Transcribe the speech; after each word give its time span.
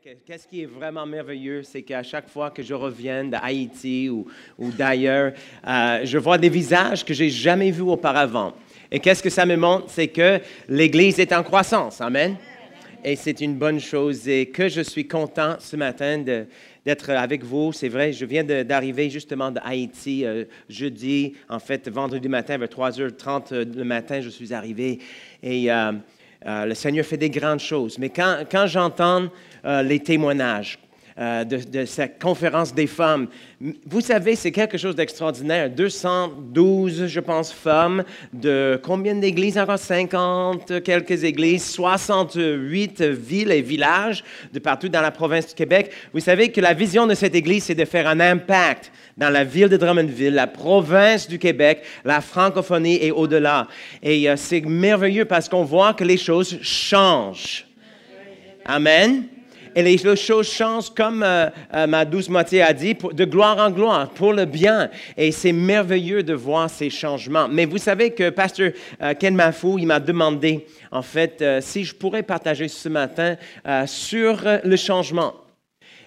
Qu'est-ce 0.00 0.46
qui 0.46 0.62
est 0.62 0.66
vraiment 0.66 1.04
merveilleux, 1.06 1.64
c'est 1.64 1.82
qu'à 1.82 2.04
chaque 2.04 2.28
fois 2.28 2.52
que 2.52 2.62
je 2.62 2.72
reviens 2.72 3.24
d'Haïti 3.24 4.08
ou, 4.08 4.26
ou 4.56 4.70
d'ailleurs, 4.70 5.32
euh, 5.66 6.00
je 6.04 6.18
vois 6.18 6.38
des 6.38 6.48
visages 6.48 7.04
que 7.04 7.12
j'ai 7.12 7.30
jamais 7.30 7.72
vus 7.72 7.82
auparavant. 7.82 8.54
Et 8.92 9.00
qu'est-ce 9.00 9.22
que 9.22 9.30
ça 9.30 9.44
me 9.44 9.56
montre? 9.56 9.86
C'est 9.88 10.06
que 10.06 10.38
l'Église 10.68 11.18
est 11.18 11.32
en 11.32 11.42
croissance. 11.42 12.00
Amen. 12.00 12.36
Et 13.04 13.16
c'est 13.16 13.40
une 13.40 13.56
bonne 13.56 13.80
chose 13.80 14.28
et 14.28 14.46
que 14.46 14.68
je 14.68 14.82
suis 14.82 15.08
content 15.08 15.56
ce 15.58 15.74
matin 15.74 16.18
d'être 16.18 17.10
avec 17.10 17.42
vous. 17.42 17.72
C'est 17.72 17.88
vrai, 17.88 18.12
je 18.12 18.24
viens 18.24 18.44
d'arriver 18.44 19.10
justement 19.10 19.50
d'Haïti 19.50 20.24
euh, 20.24 20.44
jeudi, 20.68 21.34
en 21.48 21.58
fait, 21.58 21.88
vendredi 21.88 22.28
matin, 22.28 22.56
vers 22.56 22.68
3h30 22.68 23.74
le 23.76 23.84
matin, 23.84 24.20
je 24.20 24.28
suis 24.28 24.54
arrivé. 24.54 25.00
Et 25.42 25.72
euh, 25.72 25.92
euh, 25.92 25.92
le 26.44 26.74
Seigneur 26.74 27.04
fait 27.04 27.16
des 27.16 27.30
grandes 27.30 27.60
choses. 27.60 27.98
Mais 27.98 28.10
quand, 28.10 28.44
quand 28.50 28.66
j'entends 28.66 29.28
euh, 29.64 29.82
les 29.82 30.00
témoignages 30.00 30.78
euh, 31.18 31.42
de, 31.42 31.84
cette 31.84 32.22
conférence 32.22 32.72
des 32.72 32.86
femmes. 32.86 33.26
Vous 33.86 34.00
savez, 34.00 34.36
c'est 34.36 34.52
quelque 34.52 34.78
chose 34.78 34.94
d'extraordinaire. 34.94 35.68
212, 35.68 37.06
je 37.06 37.18
pense, 37.18 37.52
femmes 37.52 38.04
de 38.32 38.80
combien 38.84 39.16
d'églises? 39.16 39.58
Encore 39.58 39.80
50, 39.80 40.80
quelques 40.82 41.24
églises, 41.24 41.68
68 41.70 43.02
villes 43.02 43.50
et 43.50 43.62
villages 43.62 44.22
de 44.52 44.60
partout 44.60 44.88
dans 44.88 45.00
la 45.00 45.10
province 45.10 45.48
du 45.48 45.54
Québec. 45.54 45.90
Vous 46.12 46.20
savez 46.20 46.52
que 46.52 46.60
la 46.60 46.72
vision 46.72 47.04
de 47.06 47.14
cette 47.14 47.34
église, 47.34 47.64
c'est 47.64 47.74
de 47.74 47.84
faire 47.84 48.06
un 48.06 48.20
impact 48.20 48.92
dans 49.16 49.30
la 49.30 49.42
ville 49.42 49.68
de 49.68 49.76
Drummondville, 49.76 50.34
la 50.34 50.46
province 50.46 51.28
du 51.28 51.40
Québec, 51.40 51.82
la 52.04 52.20
francophonie 52.20 52.98
et 53.02 53.10
au-delà. 53.10 53.66
Et 54.04 54.30
euh, 54.30 54.36
c'est 54.36 54.60
merveilleux 54.60 55.24
parce 55.24 55.48
qu'on 55.48 55.64
voit 55.64 55.94
que 55.94 56.04
les 56.04 56.16
choses 56.16 56.58
changent. 56.62 57.66
Amen. 58.64 59.24
Et 59.78 59.82
les 59.82 59.96
choses 60.16 60.50
changent, 60.50 60.90
comme 60.92 61.22
euh, 61.22 61.46
euh, 61.72 61.86
ma 61.86 62.04
douce 62.04 62.28
moitié 62.28 62.62
a 62.62 62.72
dit, 62.72 62.96
de 62.96 63.24
gloire 63.24 63.58
en 63.58 63.70
gloire, 63.70 64.10
pour 64.10 64.32
le 64.32 64.44
bien. 64.44 64.90
Et 65.16 65.30
c'est 65.30 65.52
merveilleux 65.52 66.24
de 66.24 66.34
voir 66.34 66.68
ces 66.68 66.90
changements. 66.90 67.46
Mais 67.46 67.64
vous 67.64 67.78
savez 67.78 68.10
que 68.10 68.30
Pasteur 68.30 68.72
euh, 69.00 69.14
Ken 69.14 69.36
Mafou, 69.36 69.78
il 69.78 69.86
m'a 69.86 70.00
demandé, 70.00 70.66
en 70.90 71.02
fait, 71.02 71.44
si 71.60 71.84
je 71.84 71.94
pourrais 71.94 72.24
partager 72.24 72.66
ce 72.66 72.88
matin 72.88 73.36
sur 73.86 74.40
le 74.64 74.76
changement. 74.76 75.34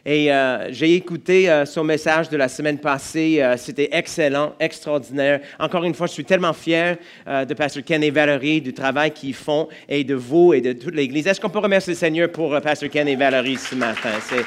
Et 0.06 0.32
euh, 0.32 0.72
j'ai 0.72 0.96
écouté 0.96 1.50
euh, 1.50 1.66
son 1.66 1.84
message 1.84 2.30
de 2.30 2.38
la 2.38 2.48
semaine 2.48 2.80
passée. 2.80 3.38
Euh, 3.40 3.56
c'était 3.56 3.90
excellent, 3.92 4.56
extraordinaire. 4.60 5.42
Encore 5.60 5.84
une 5.84 5.94
fois, 5.94 6.08
je 6.08 6.14
suis 6.14 6.26
tellement 6.26 6.54
fier 6.54 6.98
de 7.28 7.54
Pasteur 7.54 7.84
Ken 7.84 8.04
et 8.04 8.10
Valérie, 8.10 8.62
du 8.62 8.74
travail 8.74 9.12
qu'ils 9.12 9.36
font 9.36 9.68
et 9.88 10.04
de 10.04 10.16
vous 10.16 10.54
et 10.54 10.62
de 10.62 10.74
toute 10.74 10.96
l'Église. 10.96 11.28
Est-ce 11.28 11.40
qu'on 11.40 11.50
peut 11.50 11.60
remercier 11.60 11.94
le 11.94 11.98
Seigneur 11.98 12.32
pour 12.32 12.60
Pasteur 12.62 12.90
Ken 12.90 13.08
et 13.08 13.16
Valérie 13.16 13.58
ce 13.58 13.76
matin? 13.76 14.10
C'est 14.22 14.44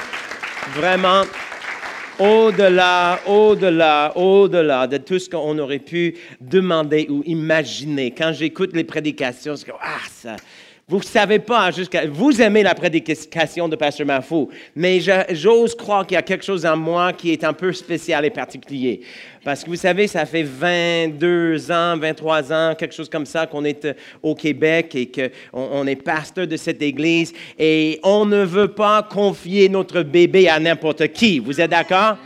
vraiment 0.78 1.22
au-delà, 2.18 3.20
au-delà, 3.27 4.12
au-delà 4.16 4.86
de 4.86 4.98
tout 4.98 5.18
ce 5.18 5.28
qu'on 5.28 5.58
aurait 5.58 5.78
pu 5.78 6.16
demander 6.41 7.06
ou 7.08 7.22
imaginer. 7.27 8.12
Quand 8.12 8.33
j'écoute 8.33 8.70
les 8.74 8.84
prédications, 8.84 9.56
c'est 9.56 9.66
comme, 9.66 9.80
ah, 9.83 10.00
ça, 10.12 10.36
vous 10.86 10.98
ne 10.98 11.02
savez 11.02 11.38
pas, 11.38 11.70
jusqu'à, 11.70 12.06
vous 12.06 12.42
aimez 12.42 12.62
la 12.62 12.74
prédication 12.74 13.70
de 13.70 13.74
Pasteur 13.74 14.06
Mafou, 14.06 14.50
mais 14.77 15.00
j'ose 15.30 15.74
croire 15.74 16.06
qu'il 16.06 16.14
y 16.14 16.18
a 16.18 16.22
quelque 16.22 16.44
chose 16.44 16.66
en 16.66 16.77
moi 16.77 17.14
qui 17.14 17.32
est 17.32 17.42
un 17.42 17.54
peu 17.54 17.72
spécial 17.72 18.27
et 18.27 18.30
particulier. 18.30 19.00
Parce 19.42 19.64
que 19.64 19.70
vous 19.70 19.77
savez, 19.77 20.06
ça 20.06 20.27
fait 20.27 20.42
22 20.42 21.70
ans, 21.70 21.96
23 21.96 22.52
ans, 22.52 22.74
quelque 22.78 22.94
chose 22.94 23.08
comme 23.08 23.24
ça, 23.24 23.46
qu'on 23.46 23.64
est 23.64 23.86
euh, 23.86 23.94
au 24.22 24.34
Québec 24.34 24.94
et 24.94 25.06
qu'on 25.06 25.30
on 25.72 25.86
est 25.86 25.96
pasteur 25.96 26.46
de 26.46 26.56
cette 26.58 26.82
église 26.82 27.32
et 27.58 27.98
on 28.02 28.27
ne 28.27 28.44
veut 28.44 28.68
pas 28.68 29.02
confier 29.02 29.70
notre 29.70 30.02
bébé 30.02 30.50
à 30.50 30.60
n'importe 30.60 31.08
qui. 31.08 31.38
Vous 31.38 31.62
êtes 31.62 31.70
d'accord? 31.70 32.18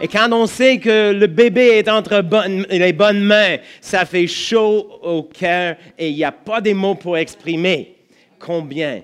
Et 0.00 0.08
quand 0.08 0.32
on 0.32 0.46
sait 0.46 0.78
que 0.78 1.12
le 1.12 1.26
bébé 1.26 1.78
est 1.78 1.88
entre 1.90 2.24
les 2.70 2.92
bonnes 2.94 3.20
mains, 3.20 3.56
ça 3.82 4.06
fait 4.06 4.26
chaud 4.26 4.98
au 5.02 5.24
cœur 5.24 5.76
et 5.98 6.08
il 6.08 6.14
n'y 6.14 6.24
a 6.24 6.32
pas 6.32 6.62
des 6.62 6.72
mots 6.72 6.94
pour 6.94 7.18
exprimer 7.18 7.97
combien 8.38 9.02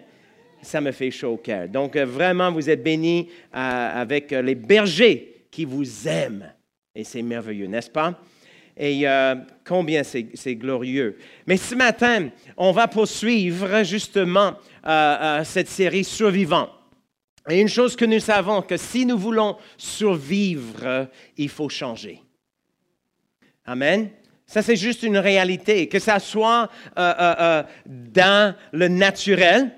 ça 0.64 0.80
me 0.80 0.92
fait 0.92 1.10
chaud 1.10 1.34
au 1.34 1.36
cœur. 1.36 1.68
Donc, 1.68 1.96
euh, 1.96 2.04
vraiment, 2.04 2.50
vous 2.50 2.68
êtes 2.68 2.82
bénis 2.82 3.28
euh, 3.54 4.00
avec 4.00 4.32
euh, 4.32 4.42
les 4.42 4.54
bergers 4.54 5.46
qui 5.50 5.64
vous 5.64 6.08
aiment. 6.08 6.52
Et 6.94 7.04
c'est 7.04 7.22
merveilleux, 7.22 7.66
n'est-ce 7.66 7.90
pas? 7.90 8.18
Et 8.76 9.04
combien 9.64 10.02
c'est 10.02 10.56
glorieux. 10.56 11.16
Mais 11.46 11.56
ce 11.56 11.76
matin, 11.76 12.30
on 12.56 12.72
va 12.72 12.88
poursuivre 12.88 13.84
justement 13.84 14.54
cette 15.44 15.68
série 15.68 16.02
Survivant. 16.02 16.68
Et 17.48 17.60
une 17.60 17.68
chose 17.68 17.94
que 17.94 18.04
nous 18.04 18.18
savons, 18.18 18.62
que 18.62 18.76
si 18.76 19.06
nous 19.06 19.16
voulons 19.16 19.56
survivre, 19.76 21.08
il 21.36 21.48
faut 21.48 21.68
changer. 21.68 22.20
Amen? 23.64 24.10
Ça, 24.54 24.62
c'est 24.62 24.76
juste 24.76 25.02
une 25.02 25.18
réalité. 25.18 25.88
Que 25.88 25.98
ça 25.98 26.20
soit 26.20 26.70
euh, 26.96 27.12
euh, 27.20 27.34
euh, 27.40 27.62
dans 27.88 28.54
le 28.70 28.86
naturel, 28.86 29.72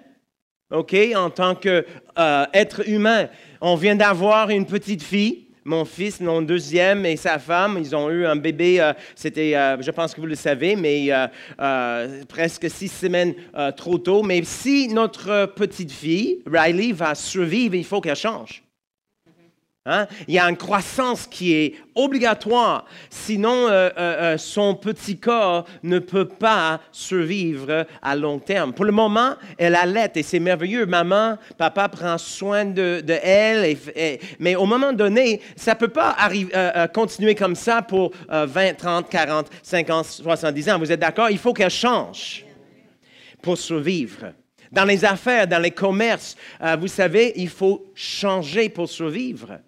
OK, 0.70 0.94
en 1.16 1.30
tant 1.30 1.54
qu'être 1.54 2.86
humain. 2.86 3.30
On 3.62 3.76
vient 3.76 3.96
d'avoir 3.96 4.50
une 4.50 4.66
petite 4.66 5.02
fille. 5.02 5.46
Mon 5.64 5.86
fils, 5.86 6.20
mon 6.20 6.42
deuxième, 6.42 7.06
et 7.06 7.16
sa 7.16 7.38
femme, 7.38 7.78
ils 7.80 7.96
ont 7.96 8.10
eu 8.10 8.26
un 8.26 8.36
bébé, 8.36 8.92
c'était, 9.16 9.52
je 9.80 9.90
pense 9.90 10.14
que 10.14 10.20
vous 10.20 10.26
le 10.28 10.36
savez, 10.36 10.76
mais 10.76 11.08
presque 12.28 12.70
six 12.70 12.88
semaines 12.88 13.34
trop 13.76 13.98
tôt. 13.98 14.22
Mais 14.22 14.42
si 14.44 14.88
notre 14.88 15.46
petite 15.46 15.90
fille, 15.90 16.42
Riley, 16.46 16.92
va 16.92 17.16
survivre, 17.16 17.74
il 17.74 17.84
faut 17.84 18.00
qu'elle 18.00 18.14
change. 18.14 18.65
Hein? 19.86 20.06
Il 20.26 20.34
y 20.34 20.38
a 20.38 20.50
une 20.50 20.56
croissance 20.56 21.28
qui 21.28 21.54
est 21.54 21.74
obligatoire, 21.94 22.84
sinon 23.08 23.68
euh, 23.68 23.70
euh, 23.70 23.90
euh, 23.96 24.38
son 24.38 24.74
petit 24.74 25.16
corps 25.16 25.64
ne 25.84 26.00
peut 26.00 26.26
pas 26.26 26.80
survivre 26.90 27.86
à 28.02 28.16
long 28.16 28.40
terme. 28.40 28.72
Pour 28.72 28.84
le 28.84 28.90
moment, 28.90 29.34
elle 29.56 29.76
allait 29.76 30.10
et 30.16 30.24
c'est 30.24 30.40
merveilleux. 30.40 30.86
Maman, 30.86 31.38
papa 31.56 31.88
prend 31.88 32.18
soin 32.18 32.64
de, 32.64 33.02
elle, 33.22 33.76
mais 34.40 34.56
au 34.56 34.66
moment 34.66 34.92
donné, 34.92 35.40
ça 35.54 35.74
ne 35.74 35.78
peut 35.78 35.88
pas 35.88 36.16
continuer 36.92 37.36
comme 37.36 37.54
ça 37.54 37.80
pour 37.82 38.10
20, 38.28 38.74
30, 38.74 39.08
40, 39.08 39.50
50, 39.62 40.04
70 40.06 40.70
ans. 40.70 40.78
Vous 40.78 40.90
êtes 40.90 41.00
d'accord? 41.00 41.30
Il 41.30 41.38
faut 41.38 41.52
qu'elle 41.52 41.70
change 41.70 42.44
pour 43.40 43.56
survivre. 43.56 44.32
Dans 44.72 44.84
les 44.84 45.04
affaires, 45.04 45.46
dans 45.46 45.62
les 45.62 45.70
commerces, 45.70 46.36
vous 46.78 46.88
savez, 46.88 47.32
il 47.36 47.48
faut 47.48 47.92
changer 47.94 48.68
pour 48.68 48.88
survivre. 48.88 49.60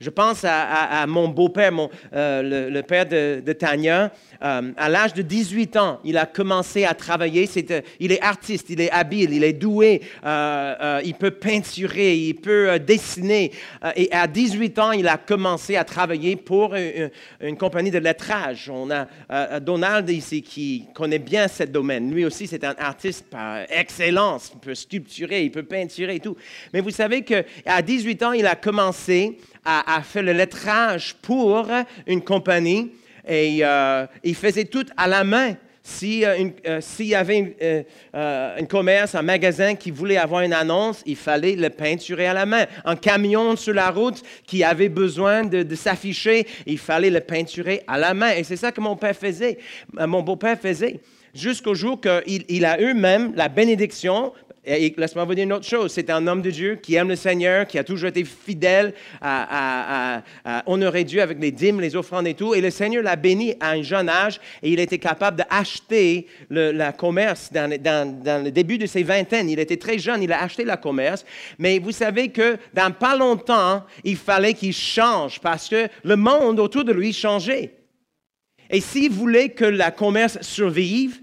Je 0.00 0.08
pense 0.08 0.46
à, 0.48 1.06
mon 1.06 1.28
beau-père, 1.28 1.72
euh, 2.14 2.70
le, 2.70 2.82
père 2.82 3.04
de, 3.04 3.52
Tania. 3.52 4.10
Euh, 4.42 4.72
à 4.78 4.88
l'âge 4.88 5.12
de 5.12 5.20
18 5.20 5.76
ans, 5.76 6.00
il 6.04 6.16
a 6.16 6.24
commencé 6.24 6.86
à 6.86 6.94
travailler. 6.94 7.46
Euh, 7.70 7.82
il 7.98 8.10
est 8.10 8.22
artiste, 8.22 8.70
il 8.70 8.80
est 8.80 8.90
habile, 8.90 9.34
il 9.34 9.44
est 9.44 9.52
doué, 9.52 10.00
il 10.24 11.14
peut 11.18 11.32
peinturer, 11.32 12.16
il 12.16 12.32
peut 12.32 12.78
dessiner. 12.78 13.52
et 13.94 14.10
à 14.10 14.26
18 14.26 14.78
ans, 14.78 14.92
il 14.92 15.06
a 15.06 15.18
commencé 15.18 15.76
à 15.76 15.84
travailler 15.84 16.34
pour 16.36 16.74
une, 16.74 17.58
compagnie 17.58 17.90
de 17.90 17.98
lettrage. 17.98 18.70
On 18.72 18.88
a 18.90 19.60
Donald 19.60 20.08
ici 20.08 20.40
qui 20.40 20.86
connaît 20.94 21.18
bien 21.18 21.46
ce 21.46 21.64
domaine. 21.64 22.10
Lui 22.10 22.24
aussi, 22.24 22.46
c'est 22.46 22.64
un 22.64 22.74
artiste 22.78 23.26
par 23.28 23.66
excellence. 23.68 24.50
Il 24.54 24.60
peut 24.60 24.74
sculpturer, 24.74 25.44
il 25.44 25.50
peut 25.50 25.62
peinturer 25.62 26.14
et 26.14 26.20
tout. 26.20 26.38
Mais 26.72 26.80
vous 26.80 26.88
savez 26.88 27.20
qu'à 27.20 27.82
18 27.82 28.22
ans, 28.22 28.32
il 28.32 28.46
a 28.46 28.54
commencé 28.54 29.36
a, 29.64 30.02
fait 30.02 30.22
le 30.22 30.32
lettrage 30.32 31.14
pour 31.22 31.68
une 32.06 32.22
compagnie 32.22 32.92
et 33.28 33.60
euh, 33.62 34.06
il 34.24 34.34
faisait 34.34 34.64
tout 34.64 34.86
à 34.96 35.06
la 35.06 35.24
main. 35.24 35.54
Euh, 36.02 36.50
euh, 36.66 36.80
s'il 36.80 37.06
y 37.06 37.14
avait 37.14 37.86
un 38.12 38.64
commerce, 38.66 39.14
un 39.14 39.22
magasin 39.22 39.74
qui 39.74 39.90
voulait 39.90 40.18
avoir 40.18 40.42
une 40.42 40.52
annonce, 40.52 41.02
il 41.06 41.16
fallait 41.16 41.56
le 41.56 41.70
peinturer 41.70 42.26
à 42.26 42.34
la 42.34 42.46
main. 42.46 42.66
Un 42.84 42.96
camion 42.96 43.56
sur 43.56 43.74
la 43.74 43.90
route 43.90 44.22
qui 44.46 44.62
avait 44.62 44.88
besoin 44.88 45.44
de, 45.44 45.74
s'afficher, 45.74 46.46
il 46.66 46.78
fallait 46.78 47.10
le 47.10 47.20
peinturer 47.20 47.82
à 47.86 47.98
la 47.98 48.14
main. 48.14 48.32
Et 48.32 48.44
c'est 48.44 48.56
ça 48.56 48.72
que 48.72 48.80
mon 48.80 48.94
père 48.94 49.16
faisait, 49.16 49.58
mon 49.94 50.22
beau-père 50.22 50.58
faisait 50.58 51.00
jusqu'au 51.34 51.74
jour 51.74 52.00
qu'il 52.00 52.44
il 52.48 52.64
a 52.64 52.80
eu 52.80 52.92
même 52.94 53.32
la 53.34 53.48
bénédiction 53.48 54.32
et 54.64 54.94
laisse-moi 54.94 55.24
vous 55.24 55.34
dire 55.34 55.44
une 55.44 55.52
autre 55.54 55.66
chose. 55.66 55.90
C'est 55.90 56.10
un 56.10 56.26
homme 56.26 56.42
de 56.42 56.50
Dieu 56.50 56.76
qui 56.76 56.94
aime 56.94 57.08
le 57.08 57.16
Seigneur, 57.16 57.66
qui 57.66 57.78
a 57.78 57.84
toujours 57.84 58.08
été 58.08 58.24
fidèle 58.24 58.92
à, 59.22 60.22
honorer 60.66 61.04
Dieu 61.04 61.22
avec 61.22 61.40
les 61.40 61.50
dîmes, 61.50 61.80
les 61.80 61.96
offrandes 61.96 62.26
et 62.26 62.34
tout. 62.34 62.54
Et 62.54 62.60
le 62.60 62.70
Seigneur 62.70 63.02
l'a 63.02 63.16
béni 63.16 63.54
à 63.58 63.70
un 63.70 63.82
jeune 63.82 64.08
âge 64.08 64.38
et 64.62 64.70
il 64.70 64.78
était 64.78 64.98
capable 64.98 65.38
d'acheter 65.38 66.26
le 66.48 66.72
la 66.72 66.92
commerce 66.92 67.50
dans, 67.52 67.70
dans, 67.80 68.44
le 68.44 68.50
début 68.50 68.76
de 68.76 68.86
ses 68.86 69.02
vingtaines. 69.02 69.48
Il 69.48 69.58
était 69.58 69.76
très 69.76 69.98
jeune, 69.98 70.22
il 70.22 70.32
a 70.32 70.42
acheté 70.42 70.64
la 70.64 70.76
commerce. 70.76 71.24
Mais 71.58 71.78
vous 71.78 71.92
savez 71.92 72.28
que 72.28 72.58
dans 72.74 72.92
pas 72.92 73.16
longtemps, 73.16 73.84
il 74.04 74.16
fallait 74.16 74.54
qu'il 74.54 74.74
change 74.74 75.40
parce 75.40 75.68
que 75.68 75.88
le 76.04 76.16
monde 76.16 76.60
autour 76.60 76.84
de 76.84 76.92
lui 76.92 77.12
changeait. 77.12 77.74
Et 78.68 78.80
s'il 78.80 79.10
voulait 79.10 79.48
que 79.48 79.64
la 79.64 79.90
commerce 79.90 80.40
survive, 80.42 81.20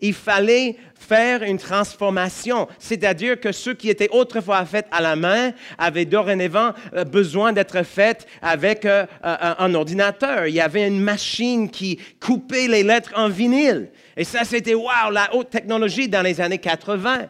Il 0.00 0.14
fallait 0.14 0.76
faire 0.94 1.42
une 1.42 1.58
transformation, 1.58 2.68
c'est-à-dire 2.78 3.40
que 3.40 3.52
ce 3.52 3.70
qui 3.70 3.88
était 3.88 4.08
autrefois 4.10 4.64
fait 4.64 4.86
à 4.90 5.00
la 5.00 5.16
main 5.16 5.52
avait 5.78 6.04
dorénavant 6.04 6.72
euh, 6.94 7.04
besoin 7.04 7.52
d'être 7.52 7.82
fait 7.84 8.26
avec 8.42 8.84
euh, 8.84 9.06
un 9.22 9.74
ordinateur. 9.74 10.46
Il 10.46 10.54
y 10.54 10.60
avait 10.60 10.86
une 10.86 11.00
machine 11.00 11.70
qui 11.70 11.98
coupait 12.20 12.68
les 12.68 12.82
lettres 12.82 13.12
en 13.16 13.28
vinyle. 13.28 13.90
Et 14.16 14.24
ça, 14.24 14.44
c'était 14.44 14.74
wow, 14.74 15.10
la 15.12 15.34
haute 15.34 15.50
technologie 15.50 16.08
dans 16.08 16.22
les 16.22 16.40
années 16.40 16.58
80. 16.58 17.26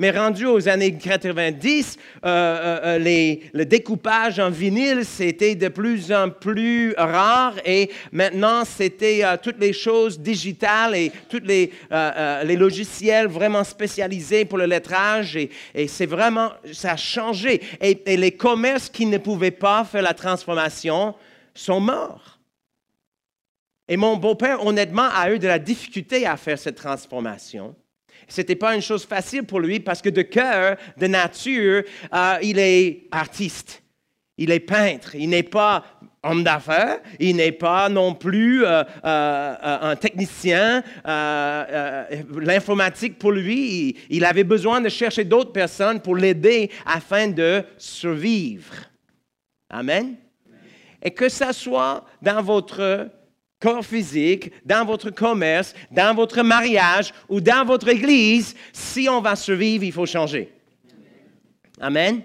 Mais 0.00 0.12
rendu 0.12 0.46
aux 0.46 0.66
années 0.66 0.96
90, 0.96 1.98
euh, 2.24 2.26
euh, 2.26 2.80
euh, 2.84 2.98
les, 2.98 3.42
le 3.52 3.66
découpage 3.66 4.40
en 4.40 4.48
vinyle, 4.48 5.04
c'était 5.04 5.54
de 5.54 5.68
plus 5.68 6.10
en 6.10 6.30
plus 6.30 6.94
rare 6.96 7.56
et 7.66 7.90
maintenant, 8.10 8.64
c'était 8.64 9.22
toutes 9.42 9.60
les 9.60 9.74
choses 9.74 10.18
digitales 10.18 10.96
et 10.96 11.12
tous 11.28 11.42
les, 11.44 11.70
logiciels 12.56 13.26
vraiment 13.26 13.62
spécialisés 13.62 14.46
pour 14.46 14.56
le 14.56 14.64
lettrage. 14.64 15.36
Et, 15.36 15.50
c'est 15.86 16.06
vraiment, 16.06 16.52
ça 16.72 16.92
a 16.92 16.96
changé. 16.96 17.60
Et 17.82 18.16
les 18.16 18.32
commerces 18.32 18.88
qui 18.88 19.04
ne 19.04 19.18
pouvaient 19.18 19.50
pas 19.50 19.84
faire 19.84 20.00
la 20.00 20.14
transformation 20.14 21.14
sont 21.54 21.80
morts. 21.80 22.38
Et 23.86 23.98
mon 23.98 24.16
beau-père, 24.16 24.64
honnêtement, 24.64 25.10
a 25.14 25.30
eu 25.30 25.38
de 25.38 25.46
la 25.46 25.58
difficulté 25.58 26.26
à 26.26 26.38
faire 26.38 26.58
cette 26.58 26.76
transformation. 26.76 27.76
Ce 28.30 28.40
n'était 28.40 28.56
pas 28.56 28.76
une 28.76 28.80
chose 28.80 29.04
facile 29.04 29.42
pour 29.42 29.60
lui 29.60 29.80
parce 29.80 30.00
que 30.00 30.08
de 30.08 30.22
cœur, 30.22 30.76
de 30.96 31.06
nature, 31.08 31.82
euh, 32.14 32.38
il 32.42 32.58
est 32.58 33.08
artiste. 33.10 33.82
Il 34.38 34.50
est 34.52 34.60
peintre. 34.60 35.16
Il 35.16 35.30
n'est 35.30 35.42
pas 35.42 35.84
homme 36.22 36.44
d'affaires. 36.44 37.00
Il 37.18 37.34
n'est 37.36 37.52
pas 37.52 37.88
non 37.88 38.14
plus 38.14 38.64
euh, 38.64 38.84
euh, 39.04 39.78
un 39.82 39.96
technicien. 39.96 40.84
L'informatique, 41.04 43.18
pour 43.18 43.32
lui, 43.32 43.96
il 44.08 44.24
avait 44.24 44.44
besoin 44.44 44.80
de 44.80 44.88
chercher 44.88 45.24
d'autres 45.24 45.52
personnes 45.52 46.00
pour 46.00 46.16
l'aider 46.16 46.70
afin 46.86 47.26
de 47.26 47.64
survivre. 47.76 48.72
Amen. 49.68 50.14
Et 51.02 51.10
que 51.10 51.28
ce 51.28 51.52
soit 51.52 52.04
dans 52.22 52.42
votre 52.42 53.10
corps 53.60 53.84
physique, 53.84 54.50
dans 54.64 54.84
votre 54.84 55.10
commerce, 55.10 55.74
dans 55.90 56.14
votre 56.14 56.42
mariage 56.42 57.12
ou 57.28 57.40
dans 57.40 57.64
votre 57.64 57.88
église, 57.88 58.56
si 58.72 59.08
on 59.08 59.20
va 59.20 59.36
survivre, 59.36 59.84
il 59.84 59.92
faut 59.92 60.06
changer. 60.06 60.50
Amen. 61.78 62.22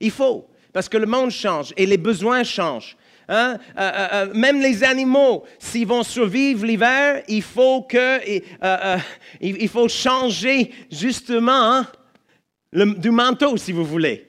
Il 0.00 0.10
faut, 0.10 0.48
parce 0.72 0.88
que 0.88 0.98
le 0.98 1.06
monde 1.06 1.30
change 1.30 1.72
et 1.76 1.86
les 1.86 1.96
besoins 1.96 2.44
changent. 2.44 2.96
Hein? 3.28 3.58
Euh, 3.76 3.80
euh, 3.80 4.08
euh, 4.12 4.34
même 4.34 4.60
les 4.60 4.84
animaux, 4.84 5.44
s'ils 5.58 5.86
vont 5.86 6.02
survivre 6.02 6.64
l'hiver, 6.64 7.22
il 7.28 7.42
faut 7.42 7.82
que, 7.82 8.20
il 9.40 9.68
faut 9.68 9.88
changer 9.88 10.72
justement 10.90 11.72
hein, 11.72 11.86
du 12.72 13.10
manteau, 13.10 13.56
si 13.56 13.72
vous 13.72 13.84
voulez. 13.84 14.25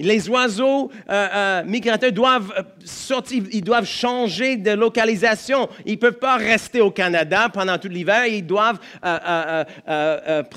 Les 0.00 0.28
oiseaux 0.28 0.90
euh, 1.10 1.28
euh, 1.34 1.64
migrateurs 1.64 2.12
doivent 2.12 2.52
euh, 2.56 2.62
sortir, 2.84 3.42
ils 3.50 3.64
changer 3.84 4.56
de 4.56 4.70
localisation. 4.70 5.68
Ils 5.86 5.94
ne 5.94 5.98
peuvent 5.98 6.18
pas 6.18 6.36
rester 6.36 6.80
au 6.80 6.90
Canada 6.90 7.48
pendant 7.52 7.78
tout 7.78 7.88
l'hiver. 7.88 8.26
Ils 8.26 8.46
doivent 8.46 8.78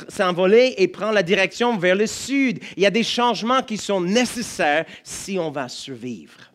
s'envoler 0.10 0.76
et 0.78 0.88
prendre 0.88 1.14
la 1.14 1.24
direction 1.24 1.78
vers 1.78 1.96
le 1.96 2.06
sud. 2.06 2.60
Il 2.78 2.84
y 2.84 2.86
a 2.86 2.92
des 2.92 3.04
changements 3.04 3.64
qui 3.64 3.78
sont 3.78 4.02
nécessaires 4.02 4.86
si 5.04 5.40
on 5.40 5.50
va 5.50 5.68
survivre. 5.70 6.52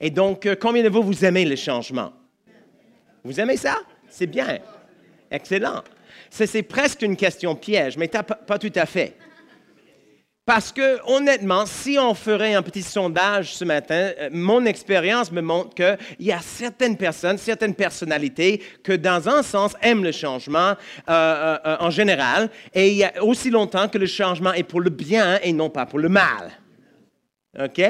Et 0.00 0.10
donc, 0.10 0.48
combien 0.60 0.82
de 0.82 0.88
vous, 0.88 1.02
vous 1.02 1.24
aimez 1.24 1.44
les 1.44 1.56
changements? 1.56 2.12
Vous 3.22 3.38
aimez 3.38 3.58
ça? 3.58 3.76
C'est 4.08 4.26
bien. 4.26 4.58
Excellent. 5.30 5.82
C'est 6.30 6.62
presque 6.62 7.02
une 7.02 7.16
question 7.16 7.54
piège, 7.54 7.98
mais 7.98 8.08
pas 8.08 8.58
tout 8.58 8.72
à 8.74 8.86
fait. 8.86 9.16
Parce 10.52 10.72
que, 10.72 10.98
honnêtement, 11.06 11.64
si 11.64 11.96
on 11.96 12.12
ferait 12.12 12.54
un 12.54 12.62
petit 12.62 12.82
sondage 12.82 13.54
ce 13.54 13.64
matin, 13.64 14.10
euh, 14.18 14.30
mon 14.32 14.64
expérience 14.64 15.30
me 15.30 15.40
montre 15.40 15.76
qu'il 15.76 16.26
y 16.26 16.32
a 16.32 16.40
certaines 16.40 16.96
personnes, 16.96 17.38
certaines 17.38 17.76
personnalités 17.76 18.60
que, 18.82 18.94
dans 18.94 19.28
un 19.28 19.44
sens, 19.44 19.74
aiment 19.80 20.02
le 20.02 20.10
changement 20.10 20.74
euh, 21.08 21.56
euh, 21.64 21.76
en 21.78 21.90
général, 21.90 22.50
et 22.74 22.88
il 22.88 22.96
y 22.96 23.04
a 23.04 23.22
aussi 23.22 23.48
longtemps 23.48 23.88
que 23.88 23.96
le 23.96 24.06
changement 24.06 24.52
est 24.52 24.64
pour 24.64 24.80
le 24.80 24.90
bien 24.90 25.38
et 25.40 25.52
non 25.52 25.70
pas 25.70 25.86
pour 25.86 26.00
le 26.00 26.08
mal. 26.08 26.50
OK? 27.56 27.80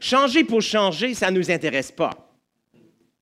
Changer 0.00 0.44
pour 0.44 0.62
changer, 0.62 1.12
ça 1.12 1.30
ne 1.30 1.38
nous 1.38 1.50
intéresse 1.50 1.92
pas. 1.92 2.12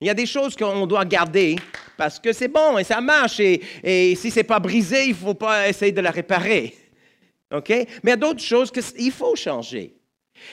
Il 0.01 0.07
y 0.07 0.11
a 0.11 0.15
des 0.15 0.27
choses 0.27 0.55
qu'on 0.55 0.87
doit 0.87 1.05
garder 1.05 1.57
parce 1.97 2.21
que 2.21 2.33
c'est 2.33 2.47
bon 2.47 2.79
et 2.79 2.85
ça 2.85 3.01
marche, 3.01 3.41
et, 3.41 3.61
et 3.83 4.15
si 4.15 4.31
ce 4.31 4.37
n'est 4.37 4.45
pas 4.45 4.61
brisé, 4.61 5.07
il 5.07 5.11
ne 5.11 5.15
faut 5.15 5.35
pas 5.35 5.69
essayer 5.69 5.91
de 5.91 6.01
la 6.01 6.13
réparer. 6.13 6.86
OK? 7.55 7.69
Mais 7.69 7.87
il 8.05 8.09
y 8.11 8.13
a 8.13 8.17
d'autres 8.17 8.43
choses 8.43 8.71
qu'il 8.71 9.13
faut 9.13 9.37
changer. 9.37 9.97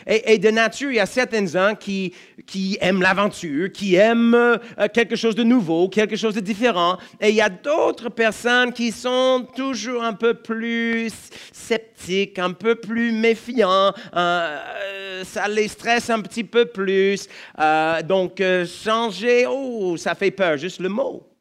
Et, 0.08 0.38
de 0.38 0.50
nature, 0.50 0.92
il 0.92 0.96
y 0.96 1.00
a 1.00 1.06
certains 1.06 1.46
gens 1.46 1.74
qui, 1.76 2.14
aiment 2.82 3.02
l'aventure, 3.02 3.72
qui 3.72 3.96
aiment 3.96 4.34
euh, 4.34 4.58
quelque 4.94 5.16
chose 5.16 5.36
de 5.36 5.44
nouveau, 5.44 5.90
quelque 5.90 6.16
chose 6.16 6.36
de 6.36 6.40
différent. 6.40 6.98
Et 7.22 7.30
il 7.30 7.36
y 7.36 7.42
a 7.42 7.50
d'autres 7.50 8.10
personnes 8.10 8.74
qui 8.74 8.92
sont 8.92 9.46
toujours 9.56 10.04
un 10.04 10.14
peu 10.14 10.34
plus 10.34 11.12
sceptiques, 11.52 12.40
un 12.40 12.52
peu 12.52 12.76
plus 12.76 13.12
méfiants. 13.12 13.94
Euh, 14.16 15.24
ça 15.24 15.48
les 15.48 15.68
stresse 15.68 16.10
un 16.10 16.22
petit 16.22 16.44
peu 16.44 16.66
plus. 16.66 17.28
Euh, 17.60 18.02
donc, 18.02 18.42
changer, 18.66 19.46
oh, 19.48 19.96
ça 19.98 20.16
fait 20.16 20.32
peur, 20.32 20.58
juste 20.58 20.80
le 20.80 20.90
mot. 20.90 21.33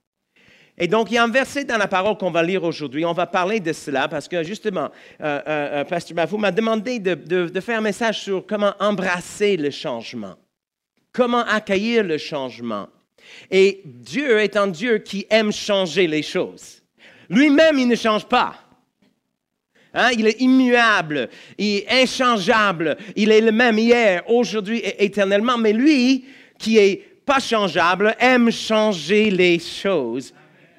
Et 0.79 0.89
donc, 0.89 1.11
il 1.11 1.15
y 1.15 1.19
a 1.19 1.25
un 1.25 1.29
verset 1.31 1.65
dans 1.65 1.77
la 1.77 1.87
parole 1.87 2.17
qu'on 2.17 2.31
va 2.31 2.43
lire 2.43 2.65
aujourd'hui. 2.65 3.05
On 3.05 3.13
va 3.13 3.27
parler 3.27 3.61
de 3.61 3.73
cela 3.73 4.09
parce 4.09 4.27
que, 4.27 4.43
justement, 4.43 4.91
euh, 5.21 5.41
euh, 5.47 5.81
euh 5.81 5.85
Pasteur 5.85 6.17
Bafou 6.17 6.39
m'a 6.39 6.51
demandé 6.51 6.99
de, 6.99 7.61
faire 7.61 7.79
un 7.79 7.83
message 7.83 8.21
sur 8.21 8.47
comment 8.47 8.73
embrasser 8.81 9.57
le 9.57 9.71
changement, 9.71 10.35
comment 11.13 11.45
accueillir 11.45 12.05
le 12.05 12.17
changement. 12.17 12.89
Et 13.51 13.83
Dieu 13.85 14.41
est 14.41 14.57
un 14.57 14.67
Dieu 14.67 14.99
qui 14.99 15.27
aime 15.29 15.53
changer 15.53 16.07
les 16.07 16.23
choses. 16.23 16.83
Lui-même, 17.29 17.79
il 17.79 17.89
ne 17.89 17.95
change 17.95 18.27
pas. 18.27 18.57
Hein? 19.95 20.11
Il 20.17 20.27
est 20.27 20.41
immuable, 20.41 21.29
il 21.59 21.77
est 21.77 22.03
inchangeable, 22.03 22.97
il 23.15 23.31
est 23.31 23.43
le 23.43 23.53
même 23.53 23.79
hier, 23.79 24.23
aujourd'hui 24.27 24.79
et 24.79 25.05
éternellement. 25.05 25.59
Mais 25.59 25.75
lui, 25.75 26.25
qui 26.59 26.79
est 26.79 26.97
pas 27.27 27.41
changeable, 27.41 28.17
aime 28.19 28.51
changer 28.51 29.31
les 29.31 29.59
choses 29.59 30.33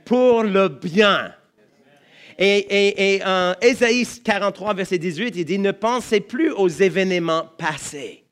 pour 0.05 0.43
le 0.43 0.67
bien. 0.67 1.33
Et, 2.37 3.21
en 3.25 3.53
Ésaïe 3.61 4.05
43, 4.23 4.73
verset 4.73 4.97
18, 4.97 5.35
il 5.35 5.45
dit, 5.45 5.59
ne 5.59 5.71
pensez 5.71 6.19
plus 6.19 6.51
aux 6.51 6.67
événements 6.67 7.49
passés. 7.57 8.23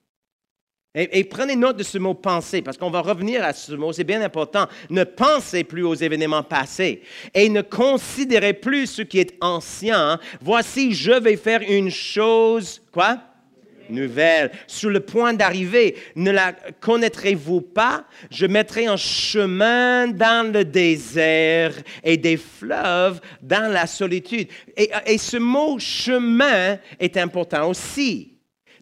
Et, 0.94 1.20
et, 1.20 1.24
prenez 1.24 1.56
note 1.56 1.78
de 1.78 1.84
ce 1.84 1.98
mot 1.98 2.13
penser, 2.13 2.62
parce 2.62 2.78
qu'on 2.78 2.90
va 2.90 3.00
revenir 3.00 3.44
à 3.46 3.54
ce 3.54 3.74
mot, 3.74 3.94
c'est 3.94 4.04
bien 4.04 4.22
important. 4.22 4.68
Ne 4.90 5.06
pensez 5.06 5.63
plus 5.63 5.84
aux 5.84 5.96
événements 5.96 6.44
passés 6.44 7.01
et 7.34 7.48
ne 7.48 7.62
considérez 7.62 8.54
plus 8.54 8.88
ce 8.88 9.01
qui 9.01 9.20
est 9.20 9.38
ancien. 9.40 10.20
Voici, 10.42 10.94
je 10.94 11.13
vais 11.13 11.38
faire 11.38 11.62
une 11.62 11.90
chose, 11.90 12.82
quoi? 12.92 13.20
Nouvelle, 13.91 14.51
sur 14.67 14.89
le 14.89 15.00
point 15.00 15.33
d'arriver. 15.33 15.95
Ne 16.15 16.31
la 16.31 16.53
connaîtrez-vous 16.79 17.62
pas? 17.62 18.05
Je 18.29 18.45
mettrai 18.45 18.88
un 18.88 18.98
chemin 18.98 20.07
dans 20.07 20.51
le 20.51 20.65
désert 20.65 21.74
et 22.03 22.17
des 22.17 22.38
fleuves 22.38 23.21
dans 23.41 23.71
la 23.71 23.88
solitude. 23.88 24.48
Et, 24.77 25.17
ce 25.17 25.38
mot 25.38 25.77
chemin 25.79 26.77
est 27.00 27.17
important 27.17 27.69
aussi. 27.69 28.31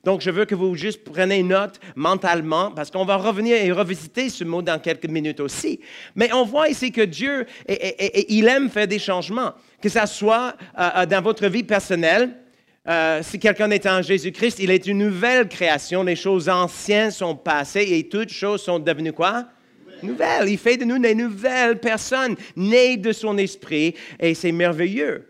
Donc, 0.03 0.21
je 0.21 0.31
veux 0.31 0.45
que 0.45 0.55
vous 0.55 0.75
juste 0.75 1.03
preniez 1.03 1.43
note 1.43 1.79
mentalement, 1.95 2.71
parce 2.71 2.89
qu'on 2.89 3.03
va 3.03 3.17
revenir 3.17 3.57
et 3.57 3.71
revisiter 3.71 4.29
ce 4.29 4.43
mot 4.43 4.61
dans 4.61 4.79
quelques 4.79 5.09
minutes 5.09 5.41
aussi. 5.41 5.81
Mais 6.15 6.31
on 6.33 6.45
voit 6.45 6.69
ici 6.69 6.91
que 6.91 7.01
Dieu, 7.01 7.45
il 8.29 8.47
aime 8.47 8.69
faire 8.69 8.87
des 8.87 8.99
changements, 8.99 9.53
que 9.81 9.89
ce 9.89 10.05
soit 10.05 10.55
euh, 10.77 10.89
euh, 10.97 11.05
dans 11.05 11.21
votre 11.21 11.47
vie 11.47 11.63
personnelle, 11.63 12.33
euh, 12.87 13.21
si 13.21 13.39
quelqu'un 13.39 13.69
est 13.71 13.85
en 13.85 14.01
Jésus-Christ, 14.01 14.59
il 14.59 14.71
est 14.71 14.87
une 14.87 14.99
nouvelle 14.99 15.47
création. 15.47 16.03
Les 16.03 16.15
choses 16.15 16.49
anciennes 16.49 17.11
sont 17.11 17.35
passées 17.35 17.87
et 17.89 18.07
toutes 18.07 18.29
choses 18.29 18.63
sont 18.63 18.79
devenues 18.79 19.13
quoi? 19.13 19.45
Nouvelles. 20.01 20.47
Il 20.47 20.57
fait 20.57 20.77
de 20.77 20.85
nous 20.85 20.97
des 20.97 21.13
nouvelles 21.13 21.79
personnes 21.79 22.35
nées 22.55 22.95
de 22.97 23.11
son 23.11 23.37
esprit 23.37 23.95
et 24.19 24.33
c'est 24.33 24.53
merveilleux. 24.53 25.25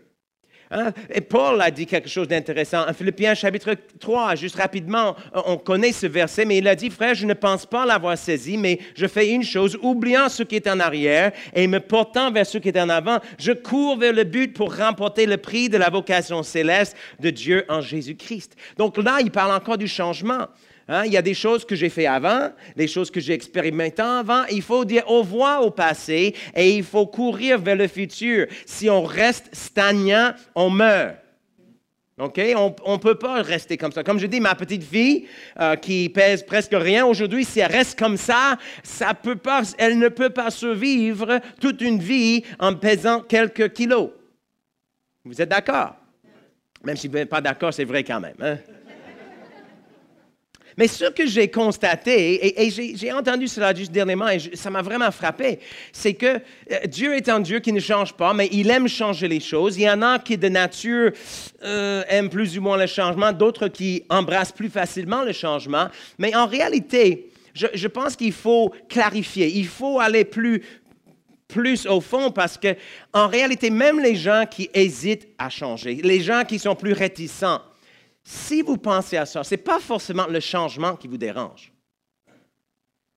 Hein? 0.70 0.92
Et 1.12 1.20
Paul 1.20 1.60
a 1.60 1.70
dit 1.70 1.84
quelque 1.84 2.08
chose 2.08 2.28
d'intéressant. 2.28 2.88
En 2.88 2.92
Philippiens 2.92 3.34
chapitre 3.34 3.74
3, 3.98 4.36
juste 4.36 4.54
rapidement, 4.54 5.16
on 5.34 5.56
connaît 5.56 5.90
ce 5.90 6.06
verset, 6.06 6.44
mais 6.44 6.58
il 6.58 6.68
a 6.68 6.76
dit, 6.76 6.90
frère, 6.90 7.14
je 7.14 7.26
ne 7.26 7.34
pense 7.34 7.66
pas 7.66 7.84
l'avoir 7.84 8.16
saisi, 8.16 8.56
mais 8.56 8.78
je 8.94 9.06
fais 9.06 9.30
une 9.30 9.42
chose, 9.42 9.76
oubliant 9.82 10.28
ce 10.28 10.44
qui 10.44 10.56
est 10.56 10.68
en 10.68 10.78
arrière 10.78 11.32
et 11.54 11.66
me 11.66 11.80
portant 11.80 12.30
vers 12.30 12.46
ce 12.46 12.58
qui 12.58 12.68
est 12.68 12.80
en 12.80 12.88
avant, 12.88 13.18
je 13.38 13.52
cours 13.52 13.98
vers 13.98 14.12
le 14.12 14.24
but 14.24 14.54
pour 14.54 14.76
remporter 14.76 15.26
le 15.26 15.38
prix 15.38 15.68
de 15.68 15.76
la 15.76 15.90
vocation 15.90 16.42
céleste 16.44 16.96
de 17.18 17.30
Dieu 17.30 17.64
en 17.68 17.80
Jésus-Christ. 17.80 18.56
Donc 18.76 18.96
là, 18.96 19.18
il 19.20 19.32
parle 19.32 19.52
encore 19.52 19.78
du 19.78 19.88
changement. 19.88 20.46
Hein, 20.92 21.04
il 21.06 21.12
y 21.12 21.16
a 21.16 21.22
des 21.22 21.34
choses 21.34 21.64
que 21.64 21.76
j'ai 21.76 21.88
fait 21.88 22.06
avant, 22.06 22.50
des 22.74 22.88
choses 22.88 23.12
que 23.12 23.20
j'ai 23.20 23.32
expérimentées 23.32 24.02
avant. 24.02 24.44
Il 24.50 24.60
faut 24.60 24.84
dire 24.84 25.08
au 25.08 25.18
revoir 25.18 25.64
au 25.64 25.70
passé 25.70 26.34
et 26.52 26.74
il 26.74 26.82
faut 26.82 27.06
courir 27.06 27.60
vers 27.60 27.76
le 27.76 27.86
futur. 27.86 28.48
Si 28.66 28.90
on 28.90 29.04
reste 29.04 29.54
stagnant, 29.54 30.32
on 30.56 30.68
meurt. 30.68 31.14
OK? 32.18 32.40
On 32.56 32.94
ne 32.94 32.98
peut 32.98 33.14
pas 33.14 33.40
rester 33.40 33.76
comme 33.76 33.92
ça. 33.92 34.02
Comme 34.02 34.18
je 34.18 34.26
dis, 34.26 34.40
ma 34.40 34.56
petite 34.56 34.82
fille, 34.82 35.28
euh, 35.60 35.76
qui 35.76 36.08
pèse 36.08 36.42
presque 36.42 36.74
rien 36.74 37.06
aujourd'hui, 37.06 37.44
si 37.44 37.60
elle 37.60 37.70
reste 37.70 37.96
comme 37.96 38.16
ça, 38.16 38.58
elle 39.78 39.96
ne 39.96 40.08
peut 40.08 40.30
pas 40.30 40.50
survivre 40.50 41.38
toute 41.60 41.82
une 41.82 42.00
vie 42.00 42.42
en 42.58 42.74
pesant 42.74 43.20
quelques 43.20 43.72
kilos. 43.74 44.10
Vous 45.24 45.40
êtes 45.40 45.48
d'accord? 45.48 45.94
Même 46.82 46.96
si 46.96 47.06
vous 47.06 47.14
n'êtes 47.14 47.28
pas 47.28 47.40
d'accord, 47.40 47.72
c'est 47.72 47.84
vrai 47.84 48.02
quand 48.02 48.18
même. 48.18 48.34
Hein? 48.40 48.58
Mais 50.76 50.88
ce 50.88 51.10
que 51.10 51.26
j'ai 51.26 51.48
constaté, 51.48 52.62
et, 52.62 52.70
j'ai 52.70 53.12
entendu 53.12 53.48
cela 53.48 53.74
juste 53.74 53.92
dernièrement, 53.92 54.28
et 54.28 54.38
ça 54.54 54.70
m'a 54.70 54.82
vraiment 54.82 55.10
frappé, 55.10 55.58
c'est 55.92 56.14
que 56.14 56.26
euh, 56.26 56.86
Dieu 56.86 57.14
est 57.14 57.28
un 57.28 57.40
Dieu 57.40 57.60
qui 57.60 57.72
ne 57.72 57.80
change 57.80 58.12
pas, 58.14 58.32
mais 58.34 58.48
il 58.52 58.70
aime 58.70 58.88
changer 58.88 59.28
les 59.28 59.40
choses. 59.40 59.76
Il 59.76 59.82
y 59.82 59.90
en 59.90 60.02
a 60.02 60.18
qui, 60.18 60.38
de 60.38 60.48
nature, 60.48 61.12
euh, 61.64 62.02
aiment 62.08 62.30
plus 62.30 62.58
ou 62.58 62.62
moins 62.62 62.76
le 62.76 62.86
changement, 62.86 63.32
d'autres 63.32 63.68
qui 63.68 64.04
embrassent 64.08 64.52
plus 64.52 64.70
facilement 64.70 65.22
le 65.22 65.32
changement. 65.32 65.88
Mais 66.18 66.34
en 66.34 66.46
réalité, 66.46 67.30
je, 67.54 67.88
pense 67.88 68.16
qu'il 68.16 68.32
faut 68.32 68.72
clarifier, 68.88 69.48
il 69.48 69.66
faut 69.66 69.98
aller 69.98 70.24
plus, 70.24 70.62
plus 71.48 71.86
au 71.86 72.00
fond 72.00 72.30
parce 72.30 72.56
que 72.56 72.76
en 73.12 73.28
réalité 73.28 73.70
même 73.70 74.00
les 74.00 74.14
gens 74.14 74.44
qui 74.48 74.70
hésitent 74.72 75.28
à 75.38 75.50
changer, 75.50 75.96
les 75.96 76.20
gens 76.20 76.44
qui 76.44 76.58
sont 76.58 76.76
plus 76.76 76.92
réticents, 76.92 77.60
si 78.30 78.62
vous 78.62 78.76
pensez 78.76 79.16
à 79.16 79.26
ça, 79.26 79.42
ce 79.42 79.54
n'est 79.54 79.60
pas 79.60 79.80
forcément 79.80 80.28
le 80.28 80.38
changement 80.38 80.94
qui 80.94 81.08
vous 81.08 81.18
dérange. 81.18 81.72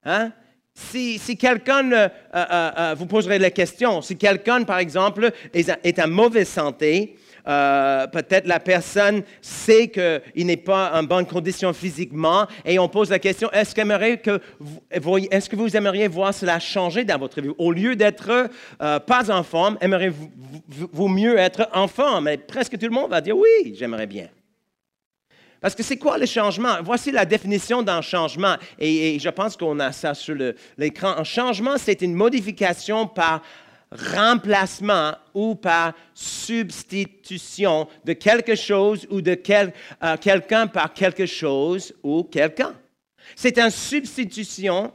Hein? 0.03 0.31
Si, 0.73 1.19
quelqu'un, 1.37 1.91
euh, 1.91 2.09
euh, 2.33 2.45
euh, 2.77 2.95
vous 2.97 3.05
poserez 3.05 3.37
la 3.37 3.51
question, 3.51 4.01
si 4.01 4.17
quelqu'un, 4.17 4.63
par 4.63 4.79
exemple, 4.79 5.29
est, 5.53 5.99
en 5.99 6.07
mauvaise 6.07 6.49
santé, 6.49 7.15
peut-être 7.45 8.47
la 8.47 8.59
personne 8.59 9.21
sait 9.39 9.89
qu'il 9.89 10.47
n'est 10.47 10.57
pas 10.57 10.91
en 10.99 11.03
bonne 11.03 11.27
condition 11.27 11.73
physiquement 11.73 12.47
et 12.65 12.79
on 12.79 12.87
pose 12.87 13.11
la 13.11 13.19
question, 13.19 13.51
est-ce, 13.51 13.75
que 13.75 15.55
vous, 15.55 15.77
aimeriez 15.77 16.07
voir 16.07 16.33
cela 16.33 16.59
changer 16.59 17.03
dans 17.03 17.19
votre 17.19 17.39
vie? 17.39 17.51
Au 17.59 17.71
lieu 17.71 17.95
d'être 17.95 18.49
pas 18.79 19.31
en 19.31 19.43
forme, 19.43 19.77
aimeriez-vous 19.79 21.07
mieux 21.07 21.37
être 21.37 21.69
en 21.73 21.87
forme? 21.87 22.35
Presque 22.47 22.79
tout 22.79 22.87
le 22.87 22.93
monde 22.93 23.11
va 23.11 23.21
dire 23.21 23.37
oui, 23.37 23.75
j'aimerais 23.77 24.07
bien. 24.07 24.29
Parce 25.63 25.75
que 25.75 25.81
c'est 25.83 25.95
quoi 25.95 26.17
le 26.17 26.25
changement? 26.25 26.75
Voici 26.83 27.09
la 27.09 27.23
définition 27.23 27.81
d'un 27.81 28.01
changement. 28.01 28.57
Et, 28.77 29.17
je 29.17 29.29
pense 29.29 29.55
qu'on 29.55 29.79
a 29.79 29.93
ça 29.93 30.13
sur 30.13 30.35
l'écran. 30.77 31.15
Un 31.17 31.23
changement, 31.23 31.77
c'est 31.77 32.01
une 32.01 32.15
modification 32.15 33.07
par 33.07 33.41
remplacement 34.13 35.13
ou 35.33 35.55
par 35.55 35.93
substitution 36.13 37.87
de 38.03 38.11
quelque 38.11 38.55
chose 38.55 39.07
ou 39.09 39.21
de 39.21 39.39
euh, 39.49 40.17
quelqu'un 40.19 40.67
par 40.67 40.93
quelque 40.93 41.25
chose 41.25 41.93
ou 42.03 42.25
quelqu'un. 42.25 42.73
C'est 43.33 43.57
une 43.57 43.69
substitution, 43.69 44.91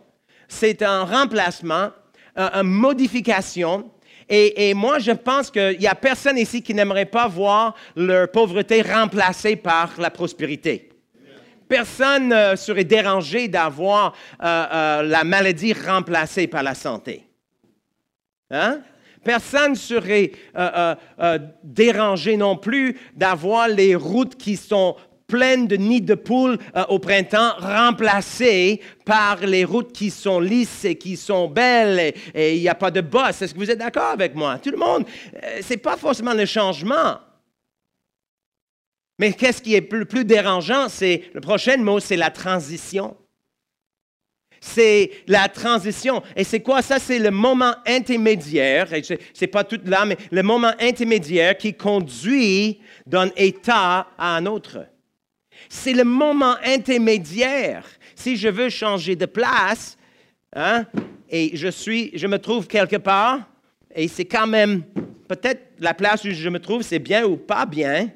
c'est 0.48 0.82
un 0.82 1.04
remplacement, 1.04 1.92
une 2.37 2.62
modification 2.64 3.90
et, 4.28 4.75
moi, 4.75 4.99
je 4.99 5.12
pense 5.12 5.50
qu'il 5.50 5.78
n'y 5.78 5.87
a 5.87 5.94
personne 5.94 6.37
ici 6.37 6.62
qui 6.62 6.75
n'aimerait 6.75 7.06
pas 7.06 7.28
voir 7.28 7.75
leur 7.97 8.30
pauvreté 8.30 8.82
remplacée 8.82 9.56
par 9.56 9.92
la 9.99 10.11
prospérité. 10.11 10.90
Personne 11.68 12.28
ne 12.28 12.56
serait 12.56 12.85
dérangé 12.85 13.49
d'avoir 13.49 14.14
euh, 14.42 14.66
euh, 14.73 15.02
la 15.02 15.25
maladie 15.25 15.75
remplacée 15.75 16.47
par 16.47 16.62
la 16.62 16.75
santé. 16.75 17.25
Hein? 18.50 18.80
Personne 19.23 19.73
ne 19.73 19.76
serait 19.76 20.32
euh, 20.56 20.94
dérangé 21.62 22.37
non 22.38 22.56
plus 22.56 22.99
d'avoir 23.14 23.68
les 23.68 23.94
routes 23.94 24.37
qui 24.37 24.56
sont 24.56 24.97
pleines 25.28 25.66
de 25.66 25.76
nids 25.76 26.00
de 26.00 26.14
poules 26.14 26.58
euh, 26.75 26.85
au 26.88 26.99
printemps, 26.99 27.52
remplacées 27.58 28.80
par 29.04 29.37
les 29.47 29.64
routes 29.64 29.92
qui 29.92 30.11
sont 30.11 30.40
lisses 30.40 30.87
et 30.87 30.97
qui 30.97 31.18
sont 31.18 31.49
belles 31.49 32.14
et 32.35 32.56
il 32.56 32.61
n'y 32.61 32.68
a 32.68 32.75
pas 32.75 32.90
de 32.90 33.02
boss. 33.02 33.42
Est-ce 33.42 33.52
que 33.52 33.58
vous 33.58 33.70
êtes 33.70 33.78
d'accord 33.78 34.11
avec 34.11 34.35
moi? 34.35 34.58
Tout 34.58 34.70
le 34.70 34.78
monde, 34.78 35.04
euh, 35.35 35.61
ce 35.61 35.75
n'est 35.75 35.76
pas 35.76 35.99
forcément 35.99 36.32
le 36.32 36.47
changement. 36.47 37.18
Mais 39.18 39.35
qu'est-ce 39.35 39.61
qui 39.61 39.75
est 39.75 39.92
le 39.92 40.06
plus 40.06 40.25
dérangeant? 40.25 40.88
C'est 40.88 41.25
le 41.35 41.42
prochain 41.42 41.76
mot, 41.76 42.00
c'est 42.00 42.16
la 42.16 42.30
transition. 42.30 43.14
C'est 44.61 45.11
la 45.26 45.49
transition. 45.49 46.23
Et 46.37 46.44
c'est 46.44 46.61
quoi 46.61 46.80
ça? 46.80 46.99
C'est 46.99 47.18
le 47.18 47.30
moment 47.30 47.75
intermédiaire, 47.87 48.88
ce 48.88 49.14
n'est 49.40 49.47
pas 49.47 49.64
tout 49.64 49.80
là, 49.85 50.06
mais 50.06 50.16
le 50.30 50.42
moment 50.42 50.73
intermédiaire 50.80 51.56
qui 51.58 51.75
conduit 51.75 52.80
d'un 53.06 53.30
état 53.37 54.08
à 54.16 54.37
un 54.37 54.47
autre. 54.47 54.87
C'est 55.68 55.92
le 55.92 56.04
moment 56.04 56.56
intermédiaire. 56.64 57.84
Si 58.14 58.37
je 58.37 58.48
veux 58.48 58.68
changer 58.68 59.16
de 59.16 59.26
place, 59.26 59.96
hein, 60.54 60.87
et 61.30 61.56
je, 61.56 61.68
suis, 61.68 62.10
je 62.14 62.26
me 62.26 62.38
trouve 62.38 62.66
quelque 62.66 62.96
part, 62.96 63.40
et 63.94 64.08
c'est 64.08 64.25
quand 64.25 64.46
même, 64.46 64.82
peut-être 65.28 65.72
la 65.78 65.94
place 65.94 66.25
où 66.25 66.30
je 66.30 66.48
me 66.48 66.58
trouve, 66.58 66.82
c'est 66.82 66.98
bien 66.98 67.25
ou 67.25 67.37
pas 67.37 67.66
bien, 67.66 68.10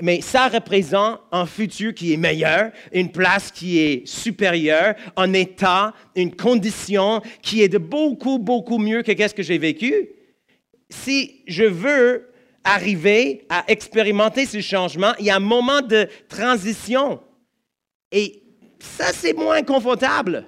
mais 0.00 0.22
ça 0.22 0.48
représente 0.48 1.20
un 1.30 1.44
futur 1.44 1.92
qui 1.94 2.14
est 2.14 2.16
meilleur, 2.16 2.70
une 2.92 3.12
place 3.12 3.50
qui 3.50 3.78
est 3.78 4.06
supérieure, 4.06 4.94
un 5.16 5.32
état, 5.34 5.92
une 6.16 6.34
condition 6.34 7.20
qui 7.42 7.62
est 7.62 7.68
de 7.68 7.78
beaucoup, 7.78 8.38
beaucoup 8.38 8.78
mieux 8.78 9.02
que 9.02 9.12
ce 9.12 9.34
que 9.34 9.42
j'ai 9.42 9.58
vécu. 9.58 10.08
Si 10.88 11.42
je 11.46 11.64
veux 11.64 12.30
arriver 12.64 13.46
à 13.48 13.64
expérimenter 13.68 14.46
ce 14.46 14.60
changement, 14.60 15.12
il 15.20 15.26
y 15.26 15.30
a 15.30 15.36
un 15.36 15.40
moment 15.40 15.82
de 15.82 16.08
transition. 16.28 17.20
Et 18.10 18.42
ça, 18.78 19.12
c'est 19.12 19.34
moins 19.34 19.62
confortable. 19.62 20.46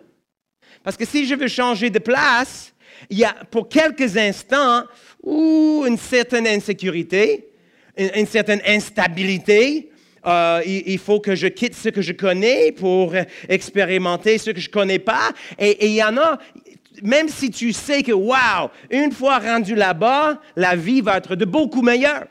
Parce 0.83 0.97
que 0.97 1.05
si 1.05 1.27
je 1.27 1.35
veux 1.35 1.49
changer 1.49 1.91
de 1.91 1.99
place, 1.99 2.73
il 3.11 3.19
y 3.19 3.25
a 3.25 3.35
pour 3.51 3.69
quelques 3.69 4.17
instants 4.17 4.85
une 5.25 5.99
certaine 5.99 6.47
insécurité, 6.47 7.49
une, 7.97 8.27
certaine 8.27 8.61
instabilité. 8.67 9.91
Euh, 10.27 10.61
il, 10.65 10.99
faut 10.99 11.21
que 11.21 11.37
je 11.37 11.47
quitte 11.47 11.75
ce 11.75 11.89
que 11.89 12.03
je 12.03 12.13
connais 12.13 12.73
pour 12.73 13.15
expérimenter 13.49 14.39
ce 14.39 14.51
que 14.51 14.61
je 14.61 14.69
ne 14.69 14.73
connais 14.73 14.99
pas. 14.99 15.33
Et, 15.59 15.87
il 15.87 15.95
y 15.95 16.03
en 16.03 16.17
a, 16.17 16.39
même 17.03 17.29
si 17.29 17.51
tu 17.51 17.73
sais 17.73 18.03
que, 18.03 18.13
wow, 18.13 18.71
une 18.91 19.13
fois 19.13 19.39
rendu 19.39 19.75
là-bas, 19.75 20.41
la 20.57 20.77
vie 20.77 21.01
va 21.01 21.19
être 21.19 21.37
de 21.37 21.45
beaucoup 21.45 21.83
meilleure. 21.83 22.27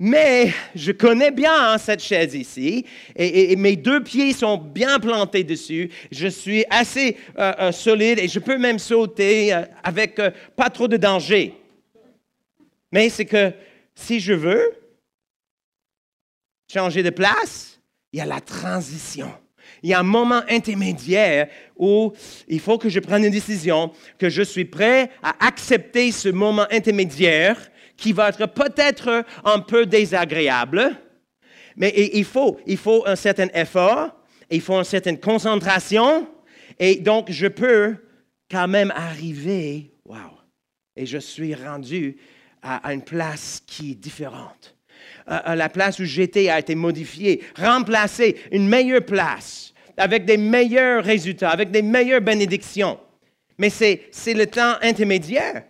Mais 0.00 0.52
je 0.76 0.92
connais 0.92 1.32
bien 1.32 1.76
cette 1.76 2.02
chaise 2.02 2.34
ici, 2.34 2.86
et, 3.16 3.56
mes 3.56 3.74
deux 3.74 4.02
pieds 4.02 4.32
sont 4.32 4.56
bien 4.56 5.00
plantés 5.00 5.42
dessus. 5.42 5.90
Je 6.12 6.28
suis 6.28 6.64
assez 6.70 7.16
euh, 7.36 7.52
euh, 7.58 7.72
solide 7.72 8.20
et 8.20 8.28
je 8.28 8.38
peux 8.38 8.58
même 8.58 8.78
sauter 8.78 9.52
euh, 9.52 9.64
avec 9.82 10.20
pas 10.54 10.70
trop 10.70 10.86
de 10.86 10.96
danger. 10.96 11.54
Mais 12.92 13.08
c'est 13.08 13.24
que 13.24 13.52
si 13.96 14.20
je 14.20 14.34
veux 14.34 14.70
changer 16.72 17.02
de 17.02 17.10
place, 17.10 17.80
il 18.12 18.20
y 18.20 18.22
a 18.22 18.26
la 18.26 18.40
transition 18.40 19.32
il 19.82 19.90
y 19.90 19.94
a 19.94 20.00
un 20.00 20.04
moment 20.04 20.42
intermédiaire 20.48 21.48
où 21.76 22.12
il 22.48 22.60
faut 22.60 22.78
que 22.78 22.88
je 22.88 23.00
prenne 23.00 23.24
une 23.24 23.30
décision, 23.30 23.92
que 24.18 24.28
je 24.28 24.42
suis 24.42 24.64
prêt 24.64 25.10
à 25.22 25.46
accepter 25.46 26.12
ce 26.12 26.28
moment 26.28 26.66
intermédiaire 26.70 27.56
qui 27.96 28.12
va 28.12 28.28
être 28.28 28.46
peut-être 28.46 29.24
un 29.44 29.58
peu 29.60 29.84
désagréable, 29.84 30.96
mais 31.76 31.92
il 32.14 32.24
faut, 32.24 32.58
il 32.66 32.76
faut 32.76 33.06
un 33.06 33.16
certain 33.16 33.48
effort, 33.54 34.10
il 34.50 34.60
faut 34.60 34.78
une 34.78 34.84
certaine 34.84 35.18
concentration, 35.18 36.28
et 36.78 36.96
donc 36.96 37.30
je 37.30 37.48
peux 37.48 37.96
quand 38.50 38.68
même 38.68 38.92
arriver, 38.94 39.92
wow, 40.04 40.38
et 40.96 41.06
je 41.06 41.18
suis 41.18 41.54
rendu 41.54 42.16
à 42.62 42.92
une 42.92 43.02
place 43.02 43.62
qui 43.66 43.92
est 43.92 43.94
différente. 43.94 44.77
La 45.28 45.68
place 45.68 45.98
où 45.98 46.04
j'étais 46.04 46.48
a 46.48 46.58
été 46.58 46.74
modifiée, 46.74 47.42
remplacée, 47.56 48.36
une 48.52 48.68
meilleure 48.68 49.04
place 49.04 49.72
avec 49.96 50.24
des 50.24 50.36
meilleurs 50.36 51.04
résultats, 51.04 51.50
avec 51.50 51.70
des 51.70 51.82
meilleures 51.82 52.20
bénédictions. 52.20 52.98
Mais 53.58 53.70
c'est 53.70 54.34
le 54.34 54.46
temps 54.46 54.74
intermédiaire. 54.82 55.64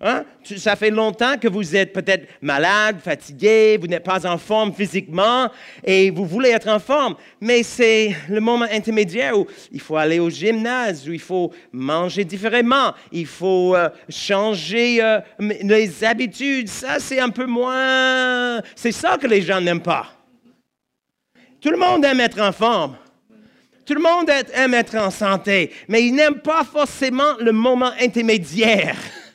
Hein? 0.00 0.24
Ça 0.58 0.76
fait 0.76 0.90
longtemps 0.90 1.38
que 1.38 1.48
vous 1.48 1.74
êtes 1.74 1.92
peut-être 1.92 2.28
malade, 2.42 2.98
fatigué, 3.02 3.78
vous 3.80 3.86
n'êtes 3.86 4.04
pas 4.04 4.26
en 4.26 4.36
forme 4.36 4.74
physiquement 4.74 5.50
et 5.82 6.10
vous 6.10 6.26
voulez 6.26 6.50
être 6.50 6.68
en 6.68 6.78
forme. 6.78 7.14
Mais 7.40 7.62
c'est 7.62 8.14
le 8.28 8.40
moment 8.40 8.66
intermédiaire 8.70 9.38
où 9.38 9.46
il 9.72 9.80
faut 9.80 9.96
aller 9.96 10.18
au 10.18 10.28
gymnase, 10.28 11.08
où 11.08 11.12
il 11.12 11.20
faut 11.20 11.50
manger 11.72 12.24
différemment, 12.24 12.92
il 13.10 13.26
faut 13.26 13.74
euh, 13.74 13.88
changer 14.10 15.02
euh, 15.02 15.20
les 15.38 16.04
habitudes. 16.04 16.68
Ça, 16.68 16.98
c'est 16.98 17.18
un 17.18 17.30
peu 17.30 17.46
moins... 17.46 18.60
C'est 18.74 18.92
ça 18.92 19.16
que 19.16 19.26
les 19.26 19.40
gens 19.40 19.60
n'aiment 19.62 19.80
pas. 19.80 20.08
Tout 21.58 21.70
le 21.70 21.78
monde 21.78 22.04
aime 22.04 22.20
être 22.20 22.40
en 22.40 22.52
forme. 22.52 22.96
Tout 23.86 23.94
le 23.94 24.02
monde 24.02 24.28
aime 24.52 24.74
être 24.74 24.96
en 24.96 25.10
santé, 25.10 25.72
mais 25.88 26.04
il 26.04 26.14
n'aime 26.14 26.40
pas 26.40 26.64
forcément 26.64 27.34
le 27.40 27.52
moment 27.52 27.92
intermédiaire. 27.98 28.96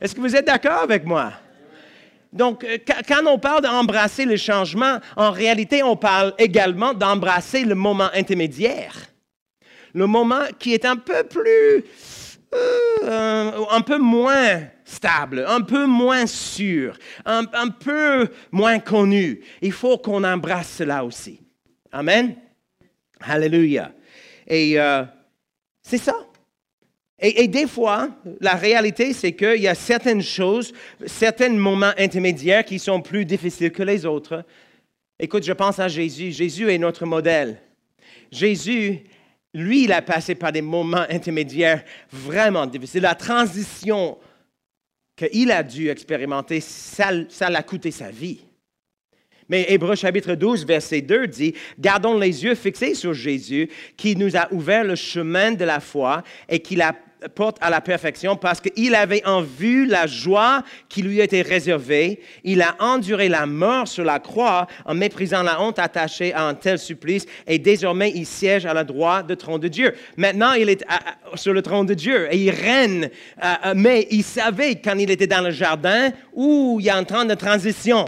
Est-ce 0.00 0.14
que 0.14 0.20
vous 0.20 0.36
êtes 0.36 0.46
d'accord 0.46 0.82
avec 0.82 1.04
moi? 1.04 1.32
Donc, 2.32 2.64
euh, 2.64 2.76
quand 3.08 3.26
on 3.26 3.38
parle 3.38 3.62
d'embrasser 3.62 4.24
le 4.24 4.36
changement, 4.36 4.98
en 5.16 5.30
réalité, 5.30 5.82
on 5.82 5.96
parle 5.96 6.34
également 6.38 6.92
d'embrasser 6.92 7.64
le 7.64 7.74
moment 7.74 8.10
intermédiaire. 8.14 8.94
Le 9.94 10.06
moment 10.06 10.42
qui 10.58 10.74
est 10.74 10.84
un 10.84 10.96
peu 10.96 11.24
plus, 11.24 11.84
euh, 12.54 13.64
un 13.70 13.80
peu 13.80 13.96
moins 13.96 14.60
stable, 14.84 15.44
un 15.48 15.62
peu 15.62 15.86
moins 15.86 16.26
sûr, 16.26 16.98
un, 17.24 17.44
peu 17.68 18.28
moins 18.52 18.78
connu. 18.78 19.40
Il 19.62 19.72
faut 19.72 19.96
qu'on 19.96 20.22
embrasse 20.22 20.74
cela 20.76 21.04
aussi. 21.04 21.40
Amen. 21.90 22.36
Alléluia. 23.20 23.92
Et 24.46 24.78
euh, 24.78 25.04
c'est 25.82 25.98
ça. 25.98 26.25
Et, 27.18 27.48
des 27.48 27.66
fois, 27.66 28.10
la 28.40 28.54
réalité, 28.54 29.14
c'est 29.14 29.32
qu'il 29.32 29.62
y 29.62 29.68
a 29.68 29.74
certaines 29.74 30.22
choses, 30.22 30.74
certains 31.06 31.48
moments 31.48 31.92
intermédiaires 31.96 32.64
qui 32.64 32.78
sont 32.78 33.00
plus 33.00 33.24
difficiles 33.24 33.72
que 33.72 33.82
les 33.82 34.04
autres. 34.04 34.44
Écoute, 35.18 35.42
je 35.42 35.52
pense 35.54 35.78
à 35.78 35.88
Jésus. 35.88 36.32
Jésus 36.32 36.70
est 36.70 36.76
notre 36.76 37.06
modèle. 37.06 37.58
Jésus, 38.30 39.00
lui, 39.54 39.84
il 39.84 39.92
a 39.92 40.02
passé 40.02 40.34
par 40.34 40.52
des 40.52 40.60
moments 40.60 41.06
intermédiaires 41.08 41.82
vraiment 42.12 42.66
difficiles. 42.66 43.00
La 43.00 43.14
transition 43.14 44.18
qu'il 45.16 45.50
a 45.50 45.62
dû 45.62 45.88
expérimenter, 45.88 46.60
ça, 46.60 47.10
l'a 47.48 47.62
coûté 47.62 47.90
sa 47.90 48.10
vie. 48.10 48.40
Mais 49.48 49.64
Hébreu 49.70 49.94
chapitre 49.94 50.34
12, 50.34 50.66
verset 50.66 51.00
2 51.00 51.28
dit, 51.28 51.54
Gardons 51.78 52.18
les 52.18 52.44
yeux 52.44 52.54
fixés 52.54 52.94
sur 52.94 53.14
Jésus, 53.14 53.70
qui 53.96 54.16
nous 54.16 54.36
a 54.36 54.52
ouvert 54.52 54.84
le 54.84 54.96
chemin 54.96 55.52
de 55.52 55.64
la 55.64 55.80
foi 55.80 56.22
et 56.48 56.58
qui 56.58 56.76
l'a 56.76 56.94
porte 57.34 57.56
à 57.60 57.70
la 57.70 57.80
perfection 57.80 58.36
parce 58.36 58.60
qu'il 58.60 58.94
avait 58.94 59.24
en 59.24 59.42
vue 59.42 59.86
la 59.86 60.06
joie 60.06 60.62
qui 60.88 61.02
lui 61.02 61.20
était 61.20 61.42
réservée. 61.42 62.20
Il 62.44 62.62
a 62.62 62.76
enduré 62.78 63.28
la 63.28 63.46
mort 63.46 63.88
sur 63.88 64.04
la 64.04 64.18
croix 64.18 64.66
en 64.84 64.94
méprisant 64.94 65.42
la 65.42 65.60
honte 65.60 65.78
attachée 65.78 66.32
à 66.32 66.44
un 66.46 66.54
tel 66.54 66.78
supplice 66.78 67.26
et 67.46 67.58
désormais 67.58 68.12
il 68.14 68.26
siège 68.26 68.66
à 68.66 68.74
la 68.74 68.84
droite 68.84 69.26
du 69.26 69.36
trône 69.36 69.60
de 69.60 69.68
Dieu. 69.68 69.94
Maintenant, 70.16 70.52
il 70.52 70.68
est 70.68 70.84
sur 71.34 71.52
le 71.52 71.62
trône 71.62 71.86
de 71.86 71.94
Dieu 71.94 72.28
et 72.30 72.38
il 72.38 72.50
règne, 72.50 73.10
euh, 73.42 73.54
euh, 73.66 73.74
mais 73.76 74.06
il 74.10 74.22
savait 74.22 74.76
quand 74.76 74.96
il 74.98 75.10
était 75.10 75.26
dans 75.26 75.42
le 75.42 75.50
jardin 75.50 76.10
où 76.32 76.78
il 76.80 76.86
y 76.86 76.90
a 76.90 76.96
un 76.96 77.04
temps 77.04 77.24
de 77.24 77.34
transition. 77.34 78.06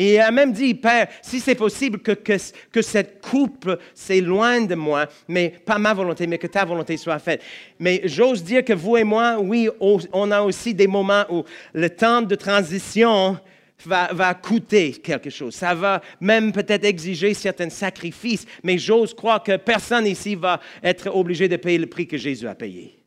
Et 0.00 0.14
il 0.14 0.18
a 0.18 0.30
même 0.30 0.50
dit, 0.50 0.72
Père, 0.72 1.08
si 1.20 1.40
c'est 1.40 1.54
possible 1.54 1.98
que, 1.98 2.12
que, 2.12 2.80
cette 2.80 3.20
coupe 3.20 3.78
s'éloigne 3.94 4.66
de 4.66 4.74
moi, 4.74 5.04
mais 5.28 5.50
pas 5.50 5.76
ma 5.76 5.92
volonté, 5.92 6.26
mais 6.26 6.38
que 6.38 6.46
ta 6.46 6.64
volonté 6.64 6.96
soit 6.96 7.18
faite. 7.18 7.42
Mais 7.78 8.00
j'ose 8.04 8.42
dire 8.42 8.64
que 8.64 8.72
vous 8.72 8.96
et 8.96 9.04
moi, 9.04 9.36
oui, 9.38 9.68
on 9.78 10.30
a 10.30 10.40
aussi 10.40 10.72
des 10.72 10.86
moments 10.86 11.26
où 11.28 11.44
le 11.74 11.90
temps 11.90 12.22
de 12.22 12.34
transition 12.34 13.38
va, 13.84 14.08
va 14.14 14.32
coûter 14.32 14.92
quelque 14.92 15.28
chose. 15.28 15.54
Ça 15.54 15.74
va 15.74 16.00
même 16.18 16.50
peut-être 16.50 16.86
exiger 16.86 17.34
certains 17.34 17.68
sacrifices, 17.68 18.46
mais 18.64 18.78
j'ose 18.78 19.12
croire 19.12 19.42
que 19.42 19.58
personne 19.58 20.06
ici 20.06 20.34
va 20.34 20.60
être 20.82 21.14
obligé 21.14 21.46
de 21.46 21.56
payer 21.56 21.76
le 21.76 21.88
prix 21.88 22.06
que 22.06 22.16
Jésus 22.16 22.48
a 22.48 22.54
payé. 22.54 23.04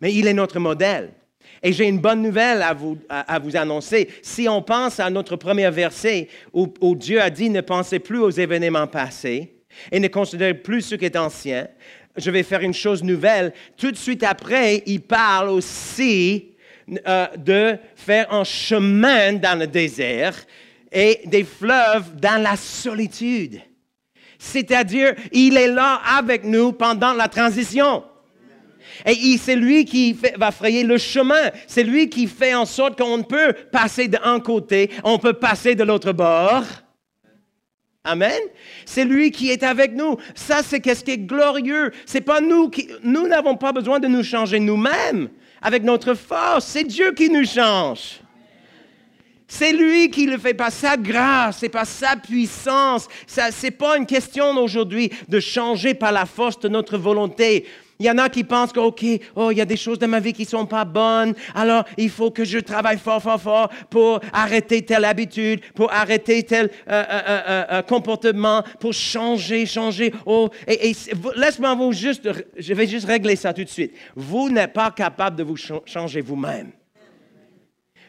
Mais 0.00 0.14
il 0.14 0.28
est 0.28 0.34
notre 0.34 0.60
modèle. 0.60 1.12
Et 1.62 1.72
j'ai 1.72 1.86
une 1.86 2.00
bonne 2.00 2.22
nouvelle 2.22 2.60
à 2.62 2.74
vous, 2.74 2.98
à, 3.08 3.38
vous, 3.38 3.56
annoncer. 3.56 4.08
Si 4.20 4.48
on 4.48 4.62
pense 4.62 4.98
à 4.98 5.08
notre 5.10 5.36
premier 5.36 5.70
verset 5.70 6.28
où, 6.52 6.96
Dieu 6.96 7.20
a 7.20 7.30
dit 7.30 7.50
ne 7.50 7.60
pensez 7.60 7.98
plus 7.98 8.18
aux 8.18 8.30
événements 8.30 8.86
passés 8.86 9.54
et 9.90 10.00
ne 10.00 10.08
considérez 10.08 10.54
plus 10.54 10.82
ce 10.82 10.94
qui 10.96 11.04
est 11.04 11.16
ancien, 11.16 11.68
je 12.16 12.30
vais 12.30 12.42
faire 12.42 12.60
une 12.60 12.74
chose 12.74 13.02
nouvelle. 13.02 13.52
Tout 13.76 13.90
de 13.90 13.96
suite 13.96 14.22
après, 14.22 14.82
il 14.86 15.00
parle 15.00 15.48
aussi 15.48 16.52
euh, 17.06 17.26
de 17.38 17.76
faire 17.94 18.32
un 18.32 18.44
chemin 18.44 19.34
dans 19.34 19.58
le 19.58 19.66
désert 19.66 20.34
et 20.90 21.20
des 21.24 21.44
fleuves 21.44 22.16
dans 22.16 22.42
la 22.42 22.56
solitude. 22.56 23.60
C'est-à-dire, 24.38 25.14
il 25.30 25.56
est 25.56 25.68
là 25.68 26.00
avec 26.18 26.44
nous 26.44 26.72
pendant 26.72 27.14
la 27.14 27.28
transition. 27.28 28.02
Et 29.06 29.36
c'est 29.38 29.56
lui 29.56 29.84
qui 29.84 30.16
va 30.36 30.50
frayer 30.50 30.84
le 30.84 30.98
chemin. 30.98 31.50
C'est 31.66 31.84
lui 31.84 32.08
qui 32.08 32.26
fait 32.26 32.54
en 32.54 32.66
sorte 32.66 32.98
qu'on 32.98 33.22
peut 33.22 33.54
passer 33.70 34.08
d'un 34.08 34.40
côté, 34.40 34.90
on 35.04 35.18
peut 35.18 35.34
passer 35.34 35.74
de 35.74 35.84
l'autre 35.84 36.12
bord. 36.12 36.64
Amen. 38.04 38.40
C'est 38.84 39.04
lui 39.04 39.30
qui 39.30 39.50
est 39.50 39.62
avec 39.62 39.94
nous. 39.94 40.16
Ça, 40.34 40.62
c'est 40.64 40.80
qu'est-ce 40.80 41.04
qui 41.04 41.12
est 41.12 41.18
glorieux. 41.18 41.92
C'est 42.04 42.20
pas 42.20 42.40
nous 42.40 42.68
qui, 42.68 42.88
nous 43.04 43.28
n'avons 43.28 43.56
pas 43.56 43.72
besoin 43.72 44.00
de 44.00 44.08
nous 44.08 44.24
changer 44.24 44.58
nous-mêmes 44.58 45.28
avec 45.60 45.84
notre 45.84 46.14
force. 46.14 46.66
C'est 46.66 46.84
Dieu 46.84 47.12
qui 47.12 47.30
nous 47.30 47.46
change. 47.46 48.20
C'est 49.46 49.72
lui 49.72 50.10
qui 50.10 50.24
le 50.26 50.38
fait, 50.38 50.54
pas 50.54 50.70
sa 50.70 50.96
grâce, 50.96 51.58
c'est 51.58 51.68
pas 51.68 51.84
sa 51.84 52.16
puissance. 52.16 53.06
Ce 53.26 53.62
n'est 53.62 53.70
pas 53.70 53.98
une 53.98 54.06
question 54.06 54.50
aujourd'hui 54.56 55.12
de 55.28 55.40
changer 55.40 55.92
par 55.92 56.10
la 56.10 56.24
force 56.24 56.58
de 56.58 56.68
notre 56.68 56.96
volonté. 56.96 57.66
Il 58.02 58.06
y 58.06 58.10
en 58.10 58.18
a 58.18 58.28
qui 58.28 58.42
pensent 58.42 58.72
que, 58.72 58.80
oh, 59.36 59.52
il 59.52 59.58
y 59.58 59.60
a 59.60 59.64
des 59.64 59.76
choses 59.76 59.96
dans 59.96 60.08
ma 60.08 60.18
vie 60.18 60.32
qui 60.32 60.42
ne 60.42 60.48
sont 60.48 60.66
pas 60.66 60.84
bonnes, 60.84 61.34
alors 61.54 61.84
il 61.96 62.10
faut 62.10 62.32
que 62.32 62.44
je 62.44 62.58
travaille 62.58 62.98
fort, 62.98 63.22
fort, 63.22 63.40
fort 63.40 63.68
pour 63.90 64.18
arrêter 64.32 64.82
telle 64.82 65.04
habitude, 65.04 65.60
pour 65.76 65.92
arrêter 65.92 66.42
tel 66.42 66.68
euh, 66.90 67.04
euh, 67.08 67.64
euh, 67.70 67.82
comportement, 67.82 68.64
pour 68.80 68.92
changer, 68.92 69.66
changer. 69.66 70.12
Oh, 70.26 70.50
laisse-moi 71.36 71.76
vous 71.76 71.92
juste, 71.92 72.28
je 72.58 72.74
vais 72.74 72.88
juste 72.88 73.06
régler 73.06 73.36
ça 73.36 73.52
tout 73.52 73.62
de 73.62 73.68
suite. 73.68 73.94
Vous 74.16 74.50
n'êtes 74.50 74.72
pas 74.72 74.90
capable 74.90 75.36
de 75.36 75.44
vous 75.44 75.56
changer 75.86 76.22
vous-même. 76.22 76.72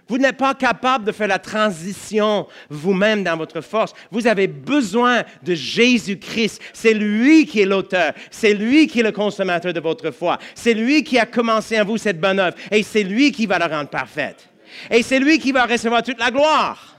Vous 0.07 0.17
n'êtes 0.17 0.37
pas 0.37 0.53
capable 0.53 1.05
de 1.05 1.11
faire 1.11 1.27
la 1.27 1.39
transition 1.39 2.47
vous-même 2.69 3.23
dans 3.23 3.37
votre 3.37 3.61
force. 3.61 3.93
Vous 4.11 4.27
avez 4.27 4.47
besoin 4.47 5.23
de 5.43 5.53
Jésus-Christ. 5.53 6.61
C'est 6.73 6.93
lui 6.93 7.45
qui 7.45 7.61
est 7.61 7.65
l'auteur. 7.65 8.13
C'est 8.29 8.53
lui 8.53 8.87
qui 8.87 8.99
est 8.99 9.03
le 9.03 9.11
consommateur 9.11 9.73
de 9.73 9.79
votre 9.79 10.11
foi. 10.11 10.37
C'est 10.55 10.73
lui 10.73 11.03
qui 11.03 11.17
a 11.17 11.25
commencé 11.25 11.79
en 11.79 11.85
vous 11.85 11.97
cette 11.97 12.19
bonne 12.19 12.39
œuvre. 12.39 12.57
Et 12.69 12.83
c'est 12.83 13.03
lui 13.03 13.31
qui 13.31 13.45
va 13.45 13.57
la 13.57 13.67
rendre 13.67 13.89
parfaite. 13.89 14.49
Et 14.91 15.03
c'est 15.03 15.19
lui 15.19 15.39
qui 15.39 15.51
va 15.51 15.65
recevoir 15.65 16.03
toute 16.03 16.19
la 16.19 16.31
gloire. 16.31 16.97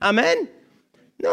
Amen. 0.00 0.36
Non, 1.22 1.30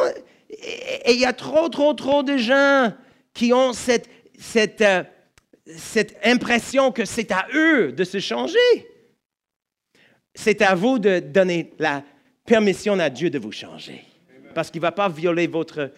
et 0.51 1.13
il 1.13 1.19
y 1.19 1.25
a 1.25 1.34
trop, 1.34 1.69
trop, 1.69 1.93
trop 1.93 2.23
de 2.23 2.38
gens 2.38 2.93
qui 3.34 3.53
ont 3.53 3.73
cette, 3.73 4.10
cette, 4.38 4.81
euh, 4.81 5.03
cette 5.77 6.17
impression 6.23 6.91
que 6.91 7.05
c'est 7.05 7.31
à 7.31 7.47
eux 7.53 7.91
de 7.91 8.03
se 8.03 8.19
changer 8.19 8.57
c'est 10.33 10.61
à 10.61 10.75
vous 10.75 10.99
de 10.99 11.19
donner 11.19 11.71
la 11.79 12.03
permission 12.45 12.99
à 12.99 13.09
Dieu 13.09 13.29
de 13.29 13.39
vous 13.39 13.51
changer. 13.51 14.03
Parce 14.53 14.69
qu'il 14.69 14.79
ne 14.79 14.87
va 14.87 14.91
pas 14.91 15.09
violer 15.09 15.47
votre 15.47 15.91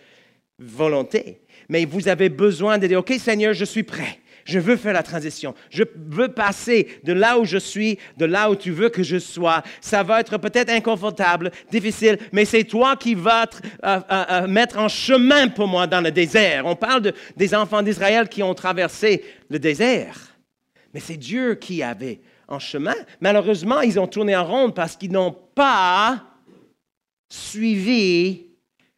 volonté. 0.60 1.42
Mais 1.70 1.86
vous 1.86 2.08
avez 2.08 2.30
besoin 2.30 2.78
de 2.78 2.88
dire, 2.88 3.00
OK 3.00 3.14
Seigneur, 3.20 3.54
je 3.54 3.66
suis 3.66 3.84
prêt. 3.84 4.20
Je 4.46 4.60
veux 4.60 4.76
faire 4.76 4.94
la 4.94 5.04
transition. 5.04 5.56
Je 5.70 5.84
veux 5.96 6.28
passer 6.28 7.00
de 7.04 7.14
là 7.14 7.40
où 7.40 7.46
je 7.46 7.58
suis, 7.58 7.98
de 8.18 8.26
là 8.26 8.50
où 8.50 8.56
tu 8.56 8.72
veux 8.72 8.90
que 8.90 9.04
je 9.04 9.18
sois. 9.18 9.64
Ça 9.80 10.04
va 10.04 10.20
être 10.20 10.38
peut-être 10.38 10.70
inconfortable, 10.70 11.52
difficile, 11.72 12.18
mais 12.32 12.44
c'est 12.44 12.66
toi 12.66 12.96
qui 12.98 13.16
vas 13.16 13.46
euh, 13.86 14.00
euh, 14.12 14.26
euh, 14.30 14.48
mettre 14.48 14.80
en 14.80 14.90
chemin 14.90 15.48
pour 15.48 15.68
moi 15.68 15.88
dans 15.88 16.02
le 16.02 16.12
désert. 16.12 16.66
On 16.66 16.76
parle 16.76 17.14
des 17.38 17.56
enfants 17.56 17.82
d'Israël 17.82 18.28
qui 18.28 18.44
ont 18.44 18.54
traversé 18.54 19.24
le 19.50 19.60
désert. 19.60 20.36
Mais 20.94 21.00
c'est 21.00 21.18
Dieu 21.18 21.56
qui 21.56 21.82
avait 21.82 22.20
chemin. 22.60 22.96
Malheureusement, 23.22 23.82
ils 23.82 24.00
ont 24.00 24.08
tourné 24.08 24.36
en 24.36 24.46
rond 24.46 24.72
parce 24.72 24.96
qu'ils 24.96 25.12
n'ont 25.12 25.36
pas 25.56 26.24
suivi 27.30 28.48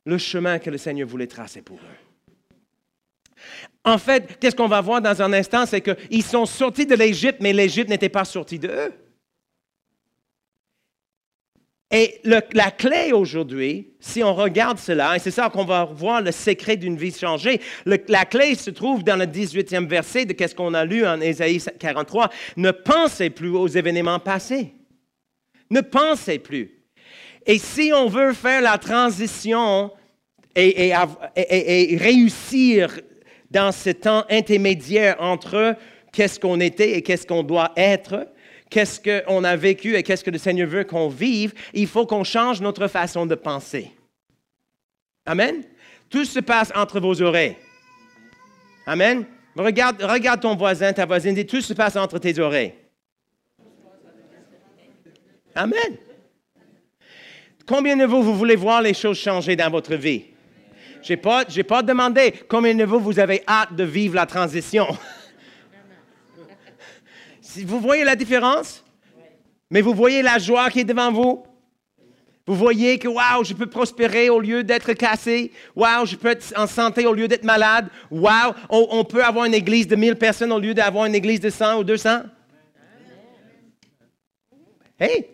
le 0.05 0.17
chemin 0.17 0.59
que 0.59 0.69
le 0.69 0.77
Seigneur 0.77 1.07
voulait 1.07 1.27
tracer 1.27 1.61
pour 1.61 1.77
eux. 1.77 3.39
En 3.83 3.97
fait, 3.97 4.39
qu'est-ce 4.39 4.55
qu'on 4.55 4.67
va 4.67 4.81
voir 4.81 5.01
dans 5.01 5.21
un 5.21 5.31
instant, 5.33 5.65
c'est 5.65 5.81
qu'ils 5.81 6.23
sont 6.23 6.45
sortis 6.45 6.85
de 6.85 6.95
l'Égypte, 6.95 7.37
mais 7.39 7.53
l'Égypte 7.53 7.89
n'était 7.89 8.09
pas 8.09 8.25
sortie 8.25 8.59
d'eux. 8.59 8.91
Et 11.97 12.19
la 12.25 12.71
clé 12.71 13.13
aujourd'hui, 13.13 13.93
si 14.01 14.21
on 14.21 14.36
regarde 14.36 14.77
cela, 14.77 15.15
et 15.15 15.19
c'est 15.19 15.31
ça 15.31 15.49
qu'on 15.49 15.63
va 15.63 15.86
voir 15.86 16.21
le 16.21 16.34
secret 16.34 16.75
d'une 16.75 16.97
vie 16.97 17.17
changée, 17.17 17.62
la 17.86 18.25
clé 18.25 18.55
se 18.55 18.69
trouve 18.69 19.01
dans 19.01 19.15
le 19.15 19.23
18e 19.23 19.88
verset 19.88 20.25
de 20.25 20.36
ce 20.45 20.53
qu'on 20.53 20.73
a 20.73 20.84
lu 20.84 21.08
en 21.08 21.21
Ésaïe 21.21 21.63
43. 21.79 22.29
Ne 22.58 22.71
pensez 22.71 23.29
plus 23.29 23.47
aux 23.47 23.69
événements 23.69 24.19
passés. 24.19 24.73
Ne 25.69 25.79
pensez 25.79 26.38
plus. 26.38 26.84
Et 27.45 27.60
si 27.60 27.93
on 27.95 28.10
veut 28.10 28.34
faire 28.34 28.62
la 28.62 28.77
transition 28.77 29.89
et 30.53 30.93
réussir 31.95 32.99
dans 33.49 33.71
ce 33.71 33.91
temps 33.91 34.25
intermédiaire 34.29 35.15
entre 35.19 35.77
qu'est-ce 36.12 36.41
qu'on 36.41 36.60
était 36.60 36.97
et 36.97 37.01
qu'est-ce 37.01 37.25
qu'on 37.25 37.43
doit 37.43 37.71
être, 37.77 38.27
qu'est-ce 38.69 38.99
qu'on 38.99 39.43
a 39.43 39.56
vécu 39.56 39.95
et 39.95 40.04
qu'est-ce 40.04 40.23
que 40.23 40.32
le 40.32 40.38
Seigneur 40.38 40.67
veut 40.67 40.84
qu'on 40.84 41.10
vive, 41.10 41.54
il 41.73 41.88
faut 41.88 42.06
qu'on 42.06 42.23
change 42.23 42.62
notre 42.62 42.88
façon 42.88 43.25
de 43.25 43.36
penser. 43.36 43.91
Amen? 45.25 45.63
Tout 46.10 46.25
se 46.25 46.39
passe 46.39 46.71
entre 46.75 46.99
vos 46.99 47.21
oreilles. 47.21 47.58
Amen? 48.86 49.25
Regarde, 49.56 50.01
regarde 50.04 50.41
ton 50.41 50.56
voisin, 50.56 50.93
ta 50.93 51.06
voisine, 51.06 51.34
dis 51.34 51.45
tout 51.45 51.62
se 51.62 51.73
passe 51.73 51.95
entre 51.95 52.19
tes 52.19 52.38
oreilles. 52.39 52.73
Amen? 55.56 55.97
Combien 57.65 57.95
de 57.95 58.06
vous, 58.06 58.21
vous 58.21 58.36
voulez 58.36 58.56
voir 58.56 58.82
les 58.82 58.93
choses 58.93 59.17
changer 59.17 59.56
dans 59.56 59.69
votre 59.69 59.95
vie? 59.95 60.25
Je 61.01 61.13
n'ai 61.13 61.17
pas, 61.17 61.45
pas 61.45 61.82
demandé 61.82 62.34
combien 62.47 62.75
de 62.75 62.84
vous, 62.84 62.99
vous 62.99 63.19
avez 63.19 63.43
hâte 63.47 63.75
de 63.75 63.84
vivre 63.84 64.15
la 64.15 64.25
transition. 64.25 64.88
vous 67.63 67.79
voyez 67.79 68.03
la 68.03 68.15
différence? 68.15 68.83
Mais 69.69 69.81
vous 69.81 69.93
voyez 69.93 70.21
la 70.21 70.37
joie 70.37 70.69
qui 70.69 70.81
est 70.81 70.85
devant 70.85 71.11
vous? 71.11 71.43
Vous 72.47 72.55
voyez 72.55 72.99
que, 72.99 73.07
waouh, 73.07 73.43
je 73.43 73.53
peux 73.53 73.65
prospérer 73.65 74.29
au 74.29 74.39
lieu 74.39 74.63
d'être 74.63 74.93
cassé. 74.93 75.51
Waouh, 75.75 76.05
je 76.05 76.15
peux 76.15 76.27
être 76.27 76.53
en 76.55 76.67
santé 76.67 77.07
au 77.07 77.13
lieu 77.13 77.27
d'être 77.27 77.43
malade. 77.43 77.87
Waouh, 78.11 78.53
on, 78.69 79.03
peut 79.03 79.23
avoir 79.23 79.45
une 79.45 79.55
église 79.55 79.87
de 79.87 79.95
1000 79.95 80.15
personnes 80.15 80.51
au 80.51 80.59
lieu 80.59 80.75
d'avoir 80.75 81.05
une 81.05 81.15
église 81.15 81.39
de 81.39 81.49
100 81.49 81.79
ou 81.79 81.83
200. 81.83 82.21
Hey, 84.99 85.25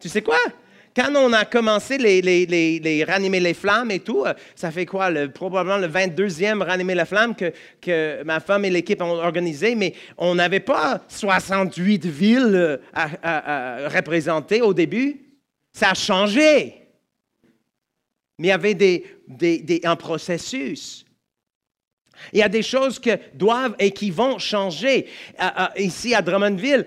tu 0.00 0.08
sais 0.08 0.22
quoi? 0.22 0.38
Quand 0.94 1.14
on 1.14 1.32
a 1.32 1.44
commencé 1.44 1.98
les, 1.98 2.20
les, 2.20 2.46
les, 2.46 3.04
ranimer 3.04 3.38
les 3.38 3.54
flammes 3.54 3.92
et 3.92 4.00
tout, 4.00 4.24
euh, 4.26 4.34
ça 4.56 4.72
fait 4.72 4.86
quoi? 4.86 5.08
probablement 5.28 5.78
le 5.78 5.86
22e 5.86 6.62
ranimer 6.62 6.94
la 6.94 7.04
flamme 7.04 7.36
que, 7.36 7.52
que 7.80 8.22
ma 8.24 8.40
femme 8.40 8.64
et 8.64 8.70
l'équipe 8.70 9.00
ont 9.00 9.12
organisé, 9.12 9.76
mais 9.76 9.94
on 10.18 10.34
n'avait 10.34 10.60
pas 10.60 11.02
68 11.08 12.06
villes 12.06 12.40
euh, 12.54 12.76
à, 12.92 13.88
représenter 13.88 14.62
au 14.62 14.74
début. 14.74 15.20
Ça 15.72 15.90
a 15.90 15.94
changé. 15.94 16.88
Mais 18.38 18.48
il 18.48 18.50
y 18.50 18.52
avait 18.52 18.74
des, 18.74 19.04
des, 19.28 19.80
un 19.84 19.96
processus. 19.96 21.04
Il 22.32 22.40
y 22.40 22.42
a 22.42 22.48
des 22.48 22.62
choses 22.62 22.98
qui 22.98 23.10
doivent 23.34 23.76
et 23.78 23.92
qui 23.92 24.10
vont 24.10 24.38
changer. 24.38 25.06
Euh, 25.40 25.66
ici 25.76 26.14
à 26.14 26.20
Drummondville, 26.20 26.84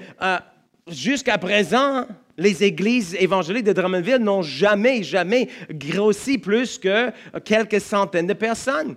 jusqu'à 0.87 1.37
présent, 1.37 2.05
les 2.37 2.63
églises 2.63 3.15
évangéliques 3.15 3.65
de 3.65 3.73
Drummondville 3.73 4.17
n'ont 4.17 4.41
jamais, 4.41 5.03
jamais 5.03 5.49
grossi 5.69 6.37
plus 6.37 6.77
que 6.77 7.11
quelques 7.43 7.81
centaines 7.81 8.27
de 8.27 8.33
personnes. 8.33 8.95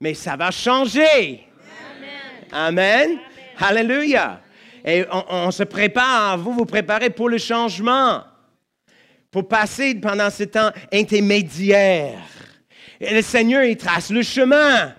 Mais 0.00 0.14
ça 0.14 0.36
va 0.36 0.50
changer. 0.50 1.46
Amen. 2.52 3.18
Alléluia. 3.58 4.40
Et 4.84 5.04
on, 5.10 5.50
se 5.50 5.62
prépare, 5.62 6.36
vous 6.38 6.52
vous 6.52 6.66
préparez 6.66 7.10
pour 7.10 7.28
le 7.28 7.38
changement, 7.38 8.22
pour 9.30 9.48
passer 9.48 9.94
pendant 9.94 10.28
ce 10.28 10.44
temps 10.44 10.70
intermédiaire. 10.92 12.18
Et 13.00 13.14
le 13.14 13.22
Seigneur, 13.22 13.64
il 13.64 13.76
trace 13.76 14.10
le 14.10 14.22
chemin. 14.22 14.94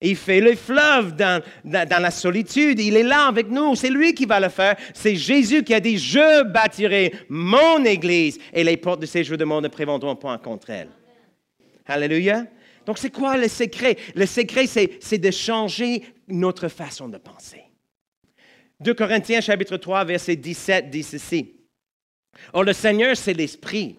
Il 0.00 0.14
fait 0.14 0.40
le 0.40 0.54
fleuve 0.54 1.16
dans, 1.16 1.42
la 1.64 2.10
solitude. 2.10 2.78
Il 2.78 2.96
est 2.96 3.02
là 3.02 3.26
avec 3.26 3.48
nous. 3.48 3.74
C'est 3.74 3.90
lui 3.90 4.14
qui 4.14 4.26
va 4.26 4.38
le 4.38 4.48
faire. 4.48 4.76
C'est 4.94 5.16
Jésus 5.16 5.64
qui 5.64 5.74
a 5.74 5.80
dit, 5.80 5.98
je 5.98 6.44
bâtirai 6.44 7.12
mon 7.28 7.84
Église 7.84 8.38
et 8.52 8.62
les 8.62 8.76
portes 8.76 9.00
de 9.00 9.06
ces 9.06 9.24
jeux 9.24 9.36
de 9.36 9.44
monde 9.44 9.64
ne 9.64 9.68
prévendront 9.68 10.14
point 10.14 10.38
contre 10.38 10.70
elle. 10.70 10.90
Alléluia. 11.86 12.44
Donc, 12.86 12.98
c'est 12.98 13.10
quoi 13.10 13.36
le 13.36 13.48
secret? 13.48 13.96
Le 14.14 14.24
secret, 14.24 14.66
c'est 14.66 15.18
de 15.18 15.30
changer 15.30 16.04
notre 16.28 16.68
façon 16.68 17.08
de 17.08 17.18
penser. 17.18 17.64
2 18.80 18.94
Corinthiens 18.94 19.40
chapitre 19.40 19.76
3, 19.76 20.04
verset 20.04 20.36
17 20.36 20.88
dit 20.90 21.02
ceci. 21.02 21.54
Or, 22.52 22.62
le 22.62 22.72
Seigneur, 22.72 23.16
c'est 23.16 23.34
l'Esprit. 23.34 23.98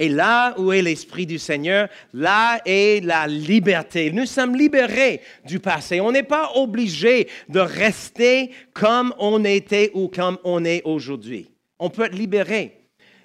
Et 0.00 0.08
là 0.08 0.58
où 0.58 0.72
est 0.72 0.80
l'Esprit 0.80 1.26
du 1.26 1.38
Seigneur, 1.38 1.88
là 2.14 2.58
est 2.64 3.04
la 3.04 3.26
liberté. 3.26 4.10
Nous 4.10 4.24
sommes 4.24 4.56
libérés 4.56 5.20
du 5.46 5.60
passé. 5.60 6.00
On 6.00 6.10
n'est 6.10 6.22
pas 6.22 6.52
obligé 6.54 7.28
de 7.50 7.60
rester 7.60 8.50
comme 8.72 9.14
on 9.18 9.44
était 9.44 9.90
ou 9.92 10.08
comme 10.08 10.38
on 10.42 10.64
est 10.64 10.80
aujourd'hui. 10.86 11.50
On 11.78 11.90
peut 11.90 12.06
être 12.06 12.16
libéré. 12.16 12.79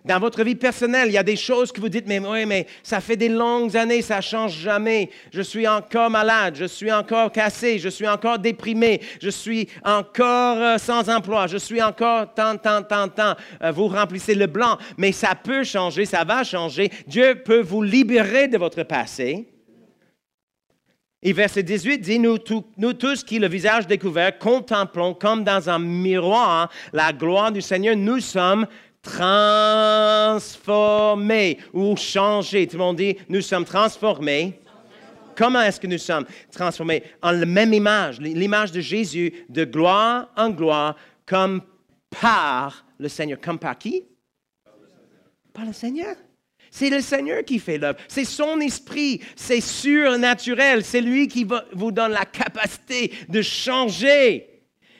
Dans 0.05 0.19
votre 0.19 0.43
vie 0.43 0.53
personnelle, 0.53 1.07
il 1.07 1.13
y 1.13 1.17
a 1.17 1.23
des 1.23 1.35
choses 1.35 1.71
que 1.71 1.81
vous 1.81 1.89
dites, 1.89 2.05
mais 2.05 2.19
oui, 2.19 2.45
mais 2.45 2.67
ça 2.83 3.01
fait 3.01 3.17
des 3.17 3.27
longues 3.27 3.75
années, 3.75 4.03
ça 4.03 4.17
ne 4.17 4.21
change 4.21 4.55
jamais. 4.55 5.09
Je 5.33 5.41
suis 5.41 5.67
encore 5.67 6.11
malade, 6.11 6.55
je 6.59 6.65
suis 6.65 6.91
encore 6.91 7.31
cassé, 7.31 7.79
je 7.79 7.89
suis 7.89 8.07
encore 8.07 8.37
déprimé, 8.37 9.01
je 9.19 9.29
suis 9.29 9.67
encore 9.83 10.57
euh, 10.57 10.77
sans 10.77 11.09
emploi, 11.09 11.47
je 11.47 11.57
suis 11.57 11.81
encore 11.81 12.31
tant, 12.35 12.55
tant, 12.57 12.83
tant, 12.83 13.07
tant. 13.07 13.33
Euh, 13.63 13.71
vous 13.71 13.87
remplissez 13.87 14.35
le 14.35 14.45
blanc, 14.45 14.77
mais 14.95 15.11
ça 15.11 15.33
peut 15.33 15.63
changer, 15.63 16.05
ça 16.05 16.23
va 16.23 16.43
changer. 16.43 16.91
Dieu 17.07 17.41
peut 17.43 17.61
vous 17.61 17.81
libérer 17.81 18.47
de 18.47 18.59
votre 18.59 18.83
passé. 18.83 19.47
Et 21.27 21.33
verset 21.33 21.63
18 21.63 21.97
dit, 22.01 22.19
nous, 22.19 22.37
nous, 22.77 22.93
tous 22.93 23.23
qui, 23.23 23.39
le 23.39 23.47
visage 23.47 23.87
découvert, 23.87 24.37
contemplons 24.37 25.15
comme 25.15 25.43
dans 25.43 25.67
un 25.71 25.79
miroir 25.79 26.69
la 26.93 27.13
gloire 27.13 27.51
du 27.51 27.63
Seigneur, 27.63 27.95
nous 27.95 28.19
sommes 28.19 28.67
transformés 29.05 31.59
ou 31.71 31.95
changés. 31.95 32.67
Tout 32.67 32.77
le 32.77 32.83
monde 32.83 32.97
dit, 32.97 33.15
nous 33.29 33.41
sommes 33.41 33.65
transformés. 33.65 34.59
Comment 35.37 35.61
est-ce 35.61 35.79
que 35.79 35.85
nous 35.87 35.99
sommes 35.99 36.25
transformés? 36.51 37.03
En 37.21 37.31
la 37.31 37.45
même 37.45 37.73
image, 37.73 38.19
l'image 38.19 38.71
de 38.71 38.81
Jésus, 38.81 39.45
de 39.49 39.63
gloire 39.63 40.29
en 40.35 40.49
gloire, 40.49 40.95
comme 41.25 41.61
par 42.21 42.85
le 42.97 43.07
Seigneur. 43.07 43.39
Comme 43.39 43.59
par 43.59 43.77
qui? 43.77 44.03
Par 45.53 45.65
le 45.65 45.73
Seigneur. 45.73 46.15
C'est 46.71 46.89
le 46.89 47.01
Seigneur 47.01 47.45
qui 47.45 47.59
fait 47.59 47.77
l'œuvre. 47.77 47.99
C'est 48.07 48.25
son 48.25 48.59
esprit. 48.59 49.21
C'est 49.35 49.61
surnaturel. 49.61 50.83
C'est 50.83 51.01
lui 51.01 51.27
qui 51.27 51.47
vous 51.73 51.91
donne 51.91 52.11
la 52.11 52.25
capacité 52.25 53.13
de 53.29 53.41
changer. 53.41 54.54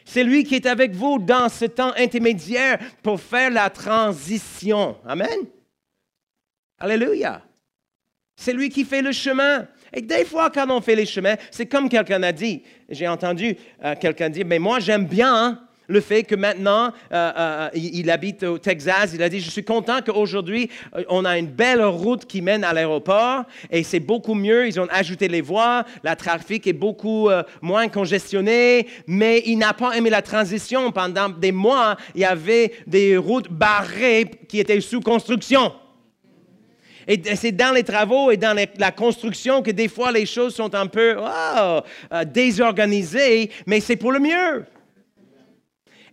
C'est 0.06 0.24
lui 0.24 0.44
qui 0.44 0.56
est 0.56 0.68
avec 0.68 0.94
vous 0.94 1.18
dans 1.18 1.50
ce 1.50 1.66
temps 1.66 1.92
intermédiaire 1.98 2.80
pour 3.02 3.20
faire 3.20 3.50
la 3.50 3.70
transition. 3.72 4.96
Amen. 5.06 5.40
Alléluia. 6.80 7.42
C'est 8.36 8.54
lui 8.54 8.70
qui 8.70 8.86
fait 8.86 9.02
le 9.02 9.12
chemin. 9.12 9.68
Et 9.92 10.02
des 10.02 10.26
fois, 10.26 10.50
quand 10.52 10.70
on 10.70 10.82
fait 10.82 10.96
les 10.96 11.06
chemins, 11.06 11.36
c'est 11.50 11.66
comme 11.66 11.90
quelqu'un 11.90 12.22
a 12.24 12.32
dit. 12.32 12.64
J'ai 12.90 13.08
entendu 13.08 13.58
euh, 13.84 13.96
quelqu'un 13.96 14.30
dire, 14.30 14.46
mais 14.46 14.60
moi 14.60 14.80
j'aime 14.80 15.06
bien 15.06 15.34
hein, 15.34 15.65
le 15.88 16.02
fait 16.02 16.24
que 16.24 16.36
maintenant, 16.36 16.92
euh, 17.12 17.32
euh, 17.38 17.70
il, 17.74 18.10
habite 18.10 18.44
au 18.44 18.58
Texas, 18.58 19.12
il 19.14 19.22
a 19.22 19.30
dit, 19.30 19.40
je 19.40 19.50
suis 19.50 19.64
content 19.64 20.00
qu'aujourd'hui, 20.06 20.70
euh, 20.96 21.04
on 21.10 21.26
a 21.26 21.38
une 21.38 21.48
belle 21.48 21.84
route 21.84 22.26
qui 22.26 22.42
mène 22.42 22.64
à 22.64 22.74
l'aéroport 22.74 23.44
et 23.70 23.84
c'est 23.84 24.00
beaucoup 24.00 24.34
mieux. 24.34 24.68
Ils 24.68 24.80
ont 24.80 24.88
ajouté 24.90 25.28
les 25.28 25.42
voies, 25.42 25.86
le 26.04 26.16
trafic 26.16 26.66
est 26.68 26.74
beaucoup 26.74 27.30
moins 27.62 27.88
congestionné, 27.88 28.88
mais 29.08 29.44
il 29.46 29.58
n'a 29.58 29.74
pas 29.74 29.96
aimé 29.96 30.10
la 30.10 30.22
transition. 30.22 30.92
Pendant 30.92 31.30
des 31.30 31.52
mois, 31.52 31.98
il 32.14 32.22
y 32.22 32.26
avait 32.26 32.74
des 32.88 33.18
routes 33.18 33.52
barrées 33.52 34.32
qui 34.48 34.60
étaient 34.60 34.82
sous 34.82 35.02
construction. 35.02 35.74
Et 37.08 37.22
c'est 37.36 37.52
dans 37.52 37.74
les 37.74 37.84
travaux 37.84 38.32
et 38.32 38.38
dans 38.38 38.58
la 38.78 38.92
construction 38.92 39.62
que 39.62 39.72
des 39.72 39.88
fois 39.88 40.12
les 40.12 40.26
choses 40.26 40.56
sont 40.56 40.74
un 40.74 40.88
peu 40.88 41.18
oh, 41.20 41.82
désorganisées, 42.26 43.52
mais 43.68 43.80
c'est 43.80 43.96
pour 43.96 44.12
le 44.12 44.20
mieux. 44.20 44.66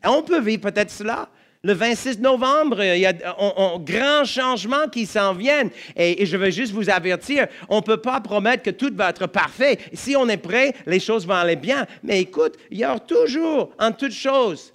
On 0.04 0.22
peut 0.22 0.40
vivre 0.40 0.62
peut-être 0.62 0.90
cela. 0.90 1.28
Le 1.64 1.74
26 1.74 2.18
novembre, 2.18 2.82
il 2.82 2.98
y 2.98 3.06
a 3.06 3.12
un, 3.38 3.78
grand 3.78 4.24
changement 4.24 4.88
qui 4.90 5.06
s'en 5.06 5.32
vient. 5.32 5.70
Et, 5.94 6.26
je 6.26 6.36
veux 6.36 6.50
juste 6.50 6.72
vous 6.72 6.90
avertir, 6.90 7.46
on 7.68 7.76
ne 7.76 7.82
peut 7.82 7.98
pas 7.98 8.20
promettre 8.20 8.64
que 8.64 8.70
tout 8.70 8.90
va 8.94 9.10
être 9.10 9.28
parfait. 9.28 9.78
Si 9.92 10.16
on 10.16 10.28
est 10.28 10.38
prêt, 10.38 10.74
les 10.86 10.98
choses 10.98 11.24
vont 11.24 11.34
aller 11.34 11.54
bien. 11.54 11.86
Mais 12.02 12.20
écoute, 12.20 12.56
il 12.70 12.78
y 12.78 12.84
a 12.84 12.98
toujours, 12.98 13.70
en 13.78 13.92
toutes 13.92 14.12
choses, 14.12 14.74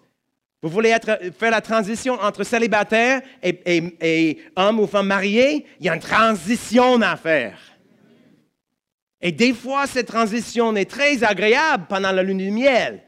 vous 0.61 0.69
voulez 0.69 0.95
faire 1.37 1.51
la 1.51 1.61
transition 1.61 2.13
entre 2.21 2.43
célibataire 2.43 3.21
et, 3.43 3.59
et, 4.01 4.37
homme 4.55 4.79
ou 4.79 4.87
femme 4.87 5.07
mariée, 5.07 5.65
il 5.81 5.85
y 5.85 5.89
a 5.89 5.93
une 5.93 5.99
transition 5.99 7.01
à 7.01 7.17
faire. 7.17 7.59
Et 9.19 9.33
des 9.33 9.53
fois, 9.53 9.87
cette 9.87 10.07
transition 10.07 10.73
est 10.77 10.89
très 10.89 11.21
agréable 11.23 11.85
pendant 11.89 12.13
la 12.13 12.23
lune 12.23 12.37
de 12.37 12.49
miel. 12.49 13.03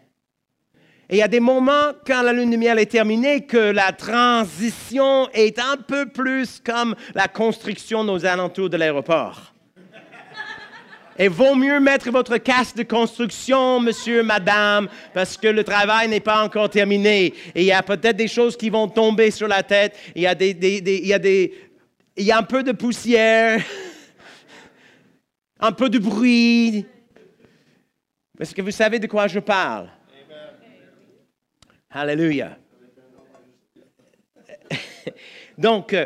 Et 1.10 1.16
il 1.16 1.18
y 1.20 1.24
a 1.24 1.28
des 1.28 1.40
moments, 1.40 1.94
quand 2.06 2.22
la 2.22 2.32
lune 2.32 2.52
de 2.52 2.56
miel 2.56 2.78
est 2.78 2.86
terminée, 2.86 3.42
que 3.42 3.58
la 3.58 3.92
transition 3.94 5.28
est 5.34 5.58
un 5.58 5.78
peu 5.78 6.06
plus 6.06 6.62
comme 6.64 6.96
la 7.16 7.28
construction 7.28 8.04
nos 8.04 8.28
alentours 8.28 8.70
de 8.70 8.78
l'aéroport. 8.78 9.54
Et 11.18 11.28
vaut 11.28 11.56
mieux 11.56 11.80
mettre 11.80 12.12
votre 12.12 12.38
casque 12.38 12.78
de 12.78 12.84
construction, 12.84 13.80
monsieur, 13.80 14.22
madame, 14.22 14.88
parce 15.12 15.36
que 15.36 15.48
le 15.48 15.64
travail 15.64 16.08
n'est 16.08 16.20
pas 16.20 16.44
encore 16.44 16.70
terminé. 16.70 17.34
Et 17.56 17.62
il 17.62 17.66
y 17.66 17.72
a 17.72 17.82
peut-être 17.82 18.16
des 18.16 18.28
choses 18.28 18.56
qui 18.56 18.70
vont 18.70 18.88
tomber 18.88 19.32
sur 19.32 19.48
la 19.48 19.64
tête. 19.64 19.98
Il 20.16 20.22
y 20.22 20.28
a, 20.28 20.36
des, 20.36 20.52
il 20.52 21.08
y 21.08 21.14
a, 21.14 21.20
il 21.24 21.54
y 22.24 22.32
a 22.32 22.38
un 22.38 22.44
peu 22.44 22.62
de 22.62 22.72
poussière, 22.72 23.62
un 25.60 25.72
peu 25.72 25.90
de 25.90 25.98
bruit. 25.98 26.86
Est-ce 28.40 28.54
que 28.54 28.62
vous 28.62 28.72
savez 28.72 29.00
de 29.00 29.08
quoi 29.08 29.28
je 29.28 29.40
parle? 29.40 29.90
Alléluia. 31.92 32.58
Donc, 35.58 35.94
euh, 35.94 36.06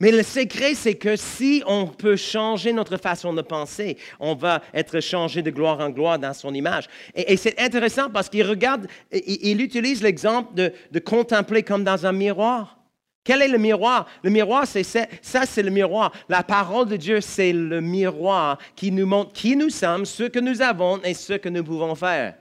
Mais 0.00 0.10
le 0.10 0.22
secret, 0.22 0.74
c'est 0.74 0.94
que 0.94 1.14
si 1.14 1.62
on 1.66 1.86
peut 1.86 2.16
changer 2.16 2.72
notre 2.72 2.96
façon 2.96 3.34
de 3.34 3.42
penser, 3.42 3.98
on 4.18 4.34
va 4.34 4.62
être 4.72 5.00
changé 5.00 5.42
de 5.42 5.50
gloire 5.50 5.78
en 5.80 5.90
gloire 5.90 6.18
dans 6.18 6.32
son 6.32 6.54
image. 6.54 6.86
Et, 7.14 7.36
c'est 7.36 7.60
intéressant 7.60 8.08
parce 8.08 8.30
qu'il 8.30 8.46
regarde, 8.46 8.86
il, 9.12 9.60
utilise 9.60 10.02
l'exemple 10.02 10.54
de, 10.54 10.98
contempler 11.00 11.62
comme 11.62 11.84
dans 11.84 12.06
un 12.06 12.12
miroir. 12.12 12.78
Quel 13.22 13.42
est 13.42 13.48
le 13.48 13.58
miroir? 13.58 14.06
Le 14.24 14.30
miroir, 14.30 14.66
c'est 14.66 14.82
ça 14.82 15.06
c'est 15.44 15.62
le 15.62 15.70
miroir. 15.70 16.12
La 16.30 16.42
parole 16.42 16.88
de 16.88 16.96
Dieu, 16.96 17.20
c'est 17.20 17.52
le 17.52 17.82
miroir 17.82 18.56
qui 18.74 18.90
nous 18.90 19.04
montre 19.04 19.34
qui 19.34 19.54
nous 19.54 19.68
sommes, 19.68 20.06
ce 20.06 20.22
que 20.22 20.38
nous 20.38 20.62
avons 20.62 20.98
et 21.02 21.12
ce 21.12 21.34
que 21.34 21.50
nous 21.50 21.62
pouvons 21.62 21.94
faire. 21.94 22.39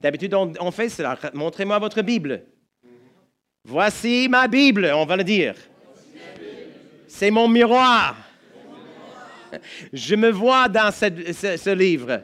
D'habitude, 0.00 0.34
on 0.34 0.70
fait 0.70 0.88
cela. 0.88 1.18
Montrez-moi 1.34 1.78
votre 1.78 2.02
Bible. 2.02 2.42
Voici 3.64 4.28
ma 4.28 4.46
Bible, 4.46 4.90
on 4.94 5.04
va 5.04 5.16
le 5.16 5.24
dire. 5.24 5.54
C'est 7.08 7.30
mon 7.30 7.48
miroir. 7.48 8.16
Je 9.92 10.14
me 10.14 10.30
vois 10.30 10.68
dans 10.68 10.92
ce, 10.92 11.74
livre. 11.74 12.22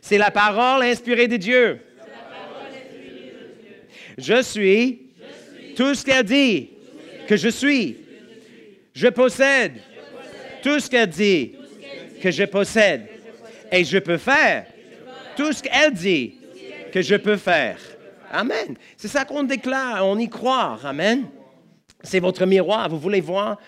C'est 0.00 0.18
la 0.18 0.30
parole 0.30 0.82
inspirée 0.82 1.28
de 1.28 1.36
Dieu. 1.36 1.80
Je 4.18 4.42
suis 4.42 5.12
tout 5.74 5.94
ce 5.94 6.04
qu'elle 6.04 6.24
dit 6.24 6.70
que 7.26 7.36
je 7.36 7.48
suis. 7.48 7.96
Je 8.94 9.08
possède 9.08 9.80
tout 10.62 10.78
ce 10.78 10.90
qu'elle 10.90 11.08
dit 11.08 11.54
que 12.20 12.30
je 12.30 12.44
possède. 12.44 13.08
Et 13.70 13.84
je 13.84 13.98
peux 13.98 14.18
faire 14.18 14.66
tout 15.36 15.52
ce 15.52 15.62
qu'elle 15.62 15.92
dit 15.92 16.34
que 16.92 17.02
je 17.02 17.16
peux 17.16 17.36
faire. 17.36 17.78
Amen. 18.30 18.76
C'est 18.96 19.08
ça 19.08 19.24
qu'on 19.24 19.42
déclare, 19.42 20.06
on 20.06 20.18
y 20.18 20.28
croit. 20.28 20.78
Amen. 20.84 21.26
C'est 22.02 22.20
votre 22.20 22.46
miroir. 22.46 22.88
Vous 22.88 22.98
voulez 22.98 23.20
voir 23.20 23.58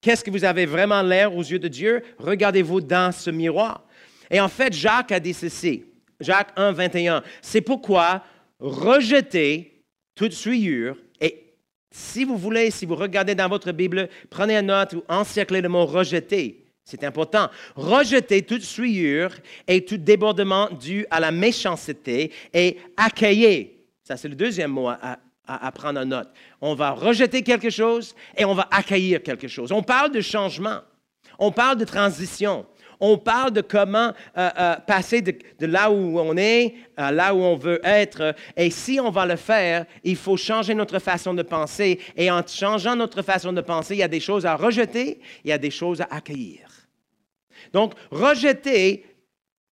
qu'est-ce 0.00 0.24
que 0.24 0.30
vous 0.30 0.44
avez 0.44 0.66
vraiment 0.66 1.02
l'air 1.02 1.34
aux 1.34 1.42
yeux 1.42 1.58
de 1.58 1.68
Dieu? 1.68 2.02
Regardez-vous 2.18 2.80
dans 2.80 3.12
ce 3.12 3.30
miroir. 3.30 3.84
Et 4.30 4.40
en 4.40 4.48
fait, 4.48 4.72
Jacques 4.72 5.12
a 5.12 5.20
dit 5.20 5.34
ceci. 5.34 5.84
Jacques 6.20 6.52
1, 6.56 6.72
21. 6.72 7.22
C'est 7.42 7.60
pourquoi 7.60 8.22
rejetez 8.58 9.82
toute 10.14 10.32
souillure 10.32 10.96
et 11.20 11.54
si 11.90 12.24
vous 12.24 12.36
voulez, 12.36 12.70
si 12.70 12.86
vous 12.86 12.96
regardez 12.96 13.34
dans 13.34 13.48
votre 13.48 13.72
Bible, 13.72 14.08
prenez 14.30 14.56
une 14.56 14.66
note 14.66 14.94
ou 14.94 15.04
encerclez 15.08 15.60
le 15.60 15.68
mot 15.68 15.86
rejeter. 15.86 16.63
C'est 16.84 17.02
important. 17.04 17.48
Rejetez 17.76 18.42
toute 18.42 18.62
souillure 18.62 19.30
et 19.66 19.84
tout 19.84 19.96
débordement 19.96 20.68
dû 20.70 21.06
à 21.10 21.18
la 21.18 21.30
méchanceté 21.30 22.30
et 22.52 22.76
accueillez. 22.96 23.86
Ça, 24.02 24.18
c'est 24.18 24.28
le 24.28 24.34
deuxième 24.34 24.70
mot 24.70 24.88
à, 24.88 25.18
à, 25.46 25.72
prendre 25.72 26.00
en 26.00 26.04
note. 26.04 26.28
On 26.60 26.74
va 26.74 26.90
rejeter 26.90 27.42
quelque 27.42 27.70
chose 27.70 28.14
et 28.36 28.44
on 28.44 28.54
va 28.54 28.68
accueillir 28.70 29.22
quelque 29.22 29.48
chose. 29.48 29.72
On 29.72 29.82
parle 29.82 30.12
de 30.12 30.20
changement. 30.20 30.80
On 31.38 31.50
parle 31.50 31.78
de 31.78 31.84
transition. 31.84 32.66
On 33.00 33.18
parle 33.18 33.50
de 33.50 33.60
comment 33.60 34.12
euh, 34.38 34.50
euh, 34.58 34.76
passer 34.86 35.20
de, 35.20 35.66
là 35.66 35.90
où 35.90 36.18
on 36.18 36.36
est 36.36 36.74
à 36.96 37.10
là 37.10 37.34
où 37.34 37.38
on 37.38 37.56
veut 37.56 37.80
être. 37.84 38.34
Et 38.56 38.70
si 38.70 39.00
on 39.00 39.10
va 39.10 39.26
le 39.26 39.36
faire, 39.36 39.84
il 40.04 40.16
faut 40.16 40.36
changer 40.36 40.74
notre 40.74 40.98
façon 40.98 41.34
de 41.34 41.42
penser. 41.42 41.98
Et 42.16 42.30
en 42.30 42.46
changeant 42.46 42.94
notre 42.94 43.22
façon 43.22 43.52
de 43.52 43.60
penser, 43.60 43.94
il 43.94 43.98
y 43.98 44.04
a 44.04 44.08
des 44.08 44.20
choses 44.20 44.46
à 44.46 44.54
rejeter, 44.54 45.20
il 45.44 45.50
y 45.50 45.52
a 45.52 45.58
des 45.58 45.70
choses 45.70 46.00
à 46.00 46.08
accueillir. 46.10 46.63
Donc, 47.74 47.92
rejeter 48.12 49.04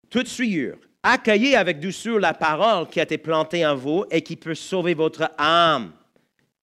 toute 0.09 0.27
souillure, 0.27 0.77
accueillez 1.03 1.57
avec 1.57 1.81
douceur 1.81 2.17
la 2.17 2.33
parole 2.33 2.87
qui 2.87 3.01
a 3.01 3.03
été 3.03 3.17
plantée 3.17 3.65
en 3.65 3.75
vous 3.75 4.05
et 4.09 4.21
qui 4.21 4.37
peut 4.37 4.55
sauver 4.55 4.93
votre 4.93 5.29
âme. 5.37 5.91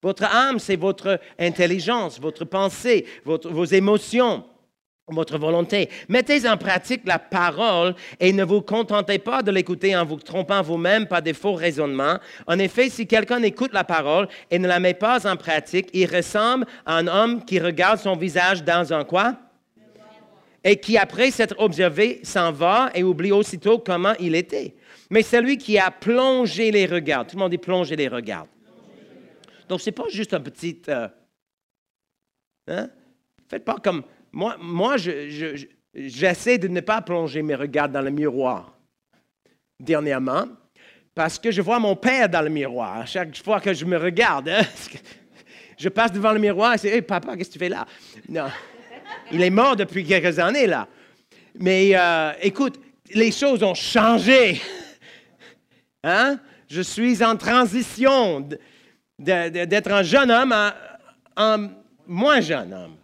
Votre 0.02 0.24
âme, 0.24 0.58
c'est 0.58 0.76
votre 0.76 1.20
intelligence, 1.38 2.18
votre 2.18 2.46
pensée, 2.46 3.04
vos 3.24 3.64
émotions, 3.64 4.44
votre 5.08 5.36
volonté. 5.36 5.90
Mettez 6.08 6.48
en 6.48 6.56
pratique 6.56 7.02
la 7.04 7.18
parole 7.18 7.94
et 8.18 8.32
ne 8.32 8.42
vous 8.42 8.62
contentez 8.62 9.18
pas 9.18 9.42
de 9.42 9.50
l'écouter 9.50 9.94
en 9.94 10.06
vous 10.06 10.16
trompant 10.16 10.62
vous-même 10.62 11.06
par 11.06 11.20
des 11.20 11.34
faux 11.34 11.54
raisonnements. 11.54 12.18
En 12.46 12.58
effet, 12.58 12.88
si 12.88 13.06
quelqu'un 13.06 13.42
écoute 13.42 13.74
la 13.74 13.84
parole 13.84 14.26
et 14.50 14.58
ne 14.58 14.66
la 14.66 14.80
met 14.80 14.94
pas 14.94 15.30
en 15.30 15.36
pratique, 15.36 15.90
il 15.92 16.06
ressemble 16.06 16.66
à 16.86 16.96
un 16.96 17.06
homme 17.06 17.44
qui 17.44 17.60
regarde 17.60 17.98
son 17.98 18.16
visage 18.16 18.64
dans 18.64 18.90
un 18.94 19.04
quoi? 19.04 19.36
Et 20.68 20.78
qui, 20.80 20.98
après 20.98 21.30
s'être 21.30 21.54
observé, 21.58 22.18
s'en 22.24 22.50
va 22.50 22.90
et 22.92 23.04
oublie 23.04 23.30
aussitôt 23.30 23.78
comment 23.78 24.14
il 24.18 24.34
était. 24.34 24.74
Mais 25.10 25.22
celui 25.22 25.58
qui 25.58 25.78
a 25.78 25.92
plongé 25.92 26.72
les 26.72 26.86
regards, 26.86 27.24
tout 27.24 27.36
le 27.36 27.40
monde 27.40 27.52
dit 27.52 27.58
plonger 27.58 27.94
les 27.94 28.08
regards. 28.08 28.48
Donc, 29.68 29.80
ce 29.80 29.86
n'est 29.86 29.94
pas 29.94 30.08
juste 30.08 30.34
un 30.34 30.40
petit... 30.40 30.82
Euh, 30.88 31.06
hein? 32.66 32.90
Faites 33.48 33.64
pas 33.64 33.76
comme... 33.76 34.02
Moi, 34.32 34.56
moi 34.60 34.96
j'essaie 35.94 36.58
de 36.58 36.66
ne 36.66 36.80
pas 36.80 37.00
plonger 37.00 37.42
mes 37.42 37.54
regards 37.54 37.88
dans 37.88 38.02
le 38.02 38.10
miroir 38.10 38.76
dernièrement 39.78 40.48
parce 41.14 41.38
que 41.38 41.52
je 41.52 41.62
vois 41.62 41.78
mon 41.78 41.94
père 41.94 42.28
dans 42.28 42.42
le 42.42 42.50
miroir. 42.50 43.06
Chaque 43.06 43.36
fois 43.40 43.60
que 43.60 43.72
je 43.72 43.84
me 43.84 43.96
regarde, 43.96 44.48
hein, 44.48 44.62
je 45.78 45.88
passe 45.88 46.10
devant 46.10 46.32
le 46.32 46.40
miroir 46.40 46.74
et 46.74 46.78
dis 46.78 46.88
Hé, 46.88 47.02
papa, 47.02 47.36
qu'est-ce 47.36 47.50
que 47.50 47.52
tu 47.52 47.58
fais 47.60 47.68
là 47.68 47.86
Non. 48.28 48.48
Il 49.32 49.42
est 49.42 49.50
mort 49.50 49.76
depuis 49.76 50.04
quelques 50.04 50.38
années, 50.38 50.66
là. 50.66 50.86
Mais 51.58 51.90
euh, 51.94 52.32
écoute, 52.42 52.78
les 53.12 53.32
choses 53.32 53.62
ont 53.62 53.74
changé. 53.74 54.60
Hein? 56.08 56.38
Je 56.68 56.82
suis 56.82 57.24
en 57.24 57.34
transition 57.34 58.48
d'être 59.18 59.90
un 59.90 60.04
jeune 60.04 60.30
homme 60.30 60.52
à 60.52 60.76
un 61.36 61.68
moins 62.06 62.40
jeune 62.40 62.72
homme. 62.72 62.96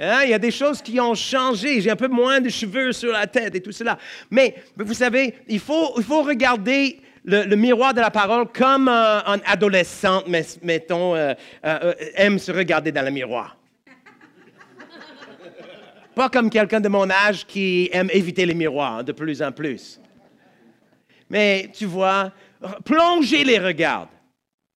Hein? 0.00 0.22
Il 0.24 0.30
y 0.30 0.34
a 0.34 0.40
des 0.40 0.50
choses 0.50 0.82
qui 0.82 0.98
ont 0.98 1.14
changé. 1.14 1.80
J'ai 1.80 1.90
un 1.90 1.96
peu 1.96 2.08
moins 2.08 2.40
de 2.40 2.48
cheveux 2.48 2.90
sur 2.90 3.12
la 3.12 3.28
tête 3.28 3.54
et 3.54 3.60
tout 3.60 3.70
cela. 3.70 3.96
Mais 4.28 4.56
vous 4.76 4.94
savez, 4.94 5.36
il 5.46 5.60
faut, 5.60 5.92
regarder 6.22 6.98
le, 7.24 7.54
miroir 7.54 7.94
de 7.94 8.00
la 8.00 8.10
parole 8.10 8.48
comme 8.48 8.88
un, 8.88 9.40
adolescent, 9.46 10.24
mettons, 10.62 11.14
euh, 11.14 11.34
euh, 11.64 11.94
aime 12.16 12.40
se 12.40 12.50
regarder 12.50 12.90
dans 12.90 13.04
le 13.04 13.12
miroir. 13.12 13.56
Pas 16.14 16.28
comme 16.28 16.50
quelqu'un 16.50 16.80
de 16.80 16.88
mon 16.88 17.08
âge 17.10 17.46
qui 17.46 17.88
aime 17.92 18.10
éviter 18.12 18.44
les 18.44 18.54
miroirs 18.54 19.02
de 19.02 19.12
plus 19.12 19.42
en 19.42 19.52
plus. 19.52 20.00
Mais 21.30 21.70
tu 21.72 21.86
vois, 21.86 22.32
plongez 22.84 23.44
les 23.44 23.58
regards. 23.58 24.08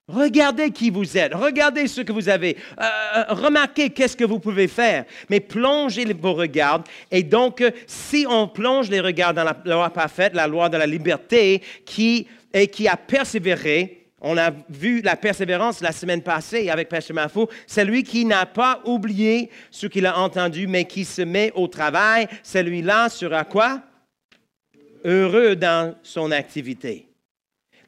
Regardez 0.08 0.70
qui 0.70 0.88
vous 0.88 1.18
êtes, 1.18 1.34
regardez 1.34 1.88
ce 1.88 2.00
que 2.00 2.12
vous 2.12 2.28
avez, 2.28 2.56
euh, 2.80 2.84
euh, 3.16 3.24
remarquez 3.30 3.90
qu'est-ce 3.90 4.16
que 4.16 4.24
vous 4.24 4.38
pouvez 4.38 4.68
faire, 4.68 5.04
mais 5.28 5.40
plongez 5.40 6.04
vos 6.12 6.34
regards. 6.34 6.84
Et 7.10 7.24
donc, 7.24 7.64
si 7.88 8.24
on 8.28 8.46
plonge 8.46 8.88
les 8.88 9.00
regards 9.00 9.34
dans 9.34 9.42
la 9.42 9.56
loi 9.64 9.90
parfaite, 9.90 10.32
la 10.34 10.46
loi 10.46 10.68
de 10.68 10.76
la 10.76 10.86
liberté, 10.86 11.60
qui, 11.84 12.28
et 12.54 12.68
qui 12.68 12.86
a 12.86 12.96
persévéré, 12.96 14.05
on 14.28 14.36
a 14.36 14.50
vu 14.68 15.02
la 15.02 15.14
persévérance 15.14 15.80
la 15.80 15.92
semaine 15.92 16.20
passée 16.20 16.68
avec 16.68 16.88
Pasteur 16.88 17.14
Mafou. 17.14 17.46
Celui 17.64 18.02
qui 18.02 18.24
n'a 18.24 18.44
pas 18.44 18.80
oublié 18.84 19.50
ce 19.70 19.86
qu'il 19.86 20.04
a 20.04 20.18
entendu, 20.18 20.66
mais 20.66 20.84
qui 20.84 21.04
se 21.04 21.22
met 21.22 21.52
au 21.54 21.68
travail, 21.68 22.26
celui-là 22.42 23.08
sera 23.08 23.44
quoi? 23.44 23.82
Heureux 25.04 25.54
dans 25.54 25.94
son 26.02 26.32
activité. 26.32 27.08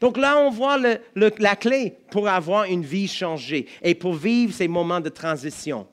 Donc 0.01 0.17
là, 0.17 0.39
on 0.39 0.51
voit 0.51 0.79
la 1.17 1.57
clé 1.57 1.97
pour 2.13 2.29
avoir 2.29 2.65
une 2.65 2.85
vie 2.85 3.09
changée 3.09 3.67
et 3.83 3.97
pour 3.97 4.15
vivre 4.15 4.55
ces 4.55 4.69
moments 4.69 5.01
de 5.01 5.09
transition. 5.09 5.89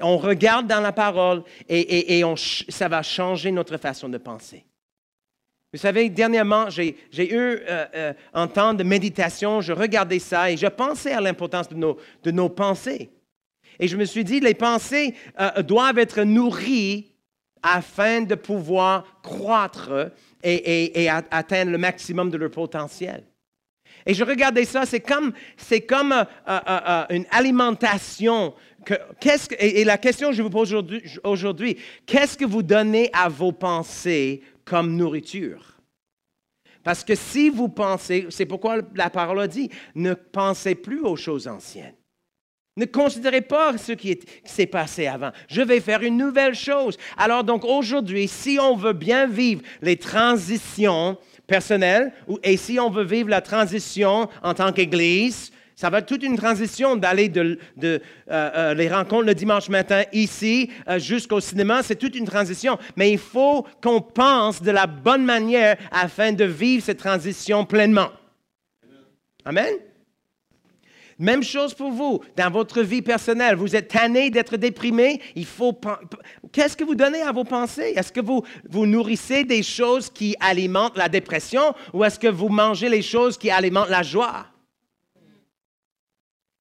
On 0.00 0.18
regarde 0.18 0.66
dans 0.66 0.80
la 0.80 0.90
parole 0.90 1.44
et, 1.68 2.24
ça 2.68 2.88
va 2.88 3.02
changer 3.04 3.52
notre 3.52 3.76
façon 3.76 4.08
de 4.08 4.18
penser. 4.18 4.64
Vous 5.72 5.78
savez, 5.78 6.08
dernièrement, 6.08 6.68
j'ai 6.68 6.96
eu 7.16 7.36
euh, 7.36 7.86
euh, 7.94 8.12
un 8.34 8.48
temps 8.48 8.74
de 8.74 8.82
méditation, 8.82 9.60
je 9.60 9.72
regardais 9.72 10.18
ça 10.18 10.50
et 10.50 10.56
je 10.56 10.66
pensais 10.66 11.12
à 11.12 11.20
l'importance 11.20 11.68
de 11.68 12.30
nos, 12.32 12.48
pensées. 12.48 13.08
Et 13.78 13.86
je 13.86 13.96
me 13.96 14.04
suis 14.04 14.24
dit, 14.24 14.40
les 14.40 14.54
pensées 14.54 15.14
euh, 15.38 15.62
doivent 15.62 15.98
être 15.98 16.22
nourries 16.22 17.12
afin 17.62 18.22
de 18.22 18.34
pouvoir 18.34 19.20
croître 19.22 20.10
et, 20.42 21.08
atteindre 21.08 21.70
le 21.70 21.78
maximum 21.78 22.30
de 22.30 22.36
leur 22.36 22.50
potentiel. 22.50 23.22
Et 24.06 24.14
je 24.14 24.24
regardais 24.24 24.64
ça, 24.64 24.86
c'est 24.86 25.00
comme, 25.00 25.32
comme 25.86 26.14
une 27.10 27.26
alimentation. 27.30 28.54
Et, 29.58 29.84
la 29.84 29.98
question 29.98 30.30
que 30.30 30.34
je 30.34 30.42
vous 30.42 30.50
pose 30.50 30.74
aujourd'hui, 31.22 31.76
qu'est-ce 32.06 32.36
que 32.36 32.46
vous 32.46 32.62
donnez 32.62 33.10
à 33.12 33.28
vos 33.28 33.52
pensées 33.52 34.42
comme 34.70 34.94
nourriture. 34.94 35.80
Parce 36.84 37.02
que 37.02 37.16
si 37.16 37.50
vous 37.50 37.68
pensez, 37.68 38.28
c'est 38.30 38.46
pourquoi 38.46 38.76
la 38.94 39.10
parole 39.10 39.48
dit, 39.48 39.68
ne 39.96 40.14
pensez 40.14 40.76
plus 40.76 41.00
aux 41.00 41.16
choses 41.16 41.48
anciennes. 41.48 41.96
Ne 42.76 42.84
considérez 42.84 43.40
pas 43.40 43.76
ce 43.76 43.90
qui 43.90 44.20
s'est 44.44 44.66
passé 44.66 45.08
avant. 45.08 45.32
Je 45.48 45.60
vais 45.60 45.80
faire 45.80 46.02
une 46.02 46.16
nouvelle 46.16 46.54
chose. 46.54 46.96
Alors 47.16 47.42
donc 47.42 47.64
aujourd'hui, 47.64 48.28
si 48.28 48.58
on 48.60 48.76
veut 48.76 48.92
bien 48.92 49.26
vivre 49.26 49.62
les 49.82 49.96
transitions 49.96 51.18
personnelles 51.48 52.12
et 52.44 52.56
si 52.56 52.78
on 52.78 52.90
veut 52.90 53.04
vivre 53.04 53.28
la 53.28 53.40
transition 53.40 54.28
en 54.40 54.54
tant 54.54 54.72
qu'Église, 54.72 55.50
Ça 55.80 55.88
va 55.88 56.00
être 56.00 56.06
toute 56.06 56.22
une 56.22 56.36
transition 56.36 56.94
d'aller 56.94 57.30
de, 57.30 57.58
euh, 57.82 57.98
euh, 58.30 58.74
les 58.74 58.90
rencontres 58.90 59.24
le 59.24 59.34
dimanche 59.34 59.70
matin 59.70 60.02
ici 60.12 60.68
euh, 60.86 60.98
jusqu'au 60.98 61.40
cinéma. 61.40 61.82
C'est 61.82 61.96
toute 61.96 62.14
une 62.14 62.26
transition. 62.26 62.78
Mais 62.96 63.10
il 63.12 63.18
faut 63.18 63.66
qu'on 63.82 64.02
pense 64.02 64.60
de 64.60 64.72
la 64.72 64.86
bonne 64.86 65.24
manière 65.24 65.78
afin 65.90 66.32
de 66.32 66.44
vivre 66.44 66.84
cette 66.84 66.98
transition 66.98 67.64
pleinement. 67.64 68.10
Amen? 69.46 69.72
Même 71.18 71.42
chose 71.42 71.72
pour 71.72 71.92
vous, 71.92 72.20
dans 72.36 72.50
votre 72.50 72.82
vie 72.82 73.00
personnelle. 73.00 73.56
Vous 73.56 73.74
êtes 73.74 73.88
tanné 73.88 74.28
d'être 74.28 74.58
déprimé. 74.58 75.22
Il 75.34 75.46
faut. 75.46 75.74
Qu'est-ce 76.52 76.76
que 76.76 76.84
vous 76.84 76.94
donnez 76.94 77.22
à 77.22 77.32
vos 77.32 77.44
pensées? 77.44 77.94
Est-ce 77.96 78.12
que 78.12 78.20
vous, 78.20 78.44
vous 78.68 78.84
nourrissez 78.84 79.44
des 79.44 79.62
choses 79.62 80.10
qui 80.10 80.36
alimentent 80.40 80.98
la 80.98 81.08
dépression 81.08 81.74
ou 81.94 82.04
est-ce 82.04 82.18
que 82.18 82.28
vous 82.28 82.50
mangez 82.50 82.90
les 82.90 83.00
choses 83.00 83.38
qui 83.38 83.50
alimentent 83.50 83.88
la 83.88 84.02
joie? 84.02 84.44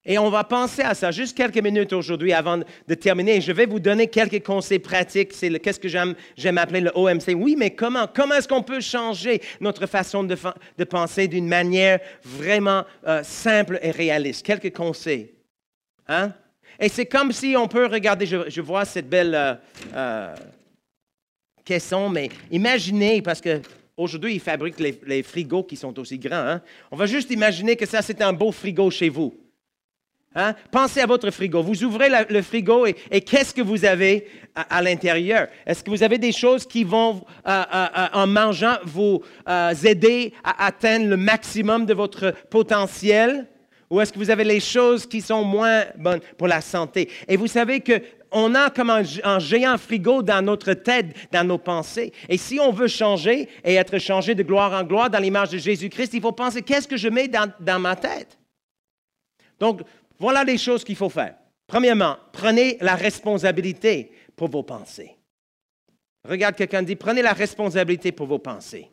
Et 0.05 0.17
on 0.17 0.29
va 0.29 0.45
penser 0.45 0.81
à 0.81 0.93
ça 0.93 1.11
juste 1.11 1.35
quelques 1.35 1.61
minutes 1.61 1.91
aujourd'hui 1.91 2.31
avant 2.31 2.57
de 2.57 2.93
terminer. 2.95 3.41
Je 3.41 3.51
vais 3.51 3.65
vous 3.65 3.81
donner 3.81 4.07
quelques 4.07 4.45
conseils 4.45 4.79
pratiques. 4.79 5.33
C'est 5.33 5.59
qu'est-ce 5.59 5.79
que 5.79 5.89
j'aime? 5.89 6.15
Appeler 6.57 6.81
le 6.81 6.91
OMC. 6.95 7.35
Oui, 7.35 7.55
mais 7.57 7.71
comment? 7.71 8.07
Comment 8.07 8.35
est-ce 8.35 8.47
qu'on 8.47 8.63
peut 8.63 8.79
changer 8.79 9.41
notre 9.59 9.87
façon 9.87 10.23
de, 10.23 10.37
de 10.77 10.83
penser 10.85 11.27
d'une 11.27 11.47
manière 11.47 11.99
vraiment 12.23 12.85
euh, 13.07 13.23
simple 13.23 13.77
et 13.81 13.91
réaliste? 13.91 14.45
Quelques 14.45 14.73
conseils. 14.73 15.33
Hein? 16.07 16.31
Et 16.79 16.87
c'est 16.87 17.05
comme 17.05 17.33
si 17.33 17.55
on 17.57 17.67
peut 17.67 17.85
regarder, 17.85 18.25
je, 18.25 18.61
vois 18.61 18.85
cette 18.85 19.09
belle 19.09 19.35
euh, 19.35 19.53
euh, 19.93 20.35
caisson, 21.65 22.09
mais 22.09 22.29
imaginez, 22.51 23.21
parce 23.21 23.41
que 23.41 23.61
Aujourd'hui, 23.99 24.35
ils 24.35 24.39
fabriquent 24.39 24.79
les, 24.79 25.23
frigos 25.23 25.65
qui 25.65 25.75
sont 25.75 25.99
aussi 25.99 26.17
grands. 26.17 26.37
Hein? 26.37 26.61
On 26.89 26.95
va 26.95 27.05
juste 27.05 27.31
imaginer 27.31 27.75
que 27.75 27.85
ça, 27.85 28.01
c'est 28.01 28.21
un 28.21 28.31
beau 28.31 28.49
frigo 28.53 28.89
chez 28.89 29.09
vous. 29.09 29.35
Hein? 30.35 30.53
Pensez 30.71 31.01
à 31.01 31.07
votre 31.07 31.31
frigo. 31.31 31.63
Vous 31.63 31.83
ouvrez 31.83 32.09
le 32.29 32.41
frigo 32.41 32.85
et, 32.85 33.21
qu'est-ce 33.21 33.53
que 33.53 33.61
vous 33.61 33.83
avez 33.83 34.27
à, 34.53 34.81
l'intérieur? 34.81 35.47
Est-ce 35.65 35.83
que 35.83 35.89
vous 35.89 36.03
avez 36.03 36.19
des 36.19 36.31
choses 36.31 36.67
qui 36.67 36.83
vont, 36.83 37.25
euh, 37.47 37.63
euh, 37.73 37.87
euh, 37.97 38.07
en 38.13 38.27
mangeant, 38.27 38.75
vous 38.83 39.21
aider 39.83 40.33
à 40.43 40.67
atteindre 40.67 41.07
le 41.07 41.17
maximum 41.17 41.85
de 41.85 41.93
votre 41.95 42.33
potentiel? 42.49 43.47
Ou 43.89 43.99
est-ce 44.01 44.13
que 44.13 44.19
vous 44.19 44.29
avez 44.29 44.43
les 44.43 44.59
choses 44.59 45.07
qui 45.07 45.19
sont 45.19 45.43
moins 45.43 45.85
bonnes 45.97 46.21
pour 46.37 46.47
la 46.47 46.61
santé? 46.61 47.09
Et 47.27 47.35
vous 47.35 47.47
savez 47.47 47.79
que 47.79 47.99
on 48.31 48.53
a 48.53 48.69
comme 48.69 48.91
un, 48.91 49.39
géant 49.39 49.79
frigo 49.79 50.21
dans 50.21 50.43
notre 50.43 50.73
tête, 50.73 51.07
dans 51.31 51.43
nos 51.43 51.57
pensées. 51.57 52.13
Et 52.27 52.37
si 52.37 52.59
on 52.59 52.71
veut 52.71 52.87
changer 52.87 53.49
et 53.63 53.73
être 53.73 53.97
changé 53.97 54.35
de 54.35 54.43
gloire 54.43 54.71
en 54.73 54.83
gloire 54.83 55.09
dans 55.09 55.17
l'image 55.17 55.49
de 55.49 55.57
Jésus-Christ, 55.57 56.13
il 56.13 56.21
faut 56.21 56.31
penser 56.31 56.61
qu'est-ce 56.61 56.87
que 56.87 56.97
je 56.97 57.07
mets 57.07 57.27
dans, 57.27 57.51
dans 57.59 57.79
ma 57.79 57.95
tête? 57.95 58.37
Donc, 59.59 59.81
voilà 60.19 60.43
les 60.43 60.57
choses 60.57 60.83
qu'il 60.83 60.95
faut 60.95 61.09
faire. 61.09 61.35
Premièrement, 61.65 62.17
prenez 62.33 62.77
la 62.81 62.95
responsabilité 62.95 64.11
pour 64.35 64.49
vos 64.49 64.63
pensées. 64.63 65.15
Regarde 66.27 66.55
quelqu'un 66.55 66.83
dit, 66.83 66.95
prenez 66.95 67.21
la 67.21 67.33
responsabilité 67.33 68.11
pour 68.11 68.27
vos 68.27 68.39
pensées. 68.39 68.89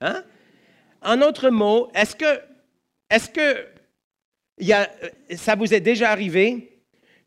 Hein? 0.00 0.22
En 1.02 1.20
autre 1.22 1.50
mot, 1.50 1.90
est-ce 1.94 2.16
que, 2.16 2.40
que 3.32 3.66
ça 5.36 5.54
vous 5.54 5.74
est 5.74 5.80
déjà 5.80 6.10
arrivé 6.10 6.80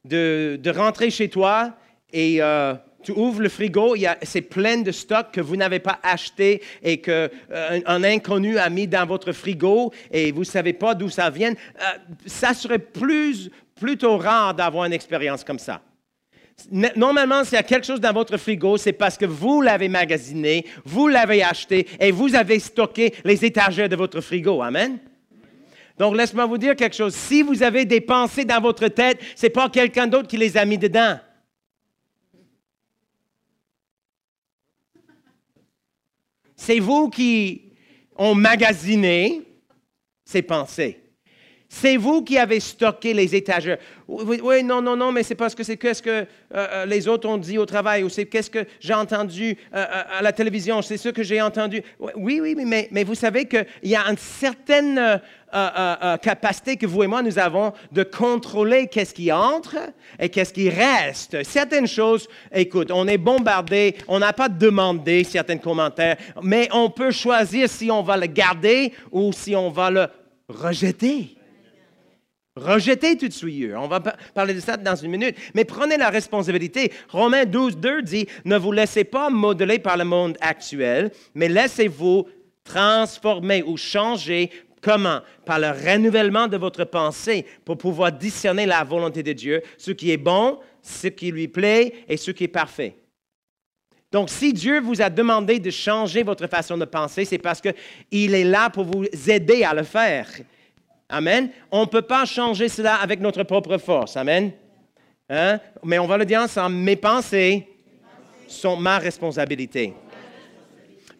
de, 0.06 0.60
rentrer 0.74 1.12
chez 1.12 1.30
toi 1.30 1.78
et 2.12 2.42
euh, 2.42 2.74
tu 3.04 3.12
ouvres 3.12 3.42
le 3.42 3.50
frigo, 3.50 3.96
c'est 4.24 4.42
plein 4.42 4.78
de 4.78 4.92
stocks 4.92 5.32
que 5.32 5.42
vous 5.42 5.56
n'avez 5.56 5.80
pas 5.80 6.00
acheté 6.04 6.62
et 6.84 7.00
qu'un 7.00 7.30
euh, 7.52 7.82
un 7.86 8.04
inconnu 8.04 8.58
a 8.58 8.70
mis 8.70 8.88
dans 8.88 9.06
votre 9.06 9.32
frigo 9.32 9.92
et 10.12 10.32
vous 10.32 10.42
ne 10.42 10.46
savez 10.46 10.74
pas 10.74 10.96
d'où 10.96 11.10
ça 11.10 11.30
vient. 11.30 11.52
Euh, 11.52 11.84
ça 12.26 12.54
serait 12.54 12.80
plus, 12.80 13.50
plutôt 13.80 14.18
rare 14.18 14.54
d'avoir 14.54 14.86
une 14.86 14.94
expérience 14.94 15.44
comme 15.44 15.60
ça. 15.60 15.82
Normalement, 16.96 17.44
s'il 17.44 17.54
y 17.54 17.58
a 17.58 17.64
quelque 17.64 17.88
chose 17.88 18.00
dans 18.00 18.14
votre 18.14 18.38
frigo, 18.38 18.78
c'est 18.78 18.94
parce 18.94 19.18
que 19.18 19.26
vous 19.26 19.62
l'avez 19.62 19.88
magasiné, 19.88 20.66
vous 20.86 21.08
l'avez 21.08 21.44
acheté 21.44 21.88
et 22.00 22.12
vous 22.12 22.36
avez 22.36 22.60
stocké 22.60 23.16
les 23.24 23.44
étagères 23.44 23.90
de 23.90 23.96
votre 23.96 24.22
frigo. 24.22 24.62
Amen. 24.62 25.00
Donc, 25.98 26.16
laisse-moi 26.16 26.46
vous 26.46 26.58
dire 26.58 26.76
quelque 26.76 26.96
chose. 26.96 27.16
Si 27.16 27.42
vous 27.42 27.64
avez 27.64 27.86
des 27.86 28.02
pensées 28.02 28.46
dans 28.46 28.62
votre 28.62 28.88
tête, 28.88 29.20
ce 29.36 29.46
n'est 29.46 29.52
pas 29.52 29.70
quelqu'un 29.70 30.08
d'autre 30.08 30.28
qui 30.28 30.38
les 30.38 30.58
a 30.58 30.66
mis 30.66 30.78
dedans. 30.78 31.18
C'est 36.64 36.78
vous 36.78 37.10
qui 37.10 37.72
ont 38.16 38.36
magasiné 38.36 39.42
ces 40.24 40.44
pensées. 40.44 41.00
C'est 41.68 41.98
vous 41.98 42.22
qui 42.22 42.38
avez 42.38 42.60
stocké 42.60 43.16
les 43.16 43.34
étagères. 43.36 43.80
Oui, 44.08 44.64
non, 44.64 44.80
non, 44.80 44.96
non, 44.96 45.12
mais 45.12 45.24
c'est 45.24 45.34
parce 45.34 45.56
que 45.56 45.64
c'est 45.64 45.78
qu'est-ce 45.78 46.04
que 46.04 46.10
euh, 46.10 46.26
euh, 46.54 46.86
les 46.86 47.08
autres 47.08 47.28
ont 47.28 47.40
dit 47.40 47.58
au 47.58 47.66
travail 47.66 48.04
ou 48.04 48.10
c'est 48.10 48.28
qu'est-ce 48.28 48.52
que 48.52 48.68
j'ai 48.80 48.94
entendu 48.94 49.58
euh, 49.74 49.86
à 50.20 50.22
la 50.22 50.34
télévision, 50.34 50.84
c'est 50.84 50.98
ce 50.98 51.10
que 51.10 51.24
j'ai 51.24 51.42
entendu. 51.42 51.82
Oui, 52.16 52.40
oui, 52.40 52.54
mais, 52.64 52.90
mais 52.92 53.04
vous 53.04 53.16
savez 53.16 53.46
qu'il 53.46 53.66
y 53.84 53.96
a 53.96 54.02
une 54.08 54.18
certaine 54.18 55.20
capacité 56.22 56.78
que 56.78 56.86
vous 56.86 57.04
et 57.04 57.08
moi, 57.08 57.22
nous 57.22 57.40
avons 57.40 57.74
de 57.92 58.04
contrôler 58.04 58.88
qu'est-ce 58.88 59.14
qui 59.14 59.32
entre 59.32 59.78
et 60.20 60.30
qu'est-ce 60.30 60.54
qui 60.54 60.70
reste. 60.70 61.44
Certaines 61.44 61.88
choses, 61.88 62.28
écoute, 62.54 62.92
on 62.92 63.08
est 63.08 63.18
bombardé, 63.18 63.96
on 64.08 64.20
n'a 64.20 64.34
pas 64.34 64.50
demandé 64.50 65.24
certains 65.24 65.58
commentaires, 65.58 66.18
mais 66.42 66.70
on 66.72 66.90
peut 66.90 67.12
choisir 67.12 67.70
si 67.70 67.92
on 67.92 68.02
va 68.02 68.18
le 68.18 68.28
garder 68.28 68.94
ou 69.12 69.32
si 69.34 69.56
on 69.56 69.70
va 69.70 69.92
le 69.92 70.08
rejeter. 70.48 71.36
Rejetez 72.58 73.18
toute 73.18 73.32
souillure. 73.32 73.80
On 73.82 73.88
va 73.88 74.02
parler 74.02 74.54
de 74.54 74.60
ça 74.60 74.76
dans 74.76 74.96
une 74.96 75.12
minute. 75.12 75.38
Mais 75.54 75.64
prenez 75.64 75.96
la 75.96 76.10
responsabilité. 76.10 76.92
Romains 77.08 77.46
12, 77.46 77.78
2 77.78 78.02
dit, 78.02 78.28
ne 78.44 78.58
vous 78.58 78.74
laissez 78.74 79.06
pas 79.06 79.30
modeler 79.30 79.80
par 79.80 79.96
le 79.96 80.04
monde 80.04 80.38
actuel, 80.42 81.12
mais 81.34 81.48
laissez-vous 81.48 82.28
transformer 82.66 83.64
ou 83.64 83.78
changer. 83.78 84.52
Comment 84.82 85.22
Par 85.46 85.60
le 85.60 85.70
renouvellement 85.70 86.48
de 86.48 86.58
votre 86.58 86.84
pensée 86.86 87.46
pour 87.64 87.78
pouvoir 87.78 88.12
discerner 88.12 88.66
la 88.66 88.84
volonté 88.84 89.22
de 89.22 89.34
Dieu, 89.34 89.62
ce 89.78 89.92
qui 89.92 90.12
est 90.12 90.18
bon, 90.18 90.60
ce 90.82 91.08
qui 91.08 91.32
lui 91.32 91.48
plaît 91.48 91.94
et 92.08 92.18
ce 92.18 92.32
qui 92.32 92.46
est 92.46 92.50
parfait. 92.50 92.96
Donc, 94.12 94.30
si 94.30 94.52
Dieu 94.52 94.82
vous 94.82 95.02
a 95.02 95.10
demandé 95.10 95.60
de 95.60 95.70
changer 95.70 96.24
votre 96.24 96.48
façon 96.48 96.78
de 96.78 96.86
penser, 96.86 97.24
c'est 97.24 97.38
parce 97.38 97.62
qu'il 97.62 98.34
est 98.34 98.44
là 98.44 98.70
pour 98.70 98.84
vous 98.84 99.06
aider 99.30 99.64
à 99.64 99.74
le 99.74 99.84
faire. 99.84 100.28
Amen. 101.08 101.50
On 101.72 101.82
ne 101.82 101.86
peut 101.86 102.02
pas 102.02 102.26
changer 102.26 102.68
cela 102.68 102.96
avec 102.96 103.22
notre 103.22 103.44
propre 103.44 103.78
force. 103.78 104.18
Amen. 104.18 104.52
Hein? 105.30 105.60
Mais 105.84 106.00
on 106.00 106.08
va 106.08 106.18
le 106.18 106.26
dire 106.26 106.42
ensemble, 106.42 106.76
mes 106.76 106.98
pensées 106.98 107.68
sont 108.48 108.76
ma 108.76 108.98
responsabilité. 108.98 109.94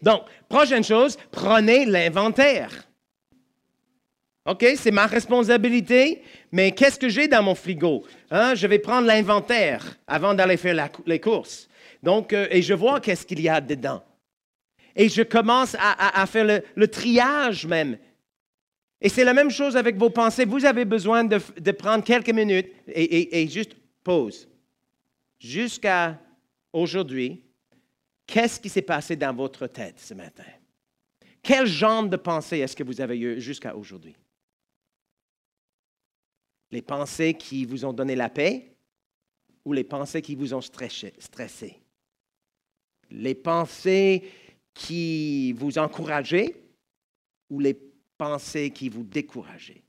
Donc, 0.02 0.24
prochaine 0.50 0.84
chose, 0.84 1.18
prenez 1.32 1.86
l'inventaire. 1.86 2.72
OK, 4.46 4.66
c'est 4.76 4.92
ma 4.92 5.06
responsabilité, 5.06 6.24
mais 6.52 6.72
qu'est-ce 6.72 7.00
que 7.00 7.10
j'ai 7.10 7.28
dans 7.28 7.44
mon 7.44 7.54
frigo? 7.54 8.04
Hein? 8.32 8.56
Je 8.56 8.66
vais 8.66 8.80
prendre 8.80 9.08
l'inventaire 9.08 9.98
avant 10.08 10.34
d'aller 10.34 10.58
faire 10.58 10.90
les 11.06 11.20
courses. 11.20 11.70
Donc, 12.02 12.34
euh, 12.34 12.48
et 12.50 12.62
je 12.62 12.74
vois 12.74 13.00
qu'est-ce 13.00 13.26
qu'il 13.26 13.42
y 13.42 13.50
a 13.50 13.62
dedans. 13.62 14.04
Et 14.96 15.10
je 15.10 15.22
commence 15.22 15.76
à, 15.80 16.26
faire 16.26 16.62
le 16.76 16.88
triage 16.88 17.66
même 17.66 17.98
et 19.02 19.10
c'est 19.10 19.24
la 19.24 19.34
même 19.34 19.50
chose 19.50 19.76
avec 19.76 19.98
vos 19.98 20.12
pensées. 20.12 20.46
Vous 20.46 20.64
avez 20.64 20.86
besoin 20.86 21.24
de, 21.24 21.72
prendre 21.72 22.04
quelques 22.04 22.30
minutes 22.30 22.72
et, 22.88 23.48
juste 23.48 23.72
pause. 24.04 24.48
Jusqu'à 25.40 26.20
aujourd'hui, 26.72 27.44
qu'est-ce 28.28 28.60
qui 28.60 28.70
s'est 28.70 28.84
passé 28.84 29.16
dans 29.16 29.34
votre 29.34 29.66
tête 29.66 30.00
ce 30.00 30.14
matin? 30.14 30.44
Quel 31.42 31.66
genre 31.66 32.04
de 32.04 32.16
pensée 32.16 32.60
est-ce 32.60 32.76
que 32.76 32.84
vous 32.84 33.02
avez 33.02 33.18
eu 33.18 33.42
jusqu'à 33.42 33.76
aujourd'hui? 33.76 34.16
Les 36.72 36.82
pensées 36.82 37.34
qui 37.34 37.66
vous 37.66 37.86
ont 37.86 37.94
donné 37.94 38.16
la 38.16 38.30
paix 38.30 38.76
ou 39.66 39.74
les 39.74 39.84
pensées 39.84 40.22
qui 40.22 40.36
vous 40.36 40.54
ont 40.54 40.62
stressé? 40.62 41.80
Les 43.10 43.36
pensées 43.36 44.24
qui 44.74 45.52
vous 45.54 45.78
encourageaient 45.78 46.56
ou 47.50 47.60
les 47.60 47.78
pensées 48.18 48.72
qui 48.72 48.88
vous 48.88 49.04
découragent. 49.04 49.82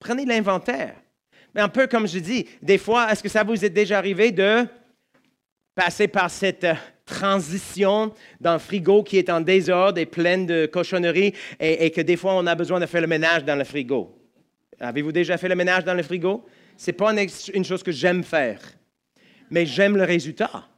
Prenez 0.00 0.24
l'inventaire. 0.24 1.00
Mais 1.54 1.60
un 1.60 1.68
peu 1.68 1.86
comme 1.86 2.08
je 2.08 2.18
dis, 2.18 2.46
des 2.60 2.78
fois, 2.78 3.10
est-ce 3.10 3.22
que 3.22 3.28
ça 3.28 3.44
vous 3.44 3.64
est 3.64 3.70
déjà 3.70 3.98
arrivé 3.98 4.32
de 4.32 4.66
passer 5.74 6.08
par 6.08 6.30
cette 6.30 6.66
transition 7.04 8.12
d'un 8.40 8.58
frigo 8.58 9.02
qui 9.02 9.18
est 9.18 9.30
en 9.30 9.40
désordre 9.40 9.98
et 9.98 10.06
plein 10.06 10.38
de 10.38 10.66
cochonneries 10.66 11.34
et, 11.60 11.90
que 11.90 12.00
des 12.00 12.16
fois 12.16 12.34
on 12.34 12.46
a 12.46 12.54
besoin 12.54 12.80
de 12.80 12.86
faire 12.86 13.02
le 13.02 13.06
ménage 13.06 13.44
dans 13.44 13.56
le 13.56 13.64
frigo? 13.64 14.23
Avez-vous 14.80 15.12
déjà 15.12 15.36
fait 15.36 15.48
le 15.48 15.54
ménage 15.54 15.84
dans 15.84 15.94
le 15.94 16.02
frigo? 16.02 16.44
Ce 16.76 16.90
n'est 16.90 16.96
pas 16.96 17.12
une, 17.12 17.64
chose 17.64 17.82
que 17.82 17.92
j'aime 17.92 18.24
faire, 18.24 18.60
mais 19.50 19.66
j'aime 19.66 19.96
le 19.96 20.04
résultat. 20.04 20.68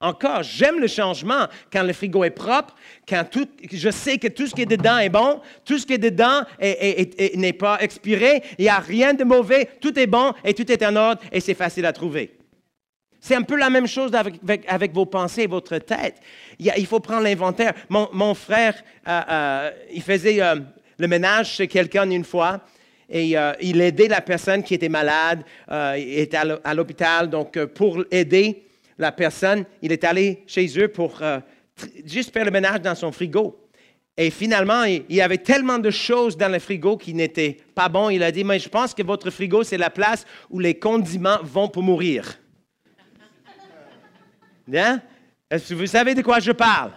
Encore, 0.00 0.44
j'aime 0.44 0.78
le 0.78 0.86
changement 0.86 1.48
quand 1.72 1.82
le 1.82 1.92
frigo 1.92 2.22
est 2.22 2.30
propre, 2.30 2.76
quand 3.08 3.24
tout, 3.28 3.48
je 3.72 3.90
sais 3.90 4.18
que 4.18 4.28
tout 4.28 4.46
ce 4.46 4.54
qui 4.54 4.62
est 4.62 4.66
dedans 4.66 4.98
est 4.98 5.08
bon, 5.08 5.40
tout 5.64 5.78
ce 5.78 5.86
qui 5.86 5.94
est 5.94 5.98
dedans 5.98 6.42
n'est 6.60 7.52
pas 7.52 7.78
expiré, 7.80 8.42
il 8.58 8.62
n'y 8.62 8.68
a 8.68 8.78
rien 8.78 9.14
de 9.14 9.24
mauvais, 9.24 9.68
tout 9.80 9.98
est 9.98 10.06
bon 10.06 10.34
et 10.44 10.54
tout 10.54 10.70
est 10.70 10.84
en 10.84 10.94
ordre 10.94 11.22
et 11.32 11.40
c'est 11.40 11.54
facile 11.54 11.84
à 11.84 11.92
trouver. 11.92 12.38
C'est 13.20 13.34
un 13.34 13.42
peu 13.42 13.56
la 13.56 13.70
même 13.70 13.88
chose 13.88 14.12
avec, 14.14 14.94
vos 14.94 15.06
pensées 15.06 15.42
et 15.42 15.46
votre 15.48 15.78
tête. 15.78 16.20
Il, 16.60 16.86
faut 16.86 17.00
prendre 17.00 17.24
l'inventaire. 17.24 17.74
Mon, 17.88 18.34
frère, 18.34 18.74
euh, 19.08 19.20
euh, 19.28 19.70
il 19.92 20.02
faisait 20.02 20.40
euh, 20.40 20.56
le 20.98 21.08
ménage 21.08 21.54
chez 21.54 21.66
quelqu'un 21.66 22.08
une 22.08 22.24
fois 22.24 22.60
et 23.08 23.34
il 23.62 23.80
aidait 23.80 24.08
la 24.08 24.20
personne 24.20 24.62
qui 24.62 24.74
était 24.74 24.88
malade, 24.88 25.42
il 25.70 26.18
était 26.18 26.36
à 26.36 26.74
l'hôpital. 26.74 27.30
Donc, 27.30 27.58
pour 27.66 28.04
aider, 28.10 28.68
la 28.98 29.12
personne, 29.12 29.64
il 29.80 29.92
est 29.92 30.04
allé 30.04 30.42
chez 30.46 30.66
eux 30.78 30.88
pour 30.88 31.22
euh, 31.22 31.38
juste 32.04 32.32
faire 32.32 32.44
le 32.44 32.50
ménage 32.50 32.80
dans 32.82 32.94
son 32.94 33.12
frigo. 33.12 33.64
Et 34.16 34.30
finalement, 34.30 34.82
il, 34.82 35.04
y 35.08 35.20
avait 35.20 35.38
tellement 35.38 35.78
de 35.78 35.90
choses 35.90 36.36
dans 36.36 36.50
le 36.50 36.58
frigo 36.58 36.96
qui 36.96 37.14
n'étaient 37.14 37.56
pas 37.74 37.88
bons. 37.88 38.10
Il 38.10 38.24
a 38.24 38.32
dit, 38.32 38.42
mais 38.42 38.58
je 38.58 38.68
pense 38.68 38.92
que 38.92 39.04
votre 39.04 39.30
frigo, 39.30 39.62
c'est 39.62 39.78
la 39.78 39.90
place 39.90 40.26
où 40.50 40.58
les 40.58 40.76
condiments 40.76 41.38
vont 41.42 41.68
pour 41.68 41.84
mourir. 41.84 42.36
Hein? 44.74 45.00
Est-ce 45.48 45.70
que 45.70 45.74
vous 45.74 45.86
savez 45.86 46.14
de 46.14 46.20
quoi 46.20 46.40
je 46.40 46.52
parle? 46.52 46.90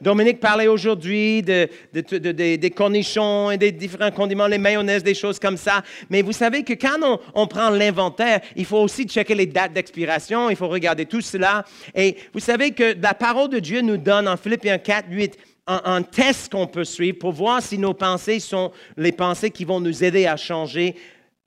Dominique 0.00 0.40
parlait 0.40 0.66
aujourd'hui 0.66 1.42
des 1.42 2.72
cornichons 2.74 3.50
et 3.50 3.58
des 3.58 3.72
différents 3.72 4.10
condiments, 4.10 4.46
les 4.46 4.58
mayonnaises, 4.58 5.02
des 5.02 5.14
choses 5.14 5.38
comme 5.38 5.56
ça. 5.56 5.82
Mais 6.10 6.22
vous 6.22 6.32
savez 6.32 6.62
que 6.62 6.74
quand 6.74 7.20
on, 7.34 7.46
prend 7.46 7.70
l'inventaire, 7.70 8.40
il 8.56 8.64
faut 8.64 8.78
aussi 8.78 9.04
checker 9.04 9.34
les 9.34 9.46
dates 9.46 9.72
d'expiration, 9.72 10.50
il 10.50 10.56
faut 10.56 10.68
regarder 10.68 11.06
tout 11.06 11.20
cela. 11.20 11.64
Et 11.94 12.16
vous 12.32 12.40
savez 12.40 12.72
que 12.72 12.94
la 13.00 13.14
parole 13.14 13.48
de 13.48 13.58
Dieu 13.58 13.80
nous 13.80 13.96
donne 13.96 14.28
en 14.28 14.36
Philippiens 14.36 14.78
4, 14.78 15.06
8 15.10 15.38
un, 15.66 15.82
un 15.84 16.02
test 16.02 16.50
qu'on 16.50 16.66
peut 16.66 16.84
suivre 16.84 17.18
pour 17.18 17.32
voir 17.32 17.62
si 17.62 17.78
nos 17.78 17.94
pensées 17.94 18.40
sont 18.40 18.72
les 18.96 19.12
pensées 19.12 19.50
qui 19.50 19.64
vont 19.64 19.80
nous 19.80 20.02
aider 20.02 20.26
à 20.26 20.36
changer 20.36 20.94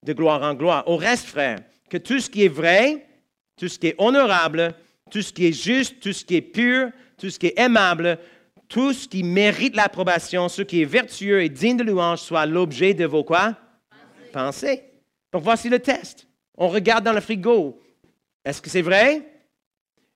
de 0.03 0.13
gloire 0.13 0.41
en 0.43 0.53
gloire. 0.53 0.83
Au 0.87 0.97
reste, 0.97 1.25
frère, 1.25 1.57
que 1.89 1.97
tout 1.97 2.19
ce 2.19 2.29
qui 2.29 2.45
est 2.45 2.53
vrai, 2.53 3.05
tout 3.57 3.67
ce 3.67 3.77
qui 3.77 3.87
est 3.87 3.95
honorable, 3.97 4.73
tout 5.11 5.21
ce 5.21 5.33
qui 5.33 5.47
est 5.47 5.53
juste, 5.53 5.99
tout 5.99 6.13
ce 6.13 6.25
qui 6.25 6.37
est 6.37 6.41
pur, 6.41 6.89
tout 7.17 7.29
ce 7.29 7.37
qui 7.37 7.47
est 7.47 7.59
aimable, 7.59 8.17
tout 8.71 8.93
ce 8.93 9.05
qui 9.05 9.21
mérite 9.21 9.75
l'approbation, 9.75 10.47
ce 10.47 10.61
qui 10.61 10.81
est 10.81 10.85
vertueux 10.85 11.43
et 11.43 11.49
digne 11.49 11.75
de 11.75 11.83
louange, 11.83 12.21
soit 12.21 12.45
l'objet 12.45 12.93
de 12.93 13.05
vos 13.05 13.25
quoi? 13.25 13.57
Pensées. 14.31 14.81
Donc 15.33 15.43
voici 15.43 15.67
le 15.67 15.79
test. 15.79 16.25
On 16.57 16.69
regarde 16.69 17.03
dans 17.03 17.11
le 17.11 17.19
frigo. 17.19 17.81
Est-ce 18.45 18.61
que 18.61 18.69
c'est 18.69 18.81
vrai? 18.81 19.23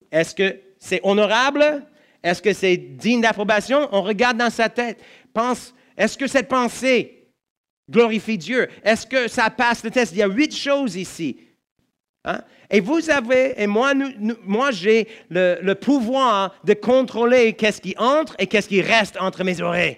Est-ce 0.10 0.34
que 0.34 0.58
c'est 0.80 1.02
honorable? 1.04 1.86
Est-ce 2.24 2.42
que 2.42 2.54
c'est 2.54 2.78
digne 2.78 3.20
d'approbation? 3.20 3.90
On 3.92 4.02
regarde 4.02 4.38
dans 4.38 4.50
sa 4.50 4.70
tête. 4.70 5.04
Pense, 5.34 5.74
est-ce 5.98 6.18
que 6.18 6.26
cette 6.26 6.48
pensée 6.48 7.28
glorifie 7.92 8.38
Dieu? 8.38 8.70
Est-ce 8.86 9.06
que 9.06 9.28
ça 9.28 9.50
passe 9.50 9.84
le 9.84 9.92
test? 9.92 10.14
Il 10.14 10.20
y 10.20 10.24
a 10.24 10.28
huit 10.28 10.56
choses 10.56 10.96
ici. 10.96 11.38
Hein? 12.26 12.42
Et 12.72 12.80
vous 12.80 13.10
avez, 13.10 13.54
et 13.62 13.68
moi, 13.68 13.94
moi 14.44 14.72
j'ai 14.72 15.08
le, 15.30 15.74
pouvoir 15.74 16.56
de 16.64 16.74
contrôler 16.74 17.54
qu'est-ce 17.54 17.80
qui 17.80 17.96
entre 17.98 18.36
et 18.40 18.48
qu'est-ce 18.48 18.68
qui 18.68 18.82
reste 18.82 19.18
entre 19.20 19.44
mes 19.44 19.62
oreilles. 19.62 19.98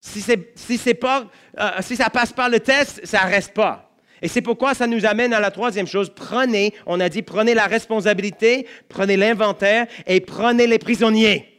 Si, 0.00 0.22
si, 0.56 0.94
pas, 0.94 1.26
euh, 1.58 1.80
ça 1.80 2.10
passe 2.10 2.32
pas 2.32 2.48
le 2.48 2.60
test, 2.60 3.04
ça 3.04 3.20
reste 3.20 3.54
pas. 3.54 3.90
Et 4.20 4.28
c'est 4.28 4.40
pourquoi 4.40 4.74
ça 4.74 4.86
nous 4.86 5.04
amène 5.04 5.32
à 5.32 5.40
la 5.40 5.50
troisième 5.50 5.86
chose. 5.86 6.12
Prenez, 6.14 6.74
on 6.86 7.00
a 7.00 7.08
dit, 7.08 7.22
prenez 7.22 7.54
la 7.54 7.66
responsabilité, 7.66 8.66
prenez 8.88 9.16
l'inventaire 9.16 9.86
et 10.06 10.20
prenez 10.20 10.68
les 10.68 10.78
prisonniers. 10.78 11.51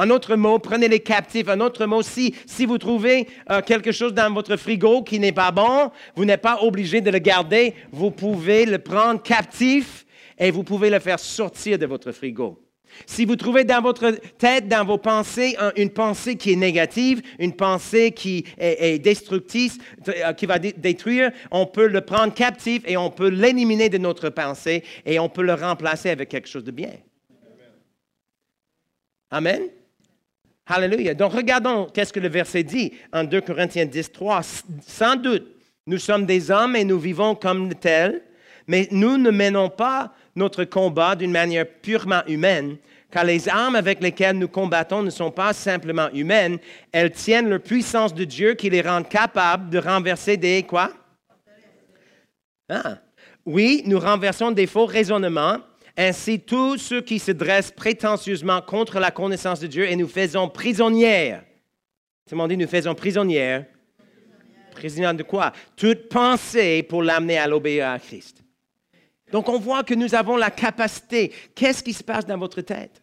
Un 0.00 0.10
autre 0.10 0.36
mot, 0.36 0.60
prenez 0.60 0.86
les 0.86 1.00
captifs. 1.00 1.48
Un 1.48 1.60
autre 1.60 1.84
mot, 1.84 2.02
si, 2.02 2.32
si 2.46 2.66
vous 2.66 2.78
trouvez 2.78 3.26
euh, 3.50 3.60
quelque 3.60 3.90
chose 3.90 4.14
dans 4.14 4.32
votre 4.32 4.56
frigo 4.56 5.02
qui 5.02 5.18
n'est 5.18 5.32
pas 5.32 5.50
bon, 5.50 5.90
vous 6.14 6.24
n'êtes 6.24 6.40
pas 6.40 6.62
obligé 6.62 7.00
de 7.00 7.10
le 7.10 7.18
garder. 7.18 7.74
Vous 7.90 8.12
pouvez 8.12 8.64
le 8.64 8.78
prendre 8.78 9.20
captif 9.20 10.06
et 10.38 10.52
vous 10.52 10.62
pouvez 10.62 10.88
le 10.88 11.00
faire 11.00 11.18
sortir 11.18 11.80
de 11.80 11.86
votre 11.86 12.12
frigo. 12.12 12.62
Si 13.06 13.24
vous 13.24 13.34
trouvez 13.34 13.64
dans 13.64 13.82
votre 13.82 14.12
tête, 14.38 14.68
dans 14.68 14.84
vos 14.84 14.98
pensées, 14.98 15.56
une 15.76 15.90
pensée 15.90 16.36
qui 16.36 16.52
est 16.52 16.56
négative, 16.56 17.20
une 17.40 17.52
pensée 17.52 18.12
qui 18.12 18.44
est, 18.56 18.98
destructrice, 19.00 19.78
euh, 20.08 20.32
qui 20.32 20.46
va 20.46 20.58
détruire, 20.58 21.32
on 21.50 21.66
peut 21.66 21.88
le 21.88 22.00
prendre 22.00 22.32
captif 22.32 22.82
et 22.86 22.96
on 22.96 23.10
peut 23.10 23.28
l'éliminer 23.28 23.88
de 23.88 23.98
notre 23.98 24.30
pensée 24.30 24.84
et 25.04 25.18
on 25.18 25.28
peut 25.28 25.42
le 25.42 25.54
remplacer 25.54 26.08
avec 26.08 26.28
quelque 26.28 26.48
chose 26.48 26.64
de 26.64 26.70
bien. 26.70 26.92
Amen. 29.30 29.68
Alléluia. 30.70 31.14
Donc 31.14 31.32
regardons 31.32 31.86
qu'est-ce 31.86 32.12
que 32.12 32.20
le 32.20 32.28
verset 32.28 32.62
dit 32.62 32.92
en 33.12 33.24
2 33.24 33.40
Corinthiens 33.40 33.86
10, 33.86 34.12
3. 34.12 34.42
Sans 34.86 35.16
doute, 35.16 35.46
nous 35.86 35.98
sommes 35.98 36.26
des 36.26 36.50
hommes 36.50 36.76
et 36.76 36.84
nous 36.84 36.98
vivons 36.98 37.34
comme 37.34 37.74
tels, 37.74 38.22
mais 38.66 38.86
nous 38.90 39.16
ne 39.16 39.30
menons 39.30 39.70
pas 39.70 40.12
notre 40.36 40.64
combat 40.64 41.16
d'une 41.16 41.30
manière 41.30 41.66
purement 41.66 42.20
humaine, 42.26 42.76
car 43.10 43.24
les 43.24 43.48
armes 43.48 43.76
avec 43.76 44.02
lesquelles 44.02 44.36
nous 44.36 44.48
combattons 44.48 45.02
ne 45.02 45.08
sont 45.08 45.30
pas 45.30 45.54
simplement 45.54 46.10
humaines, 46.12 46.58
elles 46.92 47.12
tiennent 47.12 47.48
la 47.48 47.58
puissance 47.58 48.12
de 48.12 48.24
Dieu 48.24 48.52
qui 48.52 48.68
les 48.68 48.82
rend 48.82 49.02
capables 49.02 49.70
de 49.70 49.78
renverser 49.78 50.36
des 50.36 50.64
quoi? 50.64 50.92
Ah. 52.68 52.98
Oui, 53.46 53.82
nous 53.86 53.98
renversons 53.98 54.50
des 54.50 54.66
faux 54.66 54.84
raisonnements 54.84 55.56
ainsi 55.98 56.38
tous 56.38 56.78
ceux 56.78 57.00
qui 57.00 57.18
se 57.18 57.32
dressent 57.32 57.72
prétentieusement 57.72 58.62
contre 58.62 59.00
la 59.00 59.10
connaissance 59.10 59.58
de 59.58 59.66
Dieu 59.66 59.84
et 59.90 59.96
nous 59.96 60.06
faisons 60.06 60.48
prisonnières. 60.48 61.44
C'est 62.24 62.36
dit, 62.48 62.56
nous 62.56 62.68
faisons 62.68 62.94
prisonnières. 62.94 63.66
Prisonnières 64.70 65.14
de 65.14 65.24
quoi? 65.24 65.52
Toute 65.74 66.08
pensée 66.08 66.84
pour 66.84 67.02
l'amener 67.02 67.36
à 67.36 67.48
l'obéir 67.48 67.88
à 67.88 67.98
Christ. 67.98 68.44
Donc 69.32 69.48
on 69.48 69.58
voit 69.58 69.82
que 69.82 69.94
nous 69.94 70.14
avons 70.14 70.36
la 70.36 70.52
capacité. 70.52 71.32
Qu'est-ce 71.54 71.82
qui 71.82 71.92
se 71.92 72.04
passe 72.04 72.24
dans 72.24 72.38
votre 72.38 72.60
tête? 72.60 73.02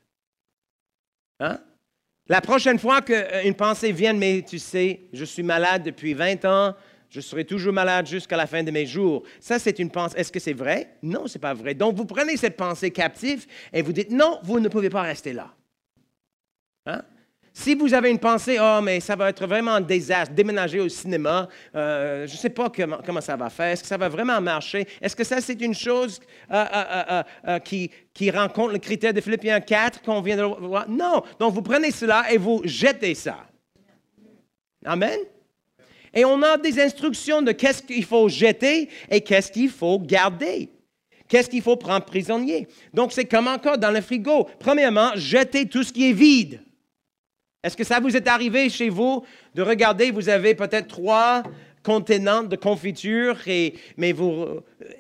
Hein? 1.42 1.60
La 2.28 2.40
prochaine 2.40 2.80
fois 2.80 3.02
qu'une 3.02 3.56
pensée 3.56 3.92
vient, 3.92 4.14
mais 4.14 4.44
tu 4.48 4.58
sais, 4.58 5.02
je 5.12 5.26
suis 5.26 5.44
malade 5.44 5.84
depuis 5.84 6.14
20 6.14 6.46
ans, 6.46 6.76
je 7.16 7.22
serai 7.22 7.46
toujours 7.46 7.72
malade 7.72 8.08
jusqu'à 8.08 8.36
la 8.36 8.46
fin 8.46 8.62
de 8.62 8.72
mes 8.72 8.86
jours. 8.86 9.24
Ça, 9.40 9.58
c'est 9.58 9.80
une 9.80 9.90
pensée. 9.90 10.18
Est-ce 10.18 10.34
que 10.34 10.40
c'est 10.40 10.52
vrai? 10.52 10.98
Non, 11.02 11.28
ce 11.28 11.38
n'est 11.38 11.42
pas 11.42 11.54
vrai. 11.54 11.74
Donc, 11.74 11.96
vous 11.96 12.04
prenez 12.04 12.36
cette 12.36 12.58
pensée 12.58 12.92
captive 12.92 13.46
et 13.72 13.82
vous 13.82 13.94
dites, 13.94 14.12
non, 14.12 14.40
vous 14.44 14.60
ne 14.60 14.68
pouvez 14.68 14.90
pas 14.90 15.04
rester 15.04 15.32
là. 15.32 15.54
Hein? 16.86 17.02
Si 17.54 17.74
vous 17.74 17.94
avez 17.94 18.12
une 18.12 18.20
pensée, 18.20 18.58
oh, 18.60 18.82
mais 18.84 19.00
ça 19.00 19.16
va 19.16 19.30
être 19.30 19.48
vraiment 19.48 19.76
un 19.76 19.82
désastre, 19.82 20.34
déménager 20.34 20.82
au 20.82 20.90
cinéma, 20.90 21.48
euh, 21.74 22.28
je 22.28 22.34
ne 22.34 22.38
sais 22.38 22.50
pas 22.50 22.70
comment, 22.70 23.22
ça 23.22 23.38
va 23.38 23.50
faire, 23.50 23.68
est-ce 23.68 23.84
que 23.84 23.88
ça 23.88 23.96
va 23.96 24.10
vraiment 24.10 24.42
marcher? 24.42 24.86
Est-ce 25.02 25.16
que 25.16 25.24
ça, 25.24 25.40
c'est 25.40 25.62
une 25.62 25.74
chose 25.74 26.20
euh, 26.52 27.24
euh, 27.48 27.60
qui, 27.60 27.90
qui 28.14 28.30
rencontre 28.30 28.74
le 28.74 28.80
critère 28.80 29.14
de 29.14 29.22
Philippiens 29.22 29.62
4 29.62 30.02
qu'on 30.02 30.20
vient 30.20 30.36
de 30.36 30.44
voir? 30.44 30.90
Non. 30.90 31.24
Donc, 31.40 31.54
vous 31.54 31.62
prenez 31.62 31.92
cela 31.92 32.30
et 32.30 32.38
vous 32.38 32.62
jetez 32.66 33.16
ça. 33.16 33.38
Amen? 34.84 35.20
Et 36.16 36.24
on 36.24 36.42
a 36.42 36.58
des 36.58 36.82
instructions 36.82 37.42
de 37.42 37.52
qu'est-ce 37.52 37.84
qu'il 37.84 38.06
faut 38.06 38.30
jeter 38.30 38.90
et 39.12 39.22
qu'est-ce 39.22 39.52
qu'il 39.52 39.70
faut 39.70 40.00
garder. 40.00 40.70
Qu'est-ce 41.28 41.50
qu'il 41.50 41.62
faut 41.62 41.76
prendre 41.76 42.06
prisonnier. 42.06 42.68
Donc, 42.94 43.12
c'est 43.12 43.26
comme 43.26 43.48
encore 43.48 43.78
dans 43.78 43.92
le 43.92 44.00
frigo. 44.00 44.48
Premièrement, 44.60 45.12
jetez 45.16 45.68
tout 45.68 45.84
ce 45.84 45.92
qui 45.92 46.10
est 46.10 46.14
vide. 46.14 46.62
Est-ce 47.64 47.76
que 47.76 47.84
ça 47.84 48.00
vous 48.00 48.16
est 48.16 48.28
arrivé 48.28 48.70
chez 48.70 48.90
vous 48.90 49.24
de 49.56 49.64
regarder, 49.64 50.12
vous 50.12 50.30
avez 50.30 50.54
peut-être 50.54 50.88
trois 50.88 51.42
contenants 51.82 52.44
de 52.44 52.56
confiture, 52.56 53.38
et, 53.48 53.76
mais 53.98 54.12
vous, 54.12 54.46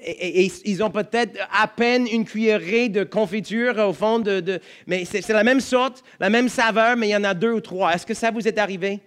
et, 0.03 0.51
ils 0.65 0.83
ont 0.83 0.91
peut-être 0.91 1.39
à 1.51 1.67
peine 1.67 2.07
une 2.07 2.25
cuillerée 2.25 2.89
de 2.89 3.03
confiture 3.03 3.77
au 3.79 3.93
fond 3.93 4.19
de... 4.19 4.39
de 4.39 4.59
mais 4.85 5.05
c'est 5.05 5.27
la 5.29 5.43
même 5.43 5.61
sorte, 5.61 6.03
la 6.19 6.29
même 6.29 6.49
saveur, 6.49 6.95
mais 6.95 7.09
il 7.09 7.11
y 7.11 7.15
en 7.15 7.23
a 7.23 7.33
deux 7.33 7.51
ou 7.51 7.61
trois. 7.61 7.93
Est-ce 7.93 8.05
que 8.05 8.13
ça 8.13 8.31
vous 8.31 8.47
est 8.47 8.57
arrivé? 8.57 8.99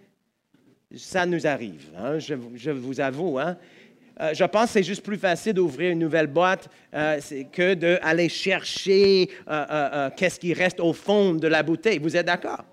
Ça 0.97 1.27
nous 1.27 1.47
arrive, 1.47 1.91
hein, 1.99 2.19
je, 2.19 2.71
vous 2.71 3.01
avoue. 3.01 3.39
Hein. 3.39 3.57
Euh, 4.21 4.33
je 4.33 4.45
pense 4.45 4.67
que 4.67 4.73
c'est 4.73 4.83
juste 4.83 5.03
plus 5.03 5.19
facile 5.19 5.53
d'ouvrir 5.53 5.93
une 5.93 5.99
nouvelle 5.99 6.27
boîte 6.27 6.69
euh, 6.95 7.21
que 7.53 7.75
d'aller 7.75 8.29
chercher 8.29 9.29
euh, 9.49 10.11
qu'est-ce 10.17 10.41
qui 10.41 10.55
reste 10.55 10.81
au 10.81 10.93
fond 10.93 11.35
de 11.35 11.47
la 11.47 11.63
bouteille. 11.63 11.99
Vous 11.99 12.17
êtes 12.17 12.27
d'accord? 12.27 12.65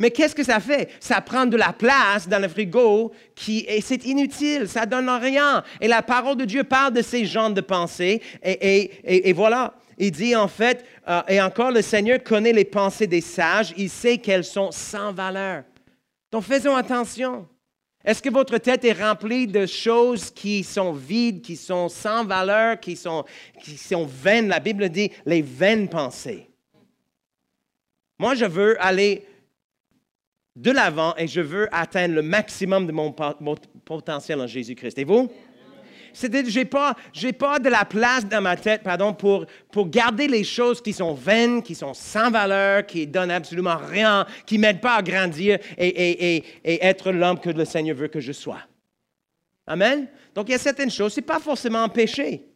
Mais 0.00 0.10
qu'est-ce 0.10 0.34
que 0.34 0.42
ça 0.42 0.58
fait? 0.58 0.90
Ça 0.98 1.20
prend 1.20 1.46
de 1.46 1.56
la 1.56 1.72
place 1.72 2.28
dans 2.28 2.42
le 2.42 2.48
frigo 2.48 3.12
qui, 3.36 3.64
et 3.68 3.80
c'est 3.80 4.04
inutile, 4.04 4.68
ça 4.68 4.84
donne 4.84 5.08
rien. 5.08 5.62
Et 5.80 5.86
la 5.86 6.02
parole 6.02 6.36
de 6.36 6.44
Dieu 6.44 6.64
parle 6.64 6.94
de 6.94 7.00
ces 7.00 7.24
genres 7.24 7.52
de 7.52 7.60
pensées. 7.60 8.20
Et, 8.42 9.28
et 9.28 9.32
voilà, 9.32 9.74
il 9.96 10.10
dit 10.10 10.34
en 10.34 10.48
fait, 10.48 10.84
et 11.28 11.40
encore 11.40 11.70
le 11.70 11.80
Seigneur 11.80 12.20
connaît 12.24 12.52
les 12.52 12.64
pensées 12.64 13.06
des 13.06 13.20
sages, 13.20 13.72
il 13.76 13.88
sait 13.88 14.18
qu'elles 14.18 14.42
sont 14.42 14.72
sans 14.72 15.12
valeur. 15.12 15.62
Donc 16.34 16.42
faisons 16.42 16.74
attention. 16.74 17.46
Est-ce 18.04 18.20
que 18.20 18.28
votre 18.28 18.58
tête 18.58 18.84
est 18.84 19.00
remplie 19.00 19.46
de 19.46 19.66
choses 19.66 20.32
qui 20.32 20.64
sont 20.64 20.92
vides, 20.92 21.42
qui 21.42 21.54
sont 21.54 21.88
sans 21.88 22.24
valeur, 22.24 22.80
qui 22.80 22.96
sont, 22.96 23.24
vaines? 24.04 24.48
La 24.48 24.58
Bible 24.58 24.88
dit 24.88 25.12
les 25.26 25.42
vaines 25.42 25.88
pensées. 25.88 26.50
Moi, 28.18 28.34
je 28.34 28.46
veux 28.46 28.82
aller 28.82 29.24
de 30.56 30.72
l'avant 30.72 31.14
et 31.16 31.28
je 31.28 31.40
veux 31.40 31.68
atteindre 31.72 32.16
le 32.16 32.22
maximum 32.22 32.88
de 32.88 32.90
mon, 32.90 33.14
potentiel 33.84 34.40
en 34.40 34.48
Jésus-Christ. 34.48 34.98
Et 34.98 35.04
vous? 35.04 35.30
C'est-à-dire, 36.14 36.50
je 36.50 36.58
n'ai 36.60 36.64
pas, 36.64 36.96
pas 37.38 37.58
de 37.58 37.68
la 37.68 37.84
place 37.84 38.26
dans 38.26 38.40
ma 38.40 38.56
tête 38.56 38.82
pardon, 38.82 39.12
pour, 39.12 39.46
pour 39.70 39.88
garder 39.88 40.28
les 40.28 40.44
choses 40.44 40.80
qui 40.80 40.92
sont 40.92 41.12
vaines, 41.12 41.62
qui 41.62 41.74
sont 41.74 41.92
sans 41.92 42.30
valeur, 42.30 42.86
qui 42.86 43.06
donnent 43.06 43.32
absolument 43.32 43.76
rien, 43.76 44.24
qui 44.46 44.56
m'aident 44.56 44.80
pas 44.80 44.94
à 44.94 45.02
grandir 45.02 45.58
et, 45.76 46.36
et, 46.36 46.84
être 46.86 47.12
l'homme 47.12 47.40
que 47.40 47.50
le 47.50 47.64
Seigneur 47.64 47.96
veut 47.96 48.08
que 48.08 48.20
je 48.20 48.32
sois. 48.32 48.60
Amen? 49.66 50.06
Donc, 50.34 50.48
il 50.48 50.52
y 50.52 50.54
a 50.54 50.58
certaines 50.58 50.90
choses, 50.90 51.12
ce 51.12 51.20
n'est 51.20 51.26
pas 51.26 51.40
forcément 51.40 51.82
un 51.82 51.88
péché. 51.88 52.46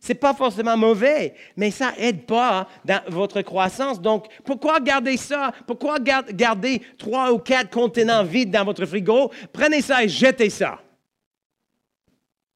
Ce 0.00 0.08
n'est 0.08 0.18
pas 0.18 0.34
forcément 0.34 0.76
mauvais, 0.76 1.32
mais 1.56 1.70
ça 1.70 1.92
n'aide 1.98 2.26
pas 2.26 2.68
dans 2.84 3.00
votre 3.08 3.40
croissance. 3.40 3.98
Donc, 3.98 4.26
pourquoi 4.44 4.78
garder 4.78 5.16
ça? 5.16 5.50
Pourquoi 5.66 5.98
garder 5.98 6.82
trois 6.98 7.32
ou 7.32 7.38
quatre 7.38 7.70
contenants 7.70 8.22
vides 8.22 8.50
dans 8.50 8.66
votre 8.66 8.84
frigo? 8.84 9.30
Prenez 9.50 9.80
ça 9.80 10.04
et 10.04 10.08
jetez 10.10 10.50
ça. 10.50 10.78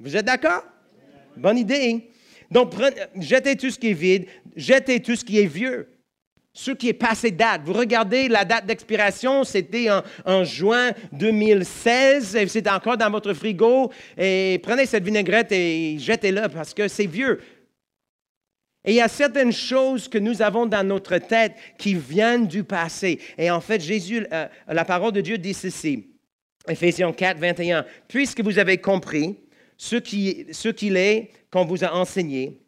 Vous 0.01 0.17
êtes 0.17 0.27
d'accord? 0.27 0.65
Bonne 1.37 1.59
idée. 1.59 2.11
Donc, 2.51 2.73
jetez 3.21 3.57
tout 3.57 3.71
ce 3.71 3.79
qui 3.79 3.91
est 3.91 3.95
vide, 3.95 4.27
jetez 4.55 5.01
tout 5.01 5.17
ce 5.17 5.25
qui 5.25 5.41
est 5.41 5.47
vieux, 5.47 5.89
ce 6.53 6.71
qui 6.71 6.89
est 6.89 6.95
passé 6.95 7.33
date. 7.33 7.63
Vous 7.65 7.73
regardez 7.73 8.29
la 8.29 8.45
date 8.45 8.65
d'expiration, 8.65 9.43
c'était 9.43 9.89
en, 10.25 10.45
juin 10.45 10.93
2016, 11.13 12.37
et 12.37 12.47
c'est 12.47 12.69
encore 12.71 12.97
dans 12.97 13.11
votre 13.11 13.33
frigo, 13.35 13.93
et 14.17 14.61
prenez 14.63 14.87
cette 14.87 15.05
vinaigrette 15.05 15.51
et 15.51 15.99
jetez-la 15.99 16.49
parce 16.49 16.73
que 16.73 16.87
c'est 16.87 17.07
vieux. 17.07 17.41
Et 18.85 18.93
il 18.93 18.95
y 18.95 19.01
a 19.01 19.09
certaines 19.09 19.53
choses 19.53 20.07
que 20.07 20.19
nous 20.19 20.41
avons 20.41 20.65
dans 20.65 20.87
notre 20.87 21.19
tête 21.19 21.55
qui 21.77 21.95
viennent 21.95 22.47
du 22.47 22.63
passé. 22.63 23.19
Et 23.37 23.51
en 23.51 23.61
fait, 23.61 23.81
Jésus, 23.81 24.25
euh, 24.33 24.47
la 24.69 24.85
parole 24.85 25.13
de 25.13 25.21
Dieu 25.21 25.37
dit 25.37 25.53
ceci, 25.53 26.07
Éphésiens 26.69 27.13
4, 27.13 27.39
21, 27.39 27.85
Puisque 28.07 28.41
vous 28.41 28.59
avez 28.59 28.79
compris, 28.79 29.37
ce 29.79 30.69
qu'il 30.69 30.97
est 30.97 31.31
qu'on 31.51 31.65
vous 31.65 31.85
a 31.85 31.95
enseigné, 31.95 32.61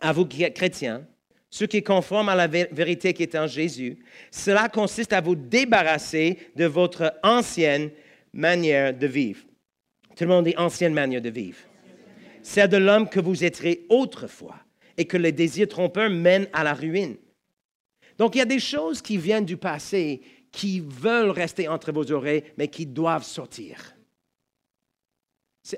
à 0.00 0.12
vous 0.12 0.26
chrétiens, 0.26 1.06
ce 1.48 1.64
qui 1.64 1.78
est 1.78 1.82
conforme 1.82 2.28
à 2.28 2.36
la 2.36 2.46
vérité 2.46 3.12
qui 3.12 3.24
est 3.24 3.34
en 3.34 3.48
Jésus, 3.48 3.98
cela 4.30 4.68
consiste 4.68 5.12
à 5.12 5.20
vous 5.20 5.34
débarrasser 5.34 6.38
de 6.54 6.66
votre 6.66 7.12
ancienne 7.24 7.90
manière 8.32 8.96
de 8.96 9.06
vivre. 9.06 9.40
Tout 10.16 10.24
le 10.24 10.30
monde 10.30 10.44
dit 10.44 10.54
ancienne 10.56 10.94
manière 10.94 11.22
de 11.22 11.30
vivre. 11.30 11.58
C'est 12.42 12.68
de 12.68 12.76
l'homme 12.76 13.08
que 13.08 13.20
vous 13.20 13.42
étiez 13.42 13.86
autrefois 13.88 14.56
et 14.96 15.06
que 15.06 15.16
les 15.16 15.32
désirs 15.32 15.68
trompeurs 15.68 16.10
mènent 16.10 16.48
à 16.52 16.62
la 16.62 16.74
ruine. 16.74 17.16
Donc 18.16 18.34
il 18.34 18.38
y 18.38 18.42
a 18.42 18.46
des 18.46 18.60
choses 18.60 19.02
qui 19.02 19.16
viennent 19.16 19.44
du 19.44 19.56
passé 19.56 20.20
qui 20.52 20.80
veulent 20.80 21.30
rester 21.30 21.68
entre 21.68 21.90
vos 21.90 22.10
oreilles, 22.12 22.44
mais 22.56 22.68
qui 22.68 22.86
doivent 22.86 23.24
sortir 23.24 23.94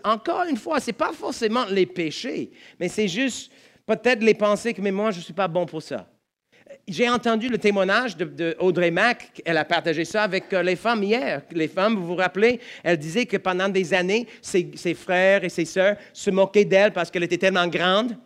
encore 0.04 0.44
une 0.48 0.56
fois, 0.56 0.80
ce 0.80 0.86
n'est 0.86 0.92
pas 0.94 1.12
forcément 1.12 1.64
les 1.66 1.86
péchés, 1.86 2.50
mais 2.78 2.88
c'est 2.88 3.08
juste 3.08 3.52
peut-être 3.86 4.22
les 4.22 4.34
pensées 4.34 4.74
que, 4.74 4.80
mais 4.80 4.92
moi, 4.92 5.10
je 5.10 5.18
ne 5.18 5.22
suis 5.22 5.32
pas 5.32 5.48
bon 5.48 5.66
pour 5.66 5.82
ça. 5.82 6.08
J'ai 6.88 7.08
entendu 7.08 7.48
le 7.48 7.58
témoignage 7.58 8.16
de, 8.16 8.56
Audrey 8.58 8.90
Mack, 8.90 9.40
elle 9.44 9.58
a 9.58 9.64
partagé 9.64 10.04
ça 10.04 10.22
avec 10.22 10.52
euh, 10.52 10.62
les 10.62 10.74
femmes 10.74 11.02
hier. 11.02 11.42
Les 11.52 11.68
femmes, 11.68 11.96
vous 11.96 12.06
vous 12.06 12.16
rappelez, 12.16 12.60
elle 12.82 12.96
disait 12.96 13.26
que 13.26 13.36
pendant 13.36 13.68
des 13.68 13.92
années, 13.94 14.26
ses 14.40 14.94
frères 14.94 15.44
et 15.44 15.48
ses 15.48 15.64
sœurs 15.64 15.96
se 16.12 16.30
moquaient 16.30 16.64
d'elle 16.64 16.92
parce 16.92 17.10
qu'elle 17.10 17.22
était 17.24 17.38
tellement 17.38 17.68
grande. 17.68 18.16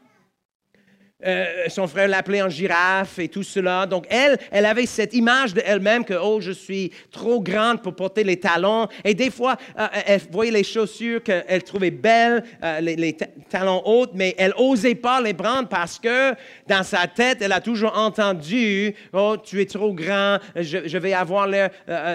Euh, 1.27 1.69
son 1.69 1.87
frère 1.87 2.09
l'appelait 2.09 2.43
en 2.43 2.49
girafe 2.49 3.19
et 3.19 3.29
tout 3.29 3.43
cela. 3.43 3.87
Donc, 3.87 4.07
elle, 4.11 4.39
elle 4.51 4.67
avait 4.67 4.87
cette 4.87 5.15
image 5.15 5.55
d'elle-même 5.55 6.05
que, 6.05 6.15
oh, 6.15 6.41
je 6.41 6.53
suis 6.53 6.93
trop 7.11 7.41
grande 7.41 7.83
pour 7.83 7.95
porter 7.97 8.23
les 8.23 8.39
talons. 8.39 8.87
Et 9.05 9.15
des 9.15 9.31
fois, 9.31 9.57
euh, 9.79 9.87
elle 10.07 10.21
voyait 10.31 10.53
les 10.53 10.65
chaussures 10.65 11.23
qu'elle 11.23 11.63
trouvait 11.65 11.91
belles, 11.91 12.45
euh, 12.63 12.81
les, 12.81 13.17
talons 13.51 13.83
hauts, 13.85 14.07
mais 14.15 14.35
elle 14.39 14.55
n'osait 14.59 14.95
pas 14.95 15.21
les 15.21 15.35
prendre 15.35 15.69
parce 15.69 15.99
que 15.99 16.35
dans 16.69 16.83
sa 16.83 17.07
tête, 17.07 17.39
elle 17.41 17.53
a 17.53 17.61
toujours 17.61 17.97
entendu, 17.97 18.95
oh, 19.13 19.37
tu 19.43 19.61
es 19.61 19.67
trop 19.67 19.93
grand, 19.93 20.39
je, 20.55 20.99
vais 20.99 21.13
avoir 21.13 21.47
l'air 21.47 21.71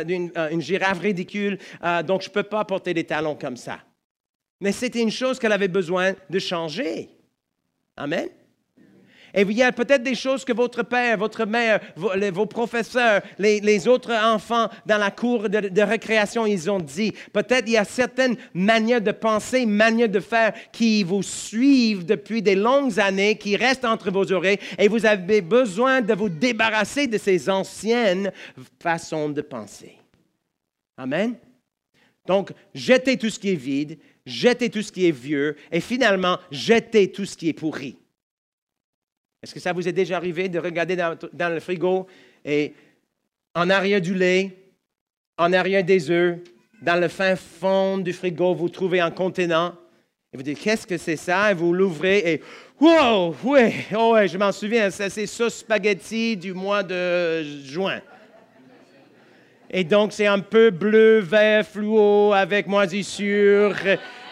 d'une 0.05 0.31
une 0.51 0.61
girafe 0.61 0.99
ridicule, 0.99 1.57
donc 2.05 2.21
je 2.21 2.29
ne 2.29 2.33
peux 2.33 2.43
pas 2.43 2.65
porter 2.65 2.93
des 2.93 3.03
talons 3.03 3.35
comme 3.35 3.57
ça. 3.57 3.79
Mais 4.59 4.71
c'était 4.71 5.01
une 5.01 5.11
chose 5.11 5.39
qu'elle 5.39 5.51
avait 5.51 5.67
besoin 5.67 6.13
de 6.29 6.39
changer. 6.39 7.09
Amen. 7.97 8.29
Et 9.33 9.41
il 9.41 9.53
y 9.53 9.63
a 9.63 9.71
peut-être 9.71 10.03
des 10.03 10.15
choses 10.15 10.43
que 10.43 10.53
votre 10.53 10.83
père, 10.83 11.17
votre 11.17 11.45
mère, 11.45 11.79
vos, 11.95 12.45
professeurs, 12.45 13.21
les, 13.39 13.87
autres 13.87 14.13
enfants 14.13 14.69
dans 14.85 14.97
la 14.97 15.11
cour 15.11 15.49
de, 15.49 15.81
récréation, 15.81 16.45
ils 16.45 16.69
ont 16.69 16.79
dit. 16.79 17.13
Peut-être 17.33 17.67
il 17.67 17.73
y 17.73 17.77
a 17.77 17.85
certaines 17.85 18.35
manières 18.53 19.01
de 19.01 19.11
penser, 19.11 19.65
manières 19.65 20.09
de 20.09 20.19
faire 20.19 20.53
qui 20.71 21.03
vous 21.03 21.23
suivent 21.23 22.05
depuis 22.05 22.41
des 22.41 22.55
longues 22.55 22.99
années, 22.99 23.37
qui 23.37 23.55
restent 23.55 23.85
entre 23.85 24.11
vos 24.11 24.31
oreilles, 24.31 24.59
et 24.77 24.87
vous 24.87 25.05
avez 25.05 25.41
besoin 25.41 26.01
de 26.01 26.13
vous 26.13 26.29
débarrasser 26.29 27.07
de 27.07 27.17
ces 27.17 27.49
anciennes 27.49 28.31
façons 28.81 29.29
de 29.29 29.41
penser. 29.41 29.97
Amen. 30.97 31.35
Donc, 32.27 32.51
jetez 32.73 33.17
tout 33.17 33.29
ce 33.29 33.39
qui 33.39 33.51
est 33.51 33.55
vide, 33.55 33.97
jetez 34.25 34.69
tout 34.69 34.81
ce 34.81 34.91
qui 34.91 35.07
est 35.07 35.11
vieux, 35.11 35.55
et 35.71 35.79
finalement, 35.79 36.37
jetez 36.51 37.11
tout 37.11 37.25
ce 37.25 37.35
qui 37.35 37.49
est 37.49 37.53
pourri. 37.53 37.97
Est-ce 39.43 39.55
que 39.55 39.59
ça 39.59 39.73
vous 39.73 39.87
est 39.87 39.91
déjà 39.91 40.17
arrivé 40.17 40.49
de 40.49 40.59
regarder 40.59 40.95
dans, 40.95 41.49
le 41.49 41.59
frigo 41.59 42.05
et 42.45 42.73
en 43.55 43.71
arrière 43.71 43.99
du 43.99 44.13
lait, 44.13 44.55
en 45.35 45.51
arrière 45.51 45.83
des 45.83 46.11
œufs, 46.11 46.37
dans 46.81 46.99
le 47.01 47.07
fin 47.07 47.35
fond 47.35 47.97
du 47.97 48.13
frigo, 48.13 48.53
vous 48.53 48.69
trouvez 48.69 48.99
un 48.99 49.09
contenant 49.09 49.73
et 50.31 50.37
vous 50.37 50.43
dites 50.43 50.59
Qu'est-ce 50.59 50.85
que 50.85 50.97
c'est 50.97 51.15
ça? 51.15 51.51
Et 51.51 51.53
vous 51.55 51.73
l'ouvrez 51.73 52.33
et 52.33 52.41
Wow, 52.79 53.35
oui, 53.43 53.73
oh 53.95 54.13
ouais, 54.13 54.27
je 54.27 54.37
m'en 54.37 54.51
souviens, 54.51 54.89
c'est 54.89 55.27
ce 55.27 55.49
spaghetti 55.49 56.37
du 56.37 56.53
mois 56.53 56.83
de 56.83 57.43
juin. 57.63 58.01
Et 59.71 59.83
donc, 59.83 60.13
c'est 60.13 60.27
un 60.27 60.39
peu 60.39 60.69
bleu, 60.69 61.19
vert, 61.19 61.65
fluo, 61.65 62.33
avec 62.33 62.67
moisissure. 62.67 63.75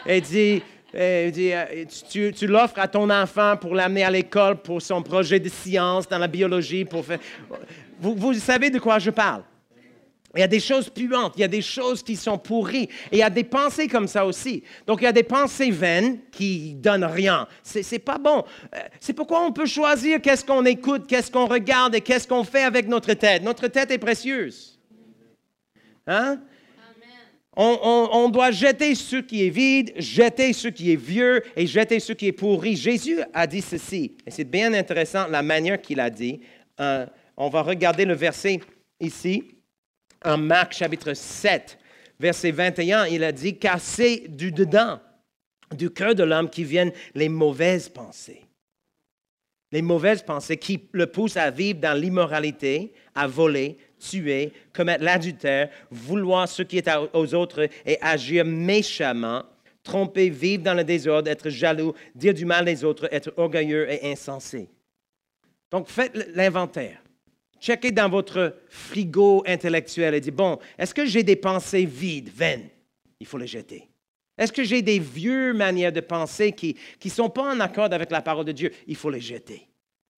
Et 0.06 0.20
dit 0.20 0.62
euh, 0.96 1.32
euh, 1.38 1.86
tu, 2.10 2.48
l'offres 2.48 2.80
à 2.80 2.88
ton 2.88 3.10
enfant 3.10 3.56
pour 3.58 3.76
l'amener 3.76 4.04
à 4.04 4.12
l'école 4.12 4.58
pour 4.58 4.82
son 4.82 5.02
projet 5.04 5.40
de 5.40 5.50
science 5.50 6.08
dans 6.08 6.18
la 6.18 6.28
biologie. 6.28 6.86
Pour 6.86 7.06
faire... 7.06 7.20
vous, 8.00 8.34
savez 8.34 8.70
de 8.70 8.80
quoi 8.80 9.00
je 9.00 9.12
parle? 9.12 9.44
Il 10.36 10.42
y 10.42 10.44
a 10.44 10.48
des 10.48 10.60
choses 10.60 10.90
puantes, 10.90 11.34
il 11.38 11.42
y 11.42 11.44
a 11.44 11.48
des 11.48 11.62
choses 11.62 12.04
qui 12.04 12.16
sont 12.16 12.38
pourries, 12.38 12.88
et 13.12 13.14
il 13.14 13.18
y 13.18 13.24
a 13.24 13.32
des 13.32 13.44
pensées 13.44 13.88
comme 13.88 14.08
ça 14.08 14.28
aussi. 14.28 14.64
Donc 14.86 15.02
il 15.02 15.06
y 15.06 15.08
a 15.08 15.12
des 15.12 15.24
pensées 15.24 15.72
vaines 15.72 16.20
qui 16.32 16.76
donnent 16.76 17.06
rien. 17.06 17.48
C'est, 17.64 17.82
c'est 17.82 17.98
pas 17.98 18.20
bon. 18.20 18.44
Euh, 18.76 18.80
c'est 19.00 19.14
pourquoi 19.14 19.44
on 19.44 19.52
peut 19.52 19.66
choisir 19.66 20.22
qu'est-ce 20.22 20.46
qu'on 20.46 20.66
écoute, 20.66 21.08
qu'est-ce 21.08 21.32
qu'on 21.32 21.48
regarde 21.48 21.96
et 21.96 22.02
qu'est-ce 22.02 22.28
qu'on 22.28 22.44
fait 22.44 22.62
avec 22.62 22.88
notre 22.88 23.14
tête. 23.14 23.42
Notre 23.42 23.68
tête 23.68 23.90
est 23.90 23.98
précieuse. 23.98 24.80
Hein? 26.06 26.40
On, 27.62 28.30
doit 28.30 28.52
jeter 28.52 28.96
ce 28.96 29.18
qui 29.18 29.46
est 29.46 29.50
vide, 29.50 29.92
jeter 29.98 30.54
ce 30.54 30.70
qui 30.70 30.94
est 30.94 30.96
vieux 30.96 31.44
et 31.58 31.68
jeter 31.68 32.00
ce 32.00 32.14
qui 32.14 32.28
est 32.28 32.32
pourri. 32.32 32.78
Jésus 32.78 33.20
a 33.34 33.46
dit 33.46 33.62
ceci, 33.62 34.16
et 34.26 34.32
c'est 34.32 34.46
bien 34.46 34.74
intéressant 34.74 35.28
la 35.28 35.44
manière 35.44 35.82
qu'il 35.82 36.00
a 36.00 36.10
dit. 36.10 36.40
Euh, 36.80 37.06
on 37.36 37.50
va 37.50 37.62
regarder 37.62 38.06
le 38.06 38.14
verset 38.14 38.62
ici, 39.02 39.44
en 40.24 40.38
Marc 40.38 40.72
chapitre 40.72 41.14
7, 41.14 41.78
verset 42.18 42.52
21. 42.52 43.08
Il 43.08 43.26
a 43.26 43.34
dit, 43.34 43.58
c'est 43.80 44.30
du 44.30 44.54
dedans, 44.54 45.02
du 45.76 45.90
cœur 45.90 46.16
de 46.16 46.24
l'homme 46.24 46.50
qui 46.50 46.64
viennent 46.64 46.94
les 47.14 47.28
mauvaises 47.28 47.90
pensées. 47.90 48.49
Les 49.72 49.82
mauvaises 49.82 50.24
pensées 50.24 50.58
qui 50.58 50.82
le 50.92 51.08
poussent 51.08 51.38
à 51.38 51.52
vivre 51.52 51.80
dans 51.80 52.00
l'immoralité, 52.00 52.92
à 53.14 53.28
voler, 53.28 53.78
tuer, 54.00 54.52
commettre 54.74 55.04
l'adultère, 55.04 55.70
vouloir 55.92 56.48
ce 56.48 56.64
qui 56.64 56.78
est 56.78 56.90
aux 57.14 57.34
autres 57.36 57.68
et 57.86 57.98
agir 58.02 58.46
méchamment, 58.46 59.44
tromper, 59.84 60.30
vivre 60.30 60.64
dans 60.64 60.74
le 60.74 60.84
désordre, 60.84 61.30
être 61.30 61.50
jaloux, 61.50 61.94
dire 62.16 62.34
du 62.34 62.46
mal 62.46 62.66
des 62.66 62.84
autres, 62.84 63.08
être 63.12 63.32
orgueilleux 63.38 63.92
et 63.92 64.12
insensé. 64.12 64.70
Donc 65.70 65.88
faites 65.88 66.16
l'inventaire. 66.34 67.02
Checkez 67.62 67.92
dans 67.92 68.10
votre 68.10 68.56
frigo 68.70 69.44
intellectuel 69.46 70.16
et 70.16 70.22
dites, 70.22 70.36
bon, 70.36 70.58
est-ce 70.78 70.94
que 70.94 71.06
j'ai 71.06 71.24
des 71.24 71.36
pensées 71.36 71.86
vides, 71.86 72.30
vaines? 72.34 72.70
Il 73.20 73.28
faut 73.28 73.38
les 73.38 73.48
jeter. 73.48 73.90
Est-ce 74.40 74.54
que 74.54 74.64
j'ai 74.64 74.82
des 74.82 75.00
vieux 75.00 75.54
manières 75.54 75.92
de 75.92 76.00
penser 76.00 76.54
qui 76.54 76.78
ne 77.04 77.10
sont 77.10 77.30
pas 77.30 77.54
en 77.54 77.60
accord 77.60 77.90
avec 77.92 78.10
la 78.10 78.22
parole 78.22 78.46
de 78.46 78.54
Dieu? 78.54 78.72
Il 78.88 78.96
faut 78.96 79.10
les 79.10 79.20
jeter. 79.20 79.68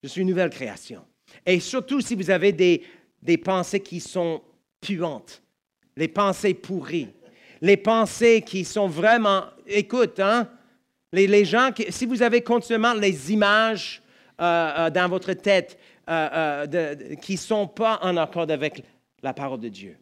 Je 0.00 0.08
suis 0.08 0.20
une 0.20 0.28
nouvelle 0.28 0.50
création. 0.50 1.04
Et 1.44 1.58
surtout 1.58 2.00
si 2.00 2.14
vous 2.14 2.30
avez 2.30 2.52
des 2.52 3.38
pensées 3.38 3.80
qui 3.80 3.98
sont 3.98 4.40
puantes, 4.80 5.42
les 5.96 6.06
pensées 6.06 6.54
pourries, 6.54 7.08
les 7.60 7.76
pensées 7.76 8.42
qui 8.42 8.64
sont 8.64 8.86
vraiment... 8.86 9.44
Écoute, 9.66 10.20
hein, 10.20 10.48
les, 11.12 11.44
gens, 11.44 11.70
si 11.88 12.06
vous 12.06 12.22
avez 12.22 12.42
continuellement 12.42 12.94
les 12.94 13.32
images 13.32 14.02
euh, 14.40 14.44
euh, 14.78 14.90
dans 14.90 15.08
votre 15.08 15.32
tête 15.32 15.78
euh, 16.08 17.16
qui 17.16 17.32
ne 17.32 17.38
sont 17.38 17.66
pas 17.66 17.98
en 18.02 18.16
accord 18.16 18.50
avec 18.50 18.84
la 19.20 19.34
parole 19.34 19.60
de 19.60 19.68
Dieu, 19.68 19.96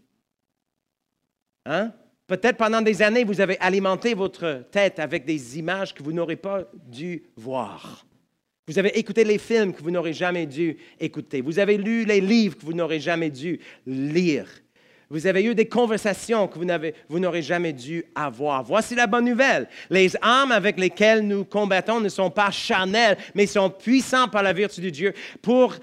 hein? 1.64 1.92
Peut-être 2.30 2.58
pendant 2.58 2.80
des 2.80 3.02
années, 3.02 3.24
vous 3.24 3.40
avez 3.40 3.58
alimenté 3.58 4.14
votre 4.14 4.62
tête 4.70 5.00
avec 5.00 5.24
des 5.24 5.58
images 5.58 5.92
que 5.92 6.00
vous 6.00 6.12
n'aurez 6.12 6.36
pas 6.36 6.62
dû 6.86 7.24
voir. 7.36 8.06
Vous 8.68 8.78
avez 8.78 8.96
écouté 8.96 9.24
les 9.24 9.36
films 9.36 9.74
que 9.74 9.82
vous 9.82 9.90
n'aurez 9.90 10.12
jamais 10.12 10.46
dû 10.46 10.76
écouter. 11.00 11.40
Vous 11.40 11.58
avez 11.58 11.76
lu 11.76 12.04
les 12.04 12.20
livres 12.20 12.56
que 12.56 12.64
vous 12.64 12.72
n'aurez 12.72 13.00
jamais 13.00 13.30
dû 13.30 13.58
lire. 13.84 14.46
Vous 15.08 15.26
avez 15.26 15.42
eu 15.42 15.56
des 15.56 15.66
conversations 15.66 16.46
que 16.46 16.56
vous 17.08 17.18
n'aurez 17.18 17.42
jamais 17.42 17.72
dû 17.72 18.04
avoir. 18.14 18.62
Voici 18.62 18.94
la 18.94 19.08
bonne 19.08 19.24
nouvelle. 19.24 19.66
Les 19.90 20.12
armes 20.22 20.52
avec 20.52 20.78
lesquelles 20.78 21.26
nous 21.26 21.44
combattons 21.44 21.98
ne 21.98 22.08
sont 22.08 22.30
pas 22.30 22.52
charnelles, 22.52 23.18
mais 23.34 23.48
sont 23.48 23.70
puissantes 23.70 24.30
par 24.30 24.44
la 24.44 24.52
vertu 24.52 24.80
de 24.80 24.90
Dieu 24.90 25.14
pour 25.42 25.74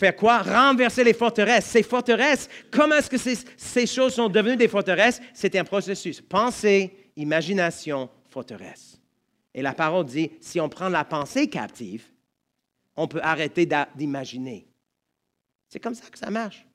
faire 0.00 0.16
quoi? 0.16 0.38
Renverser 0.38 1.04
les 1.04 1.12
forteresses. 1.12 1.66
Ces 1.66 1.82
forteresses, 1.82 2.48
comment 2.70 2.96
est-ce 2.96 3.10
que 3.10 3.18
ces, 3.18 3.38
ces, 3.56 3.86
choses 3.86 4.14
sont 4.14 4.28
devenues 4.28 4.56
des 4.56 4.66
forteresses? 4.66 5.20
C'est 5.34 5.54
un 5.56 5.64
processus. 5.64 6.20
Pensée, 6.22 7.12
imagination, 7.16 8.08
forteresse. 8.30 8.98
Et 9.52 9.62
la 9.62 9.74
parole 9.74 10.06
dit, 10.06 10.30
si 10.40 10.58
on 10.60 10.68
prend 10.68 10.88
la 10.88 11.04
pensée 11.04 11.48
captive, 11.48 12.06
on 12.96 13.06
peut 13.06 13.20
arrêter 13.22 13.68
d'imaginer. 13.94 14.66
C'est 15.68 15.80
comme 15.80 15.94
ça 15.94 16.08
que 16.10 16.18
ça 16.18 16.30
marche. 16.30 16.66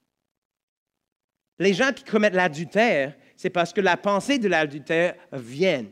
Les 1.58 1.74
gens 1.74 1.92
qui 1.94 2.04
commettent 2.04 2.36
l'adultère, 2.36 3.16
c'est 3.36 3.50
parce 3.50 3.74
que 3.74 3.82
la 3.82 3.98
pensée 3.98 4.38
de 4.38 4.48
l'adultère 4.48 5.16
vient. 5.32 5.86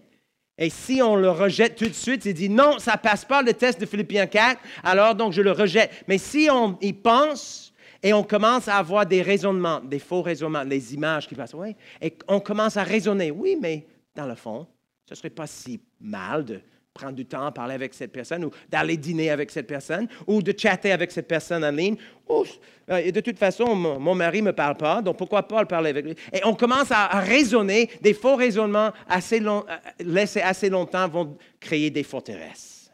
Et 0.57 0.69
si 0.69 1.01
on 1.01 1.15
le 1.15 1.29
rejette 1.29 1.75
tout 1.75 1.87
de 1.87 1.93
suite, 1.93 2.25
il 2.25 2.33
dit 2.33 2.49
non, 2.49 2.77
ça 2.77 2.97
passe 2.97 3.25
pas 3.25 3.41
le 3.41 3.53
test 3.53 3.81
de 3.81 3.85
Philippiens 3.85 4.27
4, 4.27 4.59
alors 4.83 5.15
donc 5.15 5.33
je 5.33 5.41
le 5.41 5.51
rejette. 5.51 5.91
Mais 6.07 6.17
si 6.17 6.47
on 6.51 6.77
y 6.79 6.93
pense 6.93 7.73
et 8.03 8.13
on 8.13 8.23
commence 8.23 8.67
à 8.67 8.77
avoir 8.77 9.05
des 9.05 9.21
raisonnements, 9.21 9.79
des 9.79 9.99
faux 9.99 10.21
raisonnements, 10.21 10.63
les 10.63 10.93
images 10.93 11.27
qui 11.27 11.35
passent, 11.35 11.55
oui, 11.55 11.75
et 12.01 12.15
on 12.27 12.39
commence 12.39 12.77
à 12.77 12.83
raisonner, 12.83 13.31
oui, 13.31 13.57
mais 13.59 13.87
dans 14.15 14.27
le 14.27 14.35
fond, 14.35 14.67
ce 15.05 15.13
ne 15.13 15.15
serait 15.15 15.29
pas 15.31 15.47
si 15.47 15.81
mal 15.99 16.45
de 16.45 16.61
prendre 16.93 17.13
du 17.13 17.25
temps 17.25 17.45
à 17.45 17.51
parler 17.51 17.73
avec 17.73 17.93
cette 17.93 18.11
personne 18.11 18.45
ou 18.45 18.51
d'aller 18.69 18.97
dîner 18.97 19.31
avec 19.31 19.49
cette 19.49 19.65
personne 19.65 20.07
ou 20.27 20.43
de 20.43 20.53
chatter 20.55 20.91
avec 20.91 21.11
cette 21.11 21.27
personne 21.27 21.63
en 21.63 21.71
ligne. 21.71 21.97
Euh, 22.29 22.97
et 22.97 23.11
de 23.11 23.19
toute 23.19 23.39
façon, 23.39 23.75
mon, 23.75 24.15
mari 24.15 24.41
ne 24.41 24.47
me 24.47 24.53
parle 24.53 24.77
pas, 24.77 25.01
donc 25.01 25.17
pourquoi 25.17 25.47
pas 25.47 25.61
le 25.61 25.67
parler 25.67 25.89
avec 25.89 26.05
lui? 26.05 26.15
Et 26.31 26.41
on 26.45 26.53
commence 26.53 26.91
à, 26.91 27.07
raisonner, 27.19 27.89
des 28.01 28.13
faux 28.13 28.35
raisonnements 28.35 28.91
assez 29.07 29.39
long, 29.39 29.65
euh, 29.69 30.03
laissés 30.03 30.41
assez 30.41 30.69
longtemps 30.69 31.07
vont 31.07 31.35
créer 31.59 31.89
des 31.89 32.03
forteresses. 32.03 32.91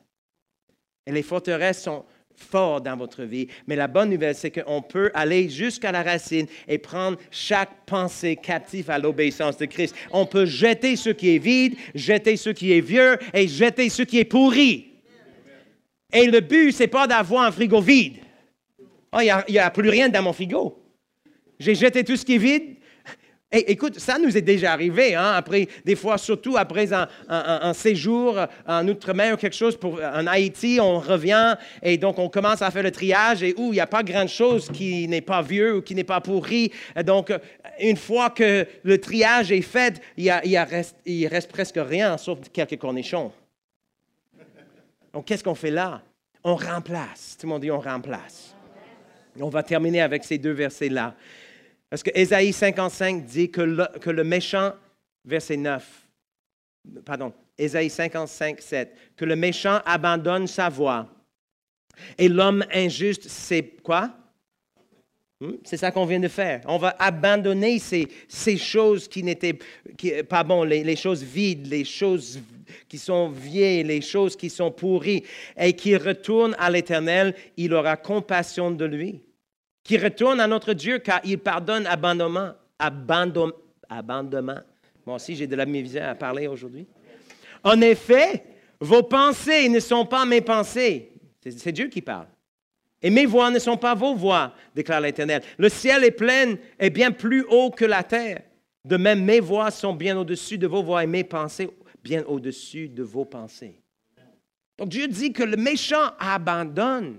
Et 1.05 1.11
les 1.11 1.23
forteresses 1.23 1.83
sont, 1.83 2.05
fort 2.39 2.81
dans 2.81 2.97
votre 2.97 3.23
vie. 3.23 3.47
Mais 3.67 3.75
la 3.75 3.87
bonne 3.87 4.09
nouvelle, 4.09 4.35
c'est 4.35 4.51
qu'on 4.51 4.81
peut 4.81 5.11
aller 5.13 5.49
jusqu'à 5.49 5.91
la 5.91 6.03
racine 6.03 6.47
et 6.67 6.77
prendre 6.77 7.17
chaque 7.31 7.85
pensée 7.85 8.35
captive 8.35 8.89
à 8.89 8.97
l'obéissance 8.97 9.57
de 9.57 9.65
Christ. 9.65 9.95
On 10.11 10.25
peut 10.25 10.45
jeter 10.45 10.95
ce 10.95 11.09
qui 11.09 11.35
est 11.35 11.39
vide, 11.39 11.75
jeter 11.95 12.37
ce 12.37 12.49
qui 12.49 12.73
est 12.73 12.81
vieux 12.81 13.17
et 13.33 13.47
jeter 13.47 13.89
ce 13.89 14.03
qui 14.03 14.19
est 14.19 14.25
pourri. 14.25 14.87
Et 16.11 16.25
le 16.25 16.39
but, 16.39 16.71
c'est 16.71 16.87
pas 16.87 17.05
d'avoir 17.05 17.45
un 17.45 17.51
frigo 17.51 17.81
vide. 17.81 18.17
Oh, 19.13 19.19
il 19.21 19.33
n'y 19.49 19.59
a, 19.59 19.69
plus 19.71 19.89
rien 19.89 20.09
dans 20.09 20.21
mon 20.21 20.33
frigo. 20.33 20.77
J'ai 21.59 21.75
jeté 21.75 22.03
tout 22.03 22.15
ce 22.15 22.25
qui 22.25 22.35
est 22.35 22.39
vide, 22.39 22.75
écoute, 23.51 23.99
ça 23.99 24.19
nous 24.19 24.37
est 24.37 24.41
déjà 24.41 24.73
arrivé, 24.73 25.15
hein, 25.15 25.33
après, 25.35 25.67
des 25.83 25.95
fois, 25.95 26.17
surtout 26.17 26.55
après 26.57 26.89
un, 26.93 27.73
séjour 27.73 28.37
en 28.67 28.87
Outre-mer 28.87 29.33
ou 29.33 29.37
quelque 29.37 29.55
chose, 29.55 29.77
en 29.83 30.27
Haïti, 30.27 30.77
on 30.81 30.99
revient 30.99 31.55
et 31.81 31.97
donc 31.97 32.19
on 32.19 32.29
commence 32.29 32.61
à 32.61 32.69
faire 32.69 32.83
le 32.83 32.91
triage 32.91 33.41
et 33.41 33.53
où 33.57 33.67
il 33.67 33.75
n'y 33.75 33.79
a 33.79 33.87
pas 33.87 34.03
grand-chose 34.03 34.69
qui 34.71 35.07
n'est 35.07 35.21
pas 35.21 35.41
vieux 35.41 35.77
ou 35.77 35.81
qui 35.81 35.95
n'est 35.95 36.03
pas 36.03 36.21
pourri. 36.21 36.71
Donc, 37.05 37.33
une 37.79 37.97
fois 37.97 38.29
que 38.29 38.67
le 38.83 38.97
triage 38.99 39.51
est 39.51 39.61
fait, 39.61 40.01
il, 40.17 40.25
y 40.25 40.57
reste, 40.57 40.97
reste 41.29 41.51
presque 41.51 41.79
rien, 41.79 42.17
sauf 42.17 42.39
quelques 42.53 42.77
cornichons. 42.77 43.31
Donc, 45.13 45.25
qu'est-ce 45.25 45.43
qu'on 45.43 45.55
fait 45.55 45.71
là? 45.71 46.01
On 46.43 46.55
remplace. 46.55 47.35
Tout 47.39 47.47
le 47.47 47.53
monde 47.53 47.61
dit 47.61 47.71
on 47.71 47.79
remplace. 47.79 48.55
On 49.39 49.49
va 49.49 49.63
terminer 49.63 50.01
avec 50.01 50.23
ces 50.23 50.37
deux 50.37 50.51
versets-là. 50.51 51.15
Parce 51.89 52.03
que 52.03 52.11
Ésaïe 52.13 52.53
55 52.53 53.25
dit 53.25 53.49
que 53.49 53.61
le, 53.61 54.23
méchant, 54.23 54.73
verset 55.25 55.57
9, 55.57 56.07
pardon, 57.03 57.33
Ésaïe 57.57 57.89
55, 57.89 58.61
7, 58.61 58.95
que 59.15 59.25
le 59.25 59.35
méchant 59.35 59.81
abandonne 59.85 60.47
sa 60.47 60.69
voie 60.69 61.07
et 62.17 62.29
l'homme 62.29 62.63
injuste, 62.71 63.25
c'est 63.27 63.81
quoi? 63.83 64.11
Hmm? 65.41 65.53
C'est 65.63 65.77
ça 65.77 65.91
qu'on 65.91 66.05
vient 66.05 66.19
de 66.19 66.27
faire. 66.27 66.61
On 66.65 66.77
va 66.77 66.95
abandonner 66.99 67.79
ces, 67.79 68.57
choses 68.57 69.07
qui 69.07 69.23
n'étaient 69.23 69.57
pas 70.29 70.43
bonnes, 70.43 70.69
les, 70.69 70.83
les, 70.83 70.95
choses 70.95 71.23
vides, 71.23 71.67
les 71.67 71.85
choses 71.85 72.39
qui 72.87 72.97
sont 72.97 73.29
vieilles, 73.29 73.83
les 73.83 74.01
choses 74.01 74.35
qui 74.35 74.49
sont 74.49 74.71
pourries, 74.71 75.23
et 75.57 75.73
qui 75.73 75.97
retournent 75.97 76.55
à 76.59 76.69
l'Éternel, 76.69 77.35
il 77.57 77.73
aura 77.73 77.97
compassion 77.97 78.69
de 78.71 78.85
lui 78.85 79.21
qui 79.89 79.97
retourne 79.97 80.39
à 80.39 80.45
notre 80.45 80.73
Dieu 80.73 80.99
car 80.99 81.19
il 81.23 81.39
pardonne 81.39 81.87
abandonnement. 81.87 82.51
abandonnement. 82.77 84.59
Moi 85.03 85.15
aussi, 85.15 85.35
j'ai 85.35 85.47
de 85.47 85.55
la 85.55 85.65
misère 85.65 86.09
à 86.09 86.13
parler 86.13 86.45
aujourd'hui. 86.45 86.85
En 87.63 87.81
effet, 87.81 88.43
vos 88.79 89.01
pensées 89.01 89.67
ne 89.67 89.79
sont 89.79 90.05
pas 90.05 90.27
mes 90.27 90.41
pensées. 90.41 91.11
C'est 91.41 91.71
Dieu 91.71 91.87
qui 91.87 92.03
parle. 92.03 92.27
Et 93.01 93.09
mes 93.09 93.25
voix 93.25 93.49
ne 93.49 93.57
sont 93.57 93.77
pas 93.77 93.95
vos 93.95 94.13
voix, 94.13 94.53
déclare 94.75 95.01
l'Éternel. 95.01 95.41
Le 95.57 95.69
ciel 95.69 96.03
est 96.03 96.11
plein 96.11 96.53
et 96.79 96.91
bien 96.91 97.09
plus 97.09 97.43
haut 97.49 97.71
que 97.71 97.85
la 97.85 98.03
terre. 98.03 98.43
De 98.85 98.95
même, 98.95 99.25
mes 99.25 99.39
voix 99.39 99.71
sont 99.71 99.95
bien 99.95 100.15
au-dessus 100.19 100.59
de 100.59 100.67
vos 100.67 100.83
voix 100.83 101.03
et 101.03 101.07
mes 101.07 101.23
pensées 101.23 101.67
bien 102.03 102.23
au-dessus 102.27 102.89
de 102.89 103.01
vos 103.01 103.25
pensées. 103.25 103.81
Donc 104.77 104.89
Dieu 104.89 105.07
dit 105.07 105.33
que 105.33 105.41
le 105.41 105.57
méchant 105.57 106.11
abandonne 106.19 107.17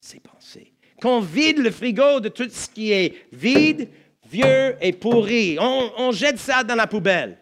ses 0.00 0.20
pensées 0.20 0.73
qu'on 1.04 1.20
vide 1.20 1.58
le 1.58 1.70
frigo 1.70 2.18
de 2.18 2.30
tout 2.30 2.48
ce 2.48 2.66
qui 2.66 2.90
est 2.90 3.26
vide, 3.30 3.90
vieux 4.26 4.74
et 4.80 4.94
pourri. 4.94 5.58
On, 5.60 6.12
jette 6.12 6.38
ça 6.38 6.64
dans 6.64 6.74
la 6.74 6.86
poubelle. 6.86 7.36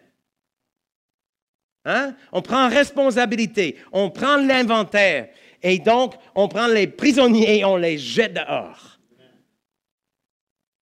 Hein? 1.85 2.13
On 2.33 2.41
prend 2.41 2.67
responsabilité, 2.67 3.77
on 3.93 4.09
prend 4.09 4.35
l'inventaire 4.35 5.29
et 5.61 5.79
donc 5.79 6.15
on 6.35 6.49
prend 6.49 6.67
les 6.67 6.87
prisonniers 6.87 7.59
et 7.59 7.65
on 7.65 7.77
les 7.77 7.97
jette 7.97 8.33
dehors. 8.33 8.99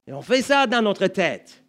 Et 0.08 0.14
on 0.14 0.24
fait 0.24 0.42
ça 0.42 0.66
dans 0.66 0.82
notre 0.82 1.06
tête. 1.06 1.64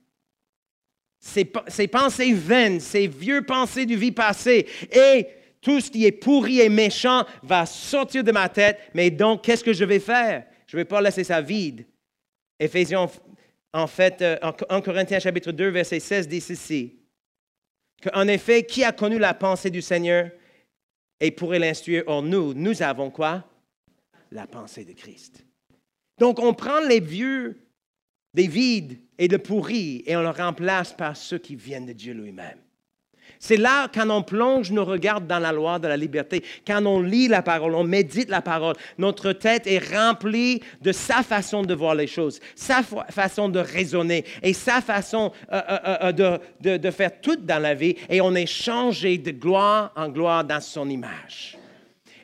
Ces, 1.20 1.44
pensées 1.44 2.32
vaines, 2.32 2.80
ces 2.80 3.06
vieux 3.06 3.42
pensées 3.42 3.84
du 3.84 3.96
vie 3.96 4.12
passée 4.12 4.66
et 4.90 5.26
tout 5.60 5.78
ce 5.78 5.90
qui 5.90 6.06
est 6.06 6.12
pourri 6.12 6.60
et 6.60 6.70
méchant 6.70 7.26
va 7.42 7.66
sortir 7.66 8.24
de 8.24 8.32
ma 8.32 8.48
tête. 8.48 8.78
Mais 8.94 9.10
donc, 9.10 9.44
qu'est-ce 9.44 9.62
que 9.62 9.74
je 9.74 9.84
vais 9.84 10.00
faire? 10.00 10.46
Je 10.72 10.78
ne 10.78 10.80
vais 10.80 10.88
pas 10.88 11.02
laisser 11.02 11.22
ça 11.22 11.42
vide. 11.42 11.84
Éphésiens, 12.58 13.06
en 13.74 13.86
fait, 13.86 14.22
euh, 14.22 14.38
en 14.70 14.80
Corinthiens 14.80 15.18
chapitre 15.18 15.52
2, 15.52 15.68
verset 15.68 16.00
16 16.00 16.28
dit 16.28 16.40
ceci. 16.40 16.98
En 18.14 18.26
effet, 18.26 18.64
qui 18.64 18.82
a 18.82 18.90
connu 18.90 19.18
la 19.18 19.34
pensée 19.34 19.68
du 19.68 19.82
Seigneur 19.82 20.30
et 21.20 21.30
pourrait 21.30 21.58
l'instruire? 21.58 22.04
Or, 22.06 22.22
nous, 22.22 22.54
nous 22.54 22.82
avons 22.82 23.10
quoi? 23.10 23.44
La 24.30 24.46
pensée 24.46 24.86
de 24.86 24.94
Christ. 24.94 25.44
Donc, 26.18 26.38
on 26.38 26.54
prend 26.54 26.80
les 26.80 27.00
vieux, 27.00 27.68
des 28.32 28.46
vides 28.46 28.98
et 29.18 29.28
de 29.28 29.36
pourris 29.36 30.02
et 30.06 30.16
on 30.16 30.22
le 30.22 30.30
remplace 30.30 30.94
par 30.94 31.18
ceux 31.18 31.36
qui 31.36 31.54
viennent 31.54 31.84
de 31.84 31.92
Dieu 31.92 32.14
lui-même. 32.14 32.58
C'est 33.43 33.57
là 33.57 33.88
quand 33.93 34.09
on 34.09 34.22
plonge 34.22 34.70
nos 34.70 34.84
regards 34.84 35.20
dans 35.20 35.40
la 35.40 35.51
loi 35.51 35.80
de 35.80 35.88
la 35.88 35.97
liberté, 35.97 36.45
quand 36.64 36.86
on 36.86 37.03
lit 37.03 37.26
la 37.26 37.43
parole, 37.43 37.74
on 37.74 37.82
médite 37.82 38.30
la 38.30 38.40
parole, 38.40 38.76
notre 38.99 39.32
tête 39.32 39.66
est 39.66 39.80
remplie 39.93 40.62
de 40.80 40.93
sa 40.93 41.24
façon 41.24 41.62
de 41.62 41.74
voir 41.74 41.97
les 41.97 42.07
choses, 42.07 42.38
sa 42.55 42.84
façon 42.84 43.49
de 43.49 43.59
raisonner 43.59 44.24
et 44.45 44.53
sa 44.53 44.80
façon 44.80 45.32
euh, 45.53 45.61
euh, 45.68 46.12
euh, 46.14 46.38
de, 46.61 46.76
de 46.76 46.90
faire 46.93 47.20
tout 47.20 47.34
dans 47.34 47.61
la 47.61 47.74
vie 47.74 47.97
et 48.09 48.20
on 48.20 48.32
est 48.36 48.47
changé 48.47 49.18
de 49.18 49.32
gloire 49.32 49.90
en 49.97 50.09
gloire 50.09 50.45
dans 50.45 50.61
son 50.61 50.88
image. 50.88 51.59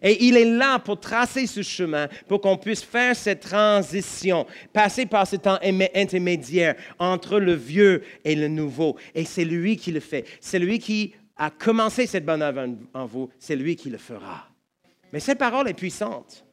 Et 0.03 0.25
il 0.25 0.37
est 0.37 0.45
là 0.45 0.79
pour 0.79 1.01
tracer 1.01 1.47
ce 1.47 1.63
chemin, 1.63 2.09
pour 2.27 2.41
qu'on 2.41 2.57
puisse 2.57 2.83
faire 2.83 3.17
cette 3.17 3.41
transition, 3.41 4.47
passer 4.73 5.07
par 5.07 5.27
ce 5.27 5.37
temps 5.37 5.59
intermédiaire 5.95 6.75
entre 6.99 7.39
le 7.39 7.55
vieux 7.55 8.03
et 8.25 8.35
le 8.35 8.49
nouveau. 8.49 8.97
Et 9.15 9.25
c'est 9.25 9.45
lui 9.45 9.77
qui 9.77 9.93
le 9.93 10.01
fait. 10.01 10.25
C'est 10.41 10.59
lui 10.59 10.79
qui 10.79 11.15
a 11.37 11.51
commencé 11.51 12.07
cette 12.07 12.25
bonne 12.25 12.43
œuvre 12.43 12.69
en 12.95 13.07
vous. 13.07 13.31
C'est 13.39 13.57
lui 13.57 13.77
qui 13.77 13.91
le 13.91 13.99
fera. 13.99 14.49
Mais 15.13 15.21
cette 15.21 15.39
parole 15.39 15.69
est 15.69 15.75
puissante. 15.75 16.45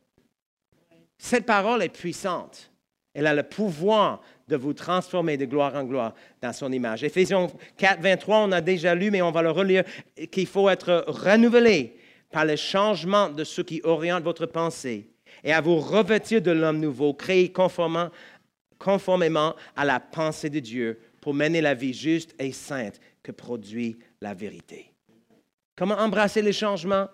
Cette 1.18 1.46
parole 1.46 1.84
est 1.84 1.90
puissante. 1.90 2.72
Elle 3.14 3.28
a 3.28 3.34
le 3.34 3.44
pouvoir 3.44 4.22
de 4.48 4.56
vous 4.56 4.74
transformer 4.74 5.38
de 5.38 5.46
gloire 5.46 5.74
en 5.76 5.84
gloire 5.86 6.14
dans 6.42 6.54
son 6.54 6.72
image. 6.72 7.04
Éphésiens 7.04 7.48
4, 7.78 8.02
23, 8.02 8.40
on 8.40 8.52
a 8.52 8.62
déjà 8.62 8.94
lu, 8.94 9.10
mais 9.10 9.22
on 9.22 9.32
va 9.32 9.42
le 9.42 9.52
relire, 9.52 9.84
qu'il 10.32 10.48
faut 10.48 10.70
être 10.70 11.06
renouvelé 11.08 11.96
par 12.36 12.44
le 12.44 12.58
changement 12.58 13.30
de 13.30 13.46
ce 13.46 13.62
qui 13.62 13.80
oriente 13.86 14.26
votre 14.26 14.46
pensée 14.46 15.08
et 15.42 15.54
à 15.54 15.62
vous 15.62 15.78
revêtir 15.78 16.42
de 16.42 16.52
l'homme 16.52 16.82
nouveau, 16.82 17.14
créé 17.14 17.50
conformément, 17.50 18.10
conformément 18.78 19.56
à 19.74 19.86
la 19.86 20.02
pensée 20.02 20.50
de 20.50 20.60
Dieu 20.60 21.00
pour 21.22 21.34
mener 21.34 21.62
la 21.62 21.74
vie 21.74 21.94
juste 21.94 22.36
et 22.38 22.52
sainte 22.52 23.00
que 23.24 23.32
produit 23.32 23.98
la 24.20 24.34
vérité. 24.34 24.92
Comment 25.78 25.96
embrasser 25.96 26.42
les 26.42 26.52
changements? 26.52 27.08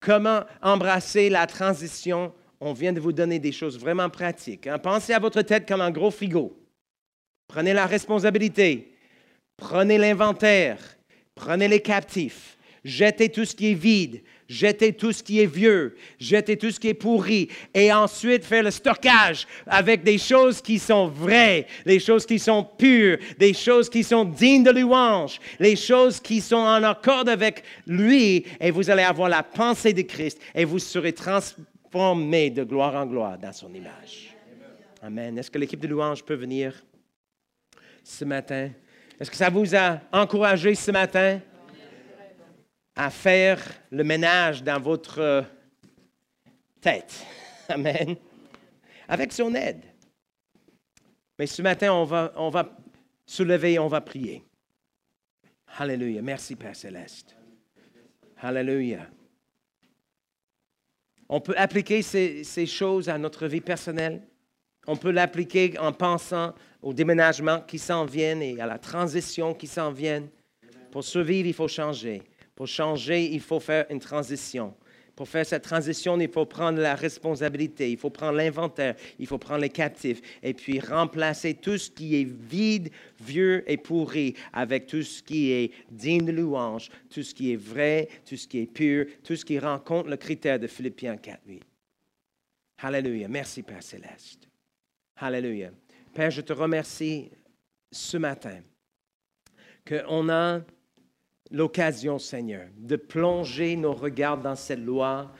Comment 0.00 0.42
embrasser 0.60 1.30
la 1.30 1.46
transition? 1.46 2.34
On 2.58 2.72
vient 2.72 2.92
de 2.92 2.98
vous 2.98 3.12
donner 3.12 3.38
des 3.38 3.52
choses 3.52 3.78
vraiment 3.78 4.10
pratiques. 4.10 4.66
Hein. 4.66 4.80
Pensez 4.80 5.12
à 5.12 5.20
votre 5.20 5.42
tête 5.42 5.68
comme 5.68 5.82
un 5.82 5.92
gros 5.92 6.10
frigo. 6.10 6.58
Prenez 7.46 7.74
la 7.74 7.86
responsabilité. 7.86 8.92
Prenez 9.56 9.98
l'inventaire. 9.98 10.80
Prenez 11.36 11.68
les 11.68 11.80
captifs. 11.80 12.58
Jetez 12.84 13.28
tout 13.28 13.44
ce 13.44 13.54
qui 13.54 13.70
est 13.70 13.74
vide. 13.74 14.22
Jetez 14.48 14.92
tout 14.92 15.12
ce 15.12 15.22
qui 15.22 15.40
est 15.40 15.46
vieux. 15.46 15.96
Jetez 16.18 16.56
tout 16.56 16.70
ce 16.70 16.78
qui 16.78 16.88
est 16.88 16.94
pourri. 16.94 17.48
Et 17.72 17.92
ensuite, 17.92 18.44
faire 18.44 18.62
le 18.62 18.70
stockage 18.70 19.46
avec 19.66 20.02
des 20.02 20.18
choses 20.18 20.60
qui 20.60 20.78
sont 20.78 21.08
vraies, 21.08 21.66
des 21.86 21.98
choses 21.98 22.26
qui 22.26 22.38
sont 22.38 22.62
pures, 22.62 23.18
des 23.38 23.54
choses 23.54 23.88
qui 23.88 24.04
sont 24.04 24.24
dignes 24.24 24.64
de 24.64 24.70
louange, 24.70 25.40
les 25.58 25.76
choses 25.76 26.20
qui 26.20 26.40
sont 26.40 26.56
en 26.56 26.82
accord 26.82 27.28
avec 27.28 27.62
lui. 27.86 28.44
Et 28.60 28.70
vous 28.70 28.90
allez 28.90 29.02
avoir 29.02 29.28
la 29.28 29.42
pensée 29.42 29.92
de 29.92 30.02
Christ 30.02 30.40
et 30.54 30.64
vous 30.64 30.78
serez 30.78 31.12
transformés 31.12 32.50
de 32.50 32.64
gloire 32.64 32.94
en 32.94 33.06
gloire 33.06 33.38
dans 33.38 33.52
son 33.52 33.72
image. 33.72 34.34
Amen. 35.02 35.38
Est-ce 35.38 35.50
que 35.50 35.58
l'équipe 35.58 35.80
de 35.80 35.88
louange 35.88 36.22
peut 36.22 36.34
venir? 36.34 36.74
ce 38.04 38.24
matin? 38.24 38.70
Est-ce 39.18 39.30
que 39.30 39.36
ça 39.36 39.48
vous 39.48 39.74
a 39.74 40.00
encouragé 40.12 40.74
ce 40.74 40.90
matin? 40.90 41.40
À 42.96 43.10
faire 43.10 43.60
le 43.90 44.04
ménage 44.04 44.62
dans 44.62 44.80
votre 44.80 45.18
euh, 45.18 45.42
tête? 46.80 47.24
Amen. 47.68 48.16
Avec 49.08 49.32
son 49.32 49.54
aide. 49.54 49.82
Mais 51.38 51.46
ce 51.46 51.62
matin, 51.62 51.92
on 51.92 52.04
va, 52.04 52.32
on 52.36 52.48
va 52.48 52.76
se 53.26 53.42
lever, 53.42 53.78
on 53.78 53.88
va 53.88 54.00
prier. 54.00 54.44
Alléluia. 55.76 56.22
Merci, 56.22 56.54
Père 56.54 56.76
Céleste. 56.76 57.34
Alléluia. 58.40 59.08
On 61.28 61.40
peut 61.40 61.54
appliquer 61.56 62.02
ces, 62.02 62.44
ces 62.44 62.66
choses 62.66 63.08
à 63.08 63.18
notre 63.18 63.46
vie 63.46 63.60
personnelle. 63.60 64.22
On 64.86 64.96
peut 64.96 65.10
l'appliquer 65.10 65.76
en 65.78 65.92
pensant 65.92 66.54
au 66.82 66.92
déménagement 66.92 67.60
qui 67.62 67.78
s'en 67.78 68.04
viennent 68.04 68.42
et 68.42 68.60
à 68.60 68.66
la 68.66 68.78
transition 68.78 69.54
qui 69.54 69.66
s'en 69.66 69.90
viennent. 69.90 70.28
Pour 70.90 71.02
survivre, 71.02 71.48
il 71.48 71.54
faut 71.54 71.66
changer. 71.66 72.22
Pour 72.54 72.66
changer, 72.66 73.24
il 73.32 73.40
faut 73.40 73.60
faire 73.60 73.86
une 73.90 74.00
transition. 74.00 74.74
Pour 75.16 75.28
faire 75.28 75.46
cette 75.46 75.62
transition, 75.62 76.18
il 76.18 76.28
faut 76.28 76.44
prendre 76.44 76.80
la 76.80 76.96
responsabilité, 76.96 77.90
il 77.90 77.96
faut 77.96 78.10
prendre 78.10 78.36
l'inventaire, 78.36 78.96
il 79.20 79.26
faut 79.28 79.38
prendre 79.38 79.60
les 79.60 79.68
captifs 79.68 80.20
et 80.42 80.54
puis 80.54 80.80
remplacer 80.80 81.54
tout 81.54 81.78
ce 81.78 81.88
qui 81.88 82.20
est 82.20 82.24
vide, 82.24 82.90
vieux 83.20 83.62
et 83.70 83.76
pourri 83.76 84.34
avec 84.52 84.88
tout 84.88 85.02
ce 85.02 85.22
qui 85.22 85.52
est 85.52 85.72
digne 85.90 86.24
de 86.24 86.32
louange, 86.32 86.90
tout 87.10 87.22
ce 87.22 87.32
qui 87.32 87.52
est 87.52 87.56
vrai, 87.56 88.08
tout 88.28 88.36
ce 88.36 88.48
qui 88.48 88.58
est 88.58 88.66
pur, 88.66 89.06
tout 89.22 89.36
ce 89.36 89.44
qui 89.44 89.58
rencontre 89.58 90.08
le 90.08 90.16
critère 90.16 90.58
de 90.58 90.66
Philippiens 90.66 91.16
4, 91.16 91.40
8. 91.46 91.62
Alléluia. 92.78 93.28
Merci, 93.28 93.62
Père 93.62 93.82
Céleste. 93.82 94.48
Alléluia. 95.16 95.70
Père, 96.12 96.30
je 96.30 96.40
te 96.40 96.52
remercie 96.52 97.30
ce 97.92 98.16
matin 98.16 98.60
qu'on 99.86 100.28
a 100.28 100.60
l'occasion, 101.50 102.18
Seigneur, 102.18 102.66
de 102.76 102.96
plonger 102.96 103.76
nos 103.76 103.92
regards 103.92 104.38
dans 104.38 104.56
cette 104.56 104.84
loi 104.84 105.30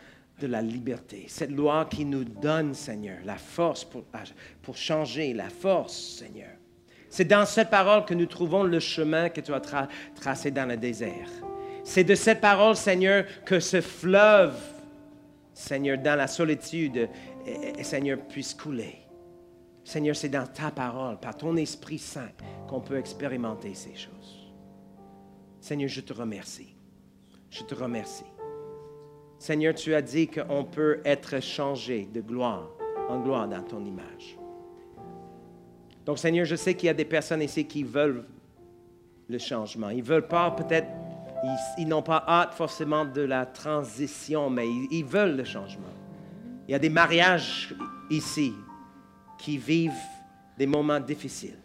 de 0.41 0.47
la 0.47 0.63
liberté, 0.63 1.27
cette 1.29 1.51
loi 1.51 1.87
qui 1.91 2.05
nous 2.05 2.25
donne, 2.25 2.75
Seigneur, 2.75 3.19
la 3.25 3.37
force 3.37 3.85
pour, 3.85 4.77
changer, 4.77 5.33
la 5.33 5.49
force, 5.49 6.19
Seigneur. 6.19 6.51
C'est 7.09 7.25
dans 7.25 7.47
cette 7.47 7.71
parole 7.71 8.05
que 8.05 8.15
nous 8.15 8.27
trouvons 8.27 8.65
le 8.65 8.81
chemin 8.81 9.29
que 9.29 9.41
tu 9.41 9.53
as 9.53 9.89
tracé 10.17 10.51
dans 10.51 10.69
le 10.69 10.77
désert. 10.77 11.29
C'est 11.85 12.03
de 12.03 12.15
cette 12.15 12.41
parole, 12.41 12.75
Seigneur, 12.75 13.25
que 13.45 13.61
ce 13.61 13.81
fleuve, 13.81 14.57
Seigneur, 15.53 15.99
dans 15.99 16.17
la 16.17 16.27
solitude, 16.27 17.09
Seigneur, 17.83 18.19
puisse 18.27 18.55
couler. 18.55 18.97
Seigneur, 19.85 20.17
c'est 20.17 20.31
dans 20.31 20.47
ta 20.47 20.71
parole, 20.71 21.21
par 21.21 21.37
ton 21.37 21.57
Esprit 21.57 21.99
Saint, 21.99 22.33
qu'on 22.69 22.81
peut 22.81 22.99
expérimenter 22.99 23.75
ces 23.75 23.95
choses. 23.95 24.44
Seigneur, 25.65 25.89
je 25.89 26.03
te 26.03 26.13
remercie. 26.13 26.75
Je 27.49 27.63
te 27.63 27.75
remercie. 27.75 28.27
Seigneur, 29.39 29.75
tu 29.75 29.95
as 29.95 30.03
dit 30.03 30.29
qu'on 30.29 30.63
peut 30.63 31.01
être 31.07 31.41
changé 31.41 32.05
de 32.05 32.21
gloire 32.21 32.69
en 33.09 33.19
gloire 33.23 33.49
dans 33.49 33.63
ton 33.63 33.83
image. 33.83 34.37
Donc, 36.05 36.19
Seigneur, 36.19 36.45
je 36.45 36.55
sais 36.55 36.75
qu'il 36.75 36.89
y 36.89 36.91
a 36.91 36.95
des 36.95 37.07
personnes 37.07 37.41
ici 37.41 37.65
qui 37.65 37.83
veulent 37.83 38.27
le 39.27 39.39
changement. 39.39 39.89
Ils 39.89 40.03
veulent 40.03 40.29
pas, 40.29 40.51
peut-être, 40.51 40.89
ils, 41.79 41.89
n'ont 41.89 42.03
pas 42.03 42.23
hâte 42.29 42.53
forcément 42.53 43.07
de 43.07 43.23
la 43.23 43.47
transition, 43.47 44.51
mais 44.51 44.69
ils 44.91 45.05
veulent 45.07 45.37
le 45.37 45.45
changement. 45.45 45.95
Il 46.69 46.73
y 46.73 46.75
a 46.75 46.79
des 46.79 46.91
mariages 46.91 47.75
ici 48.11 48.53
qui 49.39 49.57
vivent 49.57 49.93
des 50.59 50.67
moments 50.67 51.01
difficiles. 51.01 51.64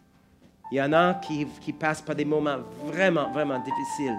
Il 0.72 0.78
y 0.78 0.82
en 0.82 0.94
a 0.94 1.16
qui, 1.16 1.74
passent 1.74 2.02
par 2.02 2.16
des 2.16 2.26
moments 2.26 2.60
vraiment, 2.86 3.32
vraiment 3.32 3.60
difficiles. 3.60 4.18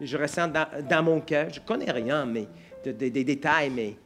Je 0.00 0.16
ressens 0.16 0.48
dans, 0.48 1.02
mon 1.02 1.20
cœur, 1.20 1.50
je 1.50 1.60
ne 1.60 1.64
connais 1.64 1.90
rien 1.90 2.24
mais, 2.24 2.46
des 2.84 3.24
détails, 3.24 3.70
mais, 3.70 3.96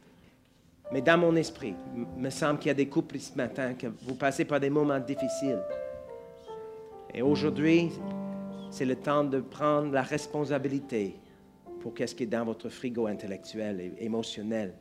mais 0.91 1.01
dans 1.01 1.17
mon 1.17 1.35
esprit, 1.35 1.75
il 1.95 2.21
me 2.21 2.29
semble 2.29 2.59
qu'il 2.59 2.67
y 2.67 2.71
a 2.71 2.75
des 2.75 2.87
couples 2.87 3.19
ce 3.19 3.35
matin 3.35 3.73
que 3.73 3.87
vous 4.03 4.15
passez 4.15 4.45
par 4.45 4.59
des 4.59 4.69
moments 4.69 4.99
difficiles. 4.99 5.59
Et 7.13 7.21
aujourd'hui, 7.21 7.91
c'est 8.71 8.85
le 8.85 8.95
temps 8.95 9.23
de 9.23 9.39
prendre 9.39 9.91
la 9.91 10.01
responsabilité 10.01 11.15
pour 11.79 11.93
qu'est-ce 11.93 12.15
qui 12.15 12.23
est 12.23 12.27
dans 12.27 12.45
votre 12.45 12.69
frigo 12.69 13.07
intellectuel 13.07 13.79
et 13.79 14.05
émotionnel. 14.05 14.73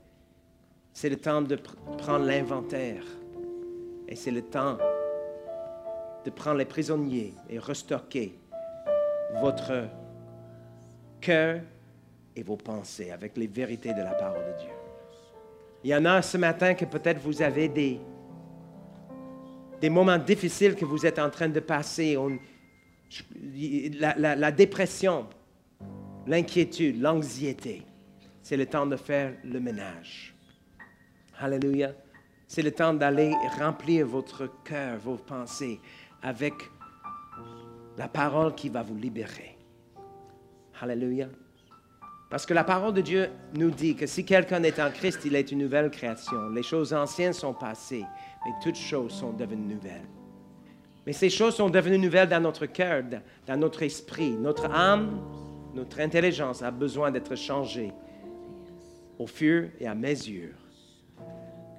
C'est 0.93 1.11
le 1.11 1.17
temps 1.17 1.43
de 1.43 1.57
prendre 1.99 2.25
l'inventaire 2.25 3.05
et 4.09 4.17
c'est 4.17 4.31
le 4.31 4.43
temps 4.43 4.79
de 6.27 6.31
prendre 6.31 6.59
les 6.59 6.65
prisonniers 6.65 7.35
et 7.49 7.61
restocker 7.61 8.37
votre 9.41 9.89
cœur 11.21 11.61
et 12.35 12.43
vos 12.43 12.57
pensées 12.57 13.13
avec 13.13 13.37
les 13.37 13.47
vérités 13.47 13.95
de 13.95 14.03
la 14.03 14.11
parole 14.11 14.45
de 14.45 14.61
Dieu. 14.61 14.73
Il 15.85 15.91
y 15.91 15.95
en 15.95 16.05
a 16.05 16.21
ce 16.23 16.37
matin 16.37 16.75
que 16.75 16.85
peut-être 16.85 17.21
vous 17.21 17.41
avez 17.43 17.69
des, 17.69 18.01
des 19.81 19.89
moments 19.89 20.19
difficiles 20.19 20.75
que 20.75 20.85
vous 20.85 21.07
êtes 21.07 21.21
en 21.21 21.31
train 21.31 21.49
de 21.49 21.61
passer. 21.61 22.19
la, 24.01 24.35
la 24.35 24.51
dépression, 24.51 25.29
l'inquiétude, 26.27 27.01
l'anxiété. 27.01 27.83
C'est 28.43 28.57
le 28.57 28.67
temps 28.67 28.87
de 28.87 28.97
faire 28.97 29.33
le 29.45 29.61
ménage. 29.61 30.35
Alléluia. 31.39 31.93
C'est 32.49 32.63
le 32.63 32.73
temps 32.73 32.95
d'aller 32.95 33.33
remplir 33.59 34.07
votre 34.07 34.63
cœur, 34.65 34.99
vos 34.99 35.17
pensées 35.17 35.81
avec 36.23 36.55
la 37.97 38.09
parole 38.09 38.55
qui 38.55 38.69
va 38.69 38.83
vous 38.83 38.97
libérer. 38.97 39.57
Alléluia. 40.81 41.29
Parce 42.29 42.45
que 42.45 42.55
la 42.55 42.65
parole 42.65 42.93
de 42.93 43.01
Dieu 43.01 43.31
nous 43.55 43.71
dit 43.71 43.95
que 43.95 44.07
si 44.07 44.25
quelqu'un 44.25 44.63
est 44.63 44.81
en 44.81 44.91
Christ, 44.91 45.21
il 45.25 45.37
est 45.37 45.53
une 45.53 45.61
nouvelle 45.61 45.91
création. 45.91 46.49
Les 46.51 46.63
choses 46.63 46.93
anciennes 46.93 47.33
sont 47.33 47.55
passées, 47.55 48.05
mais 48.45 48.53
toutes 48.63 48.77
choses 48.77 49.13
sont 49.13 49.33
devenues 49.33 49.75
nouvelles. 49.75 50.09
Mais 51.07 51.13
ces 51.13 51.31
choses 51.31 51.55
sont 51.55 51.71
devenues 51.71 51.99
nouvelles 51.99 52.29
dans 52.29 52.41
notre 52.41 52.67
cœur, 52.67 53.05
dans 53.47 53.57
notre 53.57 53.85
esprit. 53.85 54.33
Notre 54.33 54.67
âme, 54.67 55.21
notre 55.73 56.01
intelligence 56.01 56.63
a 56.63 56.73
besoin 56.73 57.13
d'être 57.13 57.37
changée 57.37 57.93
au 59.19 59.27
fur 59.27 59.69
et 59.79 59.87
à 59.87 59.95
mesure 59.95 60.51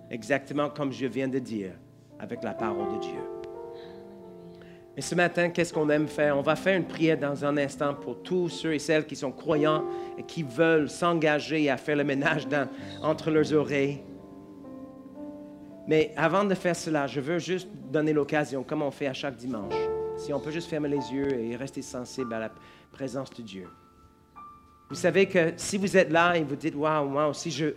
exactement 0.09 0.69
comme 0.69 0.91
je 0.91 1.05
viens 1.05 1.27
de 1.27 1.39
dire, 1.39 1.71
avec 2.19 2.43
la 2.43 2.53
parole 2.53 2.95
de 2.95 3.01
Dieu. 3.01 3.36
Mais 4.97 5.03
ce 5.03 5.13
matin, 5.13 5.49
qu'est-ce 5.49 5.71
qu'on 5.71 5.87
aime 5.89 6.07
faire? 6.07 6.35
On 6.35 6.41
va 6.41 6.55
faire 6.55 6.75
une 6.75 6.87
prière 6.87 7.17
dans 7.19 7.45
un 7.45 7.55
instant 7.57 7.93
pour 7.93 8.21
tous 8.23 8.49
ceux 8.49 8.73
et 8.73 8.79
celles 8.79 9.05
qui 9.05 9.15
sont 9.15 9.31
croyants 9.31 9.85
et 10.17 10.23
qui 10.23 10.41
veulent 10.41 10.89
s'engager 10.89 11.69
à 11.69 11.77
faire 11.77 11.95
le 11.95 12.03
ménage 12.03 12.47
entre 13.01 13.29
leurs 13.29 13.53
oreilles. 13.53 14.01
Mais 15.87 16.11
avant 16.17 16.43
de 16.43 16.55
faire 16.55 16.75
cela, 16.75 17.07
je 17.07 17.21
veux 17.21 17.37
juste 17.37 17.69
donner 17.91 18.11
l'occasion, 18.11 18.63
comme 18.63 18.81
on 18.81 18.91
fait 18.91 19.07
à 19.07 19.13
chaque 19.13 19.37
dimanche, 19.37 19.75
si 20.17 20.33
on 20.33 20.39
peut 20.39 20.51
juste 20.51 20.69
fermer 20.69 20.89
les 20.89 21.13
yeux 21.13 21.31
et 21.31 21.55
rester 21.55 21.83
sensible 21.83 22.33
à 22.33 22.39
la 22.39 22.51
présence 22.91 23.29
de 23.29 23.43
Dieu. 23.43 23.67
Vous 24.89 24.95
savez 24.95 25.27
que 25.27 25.53
si 25.57 25.77
vous 25.77 25.95
êtes 25.95 26.11
là 26.11 26.35
et 26.35 26.43
vous 26.43 26.55
dites, 26.55 26.75
waouh, 26.75 27.07
moi 27.07 27.27
aussi, 27.27 27.51
je, 27.51 27.75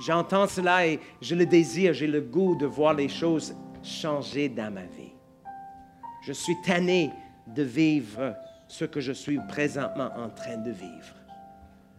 J'entends 0.00 0.46
cela 0.46 0.86
et 0.86 1.00
je 1.20 1.34
le 1.34 1.46
désire, 1.46 1.92
j'ai 1.92 2.06
le 2.06 2.20
goût 2.20 2.56
de 2.56 2.66
voir 2.66 2.94
les 2.94 3.08
choses 3.08 3.54
changer 3.82 4.48
dans 4.48 4.72
ma 4.72 4.82
vie. 4.82 4.97
Je 6.28 6.34
suis 6.34 6.60
tanné 6.60 7.10
de 7.46 7.62
vivre 7.62 8.36
ce 8.66 8.84
que 8.84 9.00
je 9.00 9.12
suis 9.12 9.38
présentement 9.48 10.10
en 10.14 10.28
train 10.28 10.58
de 10.58 10.70
vivre. 10.70 11.14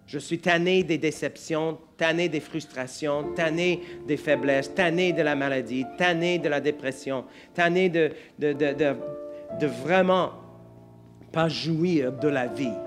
Je 0.06 0.20
suis 0.20 0.38
tanné 0.38 0.84
des 0.84 1.00
déceptions, 1.00 1.80
tanné 1.98 2.30
des 2.30 2.40
frustrations, 2.40 3.34
tanné 3.34 3.82
des 4.06 4.18
faiblesses, 4.18 4.72
tanné 4.76 5.14
de 5.14 5.24
la 5.24 5.36
maladie, 5.36 5.84
tanné 5.98 6.38
de 6.38 6.48
la 6.48 6.62
dépression, 6.62 7.26
tanné 7.56 7.90
de, 7.90 8.12
de, 8.38 9.66
vraiment 9.66 10.34
pas 11.32 11.50
jouir 11.50 12.14
de 12.14 12.28
la 12.28 12.46
vie. 12.46 12.78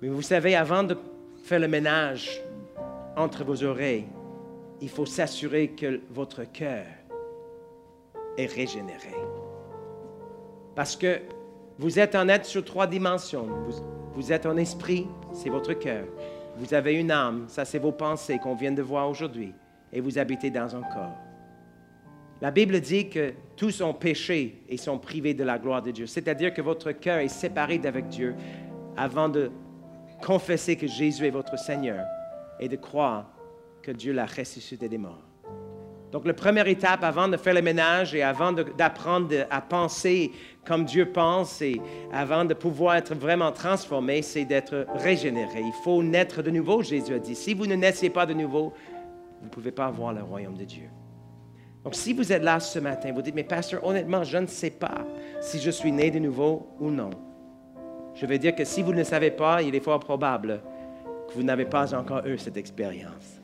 Mais 0.00 0.06
vous 0.06 0.22
savez, 0.22 0.54
avant 0.54 0.84
de 0.84 0.96
faire 1.42 1.58
le 1.58 1.66
ménage 1.66 2.40
entre 3.16 3.42
vos 3.42 3.64
oreilles, 3.64 4.06
il 4.80 4.90
faut 4.90 5.06
s'assurer 5.06 5.70
que 5.70 6.02
votre 6.10 6.44
cœur 6.44 6.86
est 8.38 8.46
régénéré. 8.46 9.10
Parce 10.76 10.94
que 10.94 11.20
vous 11.78 11.98
êtes 11.98 12.14
en 12.14 12.28
être 12.28 12.44
sur 12.44 12.64
trois 12.64 12.86
dimensions. 12.86 13.48
Vous, 14.14 14.32
êtes 14.32 14.46
en 14.46 14.56
esprit, 14.56 15.06
c'est 15.32 15.48
votre 15.48 15.72
cœur. 15.72 16.04
Vous 16.56 16.74
avez 16.74 16.94
une 16.94 17.10
âme, 17.10 17.46
ça 17.48 17.64
c'est 17.64 17.78
vos 17.78 17.92
pensées 17.92 18.38
qu'on 18.38 18.54
vient 18.54 18.72
de 18.72 18.82
voir 18.82 19.08
aujourd'hui. 19.08 19.52
Et 19.92 20.00
vous 20.00 20.18
habitez 20.18 20.50
dans 20.50 20.76
un 20.76 20.82
corps. 20.82 21.16
La 22.42 22.50
Bible 22.50 22.80
dit 22.80 23.08
que 23.08 23.32
tous 23.56 23.80
ont 23.80 23.94
péché 23.94 24.62
et 24.68 24.76
sont 24.76 24.98
privés 24.98 25.32
de 25.32 25.44
la 25.44 25.58
gloire 25.58 25.80
de 25.80 25.90
Dieu. 25.90 26.06
C'est-à-dire 26.06 26.52
que 26.52 26.60
votre 26.60 26.92
cœur 26.92 27.18
est 27.18 27.28
séparé 27.28 27.78
d'avec 27.78 28.08
Dieu 28.08 28.34
avant 28.96 29.30
de 29.30 29.50
confesser 30.22 30.76
que 30.76 30.86
Jésus 30.86 31.26
est 31.26 31.30
votre 31.30 31.58
Seigneur 31.58 32.04
et 32.60 32.68
de 32.68 32.76
croire 32.76 33.30
que 33.82 33.90
Dieu 33.90 34.12
l'a 34.12 34.26
ressuscité 34.26 34.88
des 34.88 34.98
morts. 34.98 35.26
Donc, 36.12 36.26
la 36.26 36.34
première 36.34 36.68
étape 36.68 37.02
avant 37.02 37.28
de 37.28 37.36
faire 37.36 37.54
le 37.54 37.62
ménage 37.62 38.14
et 38.14 38.22
avant 38.22 38.52
d'apprendre 38.52 39.34
à 39.50 39.60
penser 39.60 40.32
comme 40.66 40.84
Dieu 40.84 41.06
pense 41.06 41.62
et 41.62 41.80
avant 42.12 42.44
de 42.44 42.54
pouvoir 42.54 42.96
être 42.96 43.14
vraiment 43.14 43.52
transformé, 43.52 44.22
c'est 44.22 44.44
d'être 44.44 44.86
régénéré. 44.96 45.60
Il 45.60 45.72
faut 45.84 46.02
naître 46.02 46.42
de 46.42 46.50
nouveau, 46.50 46.82
Jésus 46.82 47.14
a 47.14 47.18
dit. 47.18 47.34
Si 47.34 47.54
vous 47.54 47.66
ne 47.66 47.74
naissez 47.74 48.10
pas 48.10 48.26
de 48.26 48.34
nouveau, 48.34 48.72
vous 49.40 49.46
ne 49.46 49.50
pouvez 49.50 49.72
pas 49.72 49.90
voir 49.90 50.12
le 50.12 50.22
royaume 50.22 50.56
de 50.56 50.64
Dieu. 50.64 50.88
Donc, 51.84 51.94
si 51.94 52.12
vous 52.12 52.32
êtes 52.32 52.42
là 52.42 52.58
ce 52.58 52.80
matin, 52.80 53.12
vous 53.12 53.22
dites, 53.22 53.34
mais 53.34 53.44
pasteur, 53.44 53.84
honnêtement, 53.84 54.24
je 54.24 54.38
ne 54.38 54.46
sais 54.46 54.70
pas 54.70 55.06
si 55.40 55.60
je 55.60 55.70
suis 55.70 55.92
né 55.92 56.10
de 56.10 56.18
nouveau 56.18 56.68
ou 56.80 56.90
non. 56.90 57.10
Je 58.14 58.26
vais 58.26 58.38
dire 58.38 58.56
que 58.56 58.64
si 58.64 58.82
vous 58.82 58.92
ne 58.92 58.98
le 58.98 59.04
savez 59.04 59.30
pas, 59.30 59.62
il 59.62 59.74
est 59.74 59.80
fort 59.80 60.00
probable 60.00 60.62
que 61.28 61.34
vous 61.34 61.42
n'avez 61.42 61.66
pas 61.66 61.94
encore 61.94 62.26
eu 62.26 62.38
cette 62.38 62.56
expérience. 62.56 63.40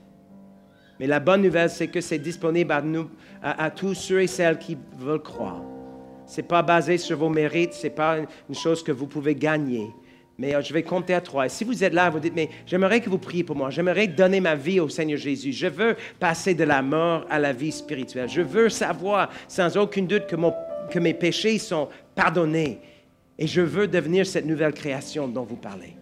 Mais 0.98 1.06
la 1.06 1.20
bonne 1.20 1.42
nouvelle, 1.42 1.70
c'est 1.70 1.88
que 1.88 2.00
c'est 2.00 2.18
disponible 2.18 2.72
à, 2.72 2.82
nous, 2.82 3.10
à, 3.42 3.70
tous 3.70 3.94
ceux 3.94 4.22
et 4.22 4.26
celles 4.26 4.58
qui 4.58 4.78
veulent 4.98 5.22
croire. 5.22 5.62
N'est 6.37 6.43
pas 6.43 6.62
basé 6.62 6.99
sur 6.99 7.18
vos 7.18 7.28
mérites, 7.28 7.74
ce 7.74 7.85
n'est 7.85 7.91
pas 7.91 8.18
une 8.18 8.55
chose 8.55 8.83
que 8.83 8.93
vous 8.93 9.07
pouvez 9.07 9.35
gagner. 9.35 9.91
Mais 10.39 10.55
euh, 10.55 10.62
je 10.62 10.72
vais 10.72 10.83
compter 10.83 11.14
à 11.14 11.20
trois. 11.20 11.47
Et 11.47 11.49
si 11.49 11.64
vous 11.64 11.85
êtes 11.85 11.93
là, 11.93 12.11
vous 12.11 12.18
dites, 12.18 12.35
mais 12.35 12.49
j'aimerais 12.66 13.01
que 13.01 13.11
vous 13.11 13.18
priez 13.18 13.45
pour 13.45 13.57
moi. 13.57 13.70
J'aimerais 13.70 14.07
donner 14.07 14.41
ma 14.41 14.55
vie 14.55 14.80
au 14.80 14.89
Seigneur 14.89 15.18
Jésus. 15.18 15.53
Je 15.53 15.66
veux 15.66 15.97
passer 16.18 16.55
de 16.55 16.64
la 16.64 16.83
mort 16.83 17.26
à 17.30 17.39
la 17.39 17.53
vie 17.53 17.72
spirituelle. 17.72 18.28
Je 18.28 18.41
veux 18.41 18.68
savoir 18.68 19.30
sans 19.47 19.76
aucun 19.76 20.03
doute 20.03 20.26
que, 20.26 20.99
mes 20.99 21.14
péchés 21.14 21.59
sont 21.59 21.89
pardonnés. 22.14 22.80
Et 23.39 23.47
je 23.47 23.61
veux 23.61 23.87
devenir 23.87 24.26
cette 24.26 24.47
nouvelle 24.47 24.72
création 24.72 25.28
dont 25.28 25.45
vous 25.45 25.57
parlez. 25.57 25.97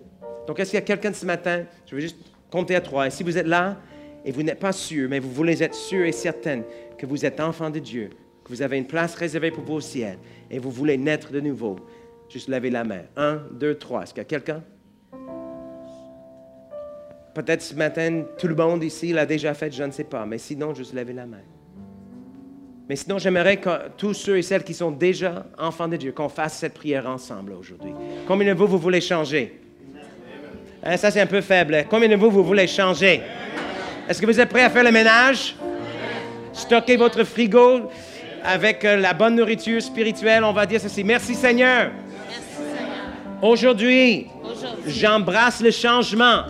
Donc, 0.46 0.58
est-ce 0.58 0.70
qu'il 0.70 0.78
y 0.78 0.82
a 0.82 0.86
quelqu'un 0.86 1.12
ce 1.12 1.26
matin? 1.26 1.64
Je 1.86 1.94
vais 1.94 2.02
juste 2.02 2.18
compter 2.50 2.76
à 2.76 2.80
trois. 2.80 3.06
Et 3.06 3.10
si 3.10 3.22
vous 3.22 3.36
êtes 3.36 3.46
là, 3.46 3.76
et 4.24 4.32
vous 4.32 4.42
n'êtes 4.42 4.58
pas 4.58 4.72
sûr, 4.72 5.08
mais 5.08 5.18
vous 5.18 5.30
voulez 5.30 5.62
être 5.62 5.74
sûr 5.74 6.04
et 6.04 6.12
certain 6.12 6.62
que 6.98 7.06
vous 7.06 7.24
êtes 7.24 7.40
enfant 7.40 7.70
de 7.70 7.78
Dieu, 7.78 8.10
vous 8.50 8.62
avez 8.62 8.76
une 8.78 8.86
place 8.86 9.14
réservée 9.14 9.52
pour 9.52 9.62
vous 9.62 9.74
au 9.74 9.80
ciel, 9.80 10.18
et 10.50 10.58
vous 10.58 10.72
voulez 10.72 10.98
naître 10.98 11.30
de 11.30 11.40
nouveau, 11.40 11.76
juste 12.28 12.48
levez 12.48 12.70
la 12.70 12.82
main. 12.82 13.02
Un, 13.16 13.40
deux, 13.52 13.76
trois. 13.76 14.02
Est-ce 14.02 14.12
qu'il 14.12 14.22
y 14.22 14.22
a 14.22 14.24
quelqu'un? 14.24 14.62
Peut-être 17.32 17.62
ce 17.62 17.74
matin, 17.74 18.24
tout 18.36 18.48
le 18.48 18.56
monde 18.56 18.82
ici 18.82 19.12
l'a 19.12 19.24
déjà 19.24 19.54
fait, 19.54 19.72
je 19.72 19.84
ne 19.84 19.92
sais 19.92 20.04
pas, 20.04 20.26
mais 20.26 20.38
sinon, 20.38 20.74
juste 20.74 20.92
levez 20.94 21.12
la 21.12 21.26
main. 21.26 21.42
Mais 22.88 22.96
sinon, 22.96 23.18
j'aimerais 23.18 23.58
que 23.58 23.70
tous 23.96 24.14
ceux 24.14 24.38
et 24.38 24.42
celles 24.42 24.64
qui 24.64 24.74
sont 24.74 24.90
déjà 24.90 25.46
enfants 25.56 25.86
de 25.86 25.96
Dieu, 25.96 26.10
qu'on 26.10 26.28
fasse 26.28 26.58
cette 26.58 26.74
prière 26.74 27.06
ensemble 27.06 27.52
aujourd'hui. 27.52 27.92
Combien 28.26 28.52
de 28.52 28.58
vous, 28.58 28.66
vous 28.66 28.78
voulez 28.78 29.00
changer? 29.00 29.60
Hein, 30.82 30.96
ça, 30.96 31.12
c'est 31.12 31.20
un 31.20 31.26
peu 31.26 31.40
faible. 31.40 31.84
Combien 31.88 32.08
de 32.08 32.16
vous, 32.16 32.32
vous 32.32 32.42
voulez 32.42 32.66
changer? 32.66 33.22
Est-ce 34.08 34.20
que 34.20 34.26
vous 34.26 34.40
êtes 34.40 34.48
prêts 34.48 34.64
à 34.64 34.70
faire 34.70 34.82
le 34.82 34.90
ménage? 34.90 35.54
Stockez 36.52 36.96
votre 36.96 37.22
frigo 37.22 37.88
avec 38.44 38.84
euh, 38.84 38.96
la 38.96 39.12
bonne 39.12 39.36
nourriture 39.36 39.82
spirituelle. 39.82 40.44
On 40.44 40.52
va 40.52 40.66
dire 40.66 40.80
ceci. 40.80 41.04
Merci 41.04 41.34
Seigneur. 41.34 41.90
Aujourd'hui, 43.42 44.26
j'embrasse 44.86 45.60
le 45.60 45.70
changement. 45.70 46.42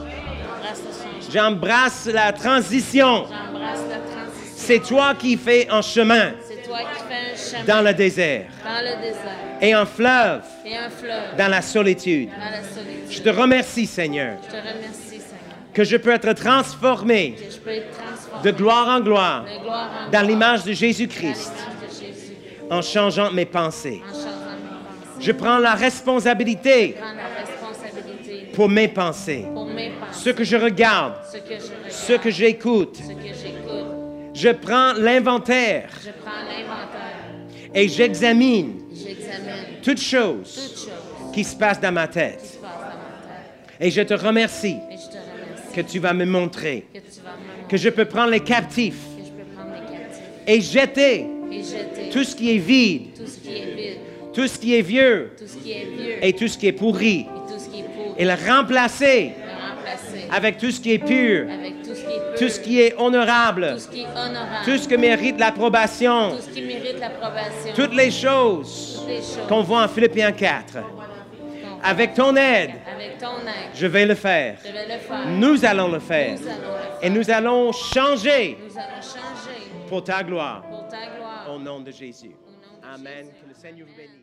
J'embrasse 1.32 2.06
la 2.12 2.32
transition. 2.32 3.26
C'est 4.56 4.80
toi 4.80 5.14
qui 5.14 5.36
fais 5.36 5.68
un 5.70 5.82
chemin. 5.82 6.32
Dans 7.66 7.84
le 7.84 7.92
désert. 7.94 8.46
Et 9.60 9.72
un 9.72 9.86
fleuve. 9.86 10.42
Dans 11.36 11.48
la 11.48 11.62
solitude. 11.62 12.30
Je 13.08 13.20
te 13.20 13.28
remercie, 13.28 13.86
Seigneur. 13.86 14.36
Je 14.42 14.50
te 14.50 14.56
remercie 14.56 15.20
que 15.72 15.84
je 15.84 15.96
peux 15.96 16.10
être 16.10 16.32
transformé, 16.32 17.36
de, 18.42 18.50
gloire 18.50 18.88
en 18.88 19.00
gloire, 19.00 19.44
dans 20.10 20.26
l'image 20.26 20.64
de 20.64 20.72
Jésus-Christ 20.72 21.52
en 22.70 22.82
changeant 22.82 23.32
mes 23.32 23.46
pensées. 23.46 24.02
Je 25.18 25.32
prends 25.32 25.58
la 25.58 25.74
responsabilité, 25.74 26.96
pour 28.54 28.68
mes 28.68 28.88
pensées, 28.88 29.44
ce 30.12 30.30
que 30.30 30.44
je 30.44 30.56
regarde, 30.56 31.14
ce 31.88 32.14
que 32.14 32.30
j'écoute. 32.30 32.98
Je 34.34 34.50
prends 34.50 34.94
l'inventaire. 34.94 35.90
Et 37.74 37.88
j'examine 37.88 38.80
toutes 39.82 40.00
choses 40.00 40.88
qui 41.32 41.44
se 41.44 41.54
passent 41.54 41.80
dans 41.80 41.92
ma 41.92 42.08
tête. 42.08 42.58
Et 43.78 43.90
je 43.90 44.02
te 44.02 44.14
remercie 44.14 44.76
que 45.74 45.80
tu 45.80 45.98
vas 45.98 46.12
me 46.12 46.24
montrer, 46.24 46.86
que, 47.68 47.76
je 47.76 47.88
peux 47.88 48.04
prendre 48.04 48.30
les 48.30 48.40
captifs, 48.40 49.00
et, 50.46 50.60
jeter 50.60 51.26
tout 52.12 52.24
ce 52.24 52.34
qui 52.36 52.54
est 52.54 52.58
vide, 52.58 53.08
tout 53.14 53.26
ce 54.46 54.58
qui 54.58 54.74
est, 54.74 54.82
vieux, 54.82 55.32
et 56.22 56.32
tout 56.32 56.48
ce 56.48 56.56
qui 56.56 56.66
est 56.66 56.72
pourri, 56.72 57.26
et, 58.16 58.24
le 58.24 58.34
remplacer, 58.48 59.32
avec 60.32 60.58
tout 60.58 60.70
ce 60.70 60.80
qui 60.80 60.92
est 60.92 60.98
pur, 60.98 61.46
tout 62.38 62.48
ce 62.48 62.60
qui 62.60 62.80
est 62.80 62.94
honorable, 62.96 63.76
tout 64.64 64.78
ce, 64.78 64.88
qui 64.88 64.96
mérite 64.96 65.38
l'approbation, 65.38 66.36
toutes 67.74 67.94
les 67.94 68.10
choses, 68.10 69.04
qu'on 69.48 69.62
voit 69.62 69.84
en 69.84 69.88
Philippiens 69.88 70.32
4. 70.32 70.78
Avec 71.82 72.14
ton 72.14 72.36
aide, 72.36 72.72
je, 73.74 73.86
vais 73.86 74.04
le 74.04 74.14
faire. 74.14 74.56
Nous 75.28 75.64
allons 75.64 75.88
le 75.88 75.98
faire. 75.98 76.36
Et 77.02 77.08
nous 77.08 77.30
allons 77.30 77.72
changer, 77.72 78.58
pour, 79.88 80.04
ta 80.04 80.22
gloire, 80.22 80.62
Au 81.50 81.58
nom 81.58 81.80
de 81.80 81.90
Jésus. 81.90 82.36
Amen. 82.84 83.26
Que 83.42 83.48
le 83.48 83.54
Seigneur 83.54 83.88
vous 83.88 83.96
bénisse. 83.96 84.19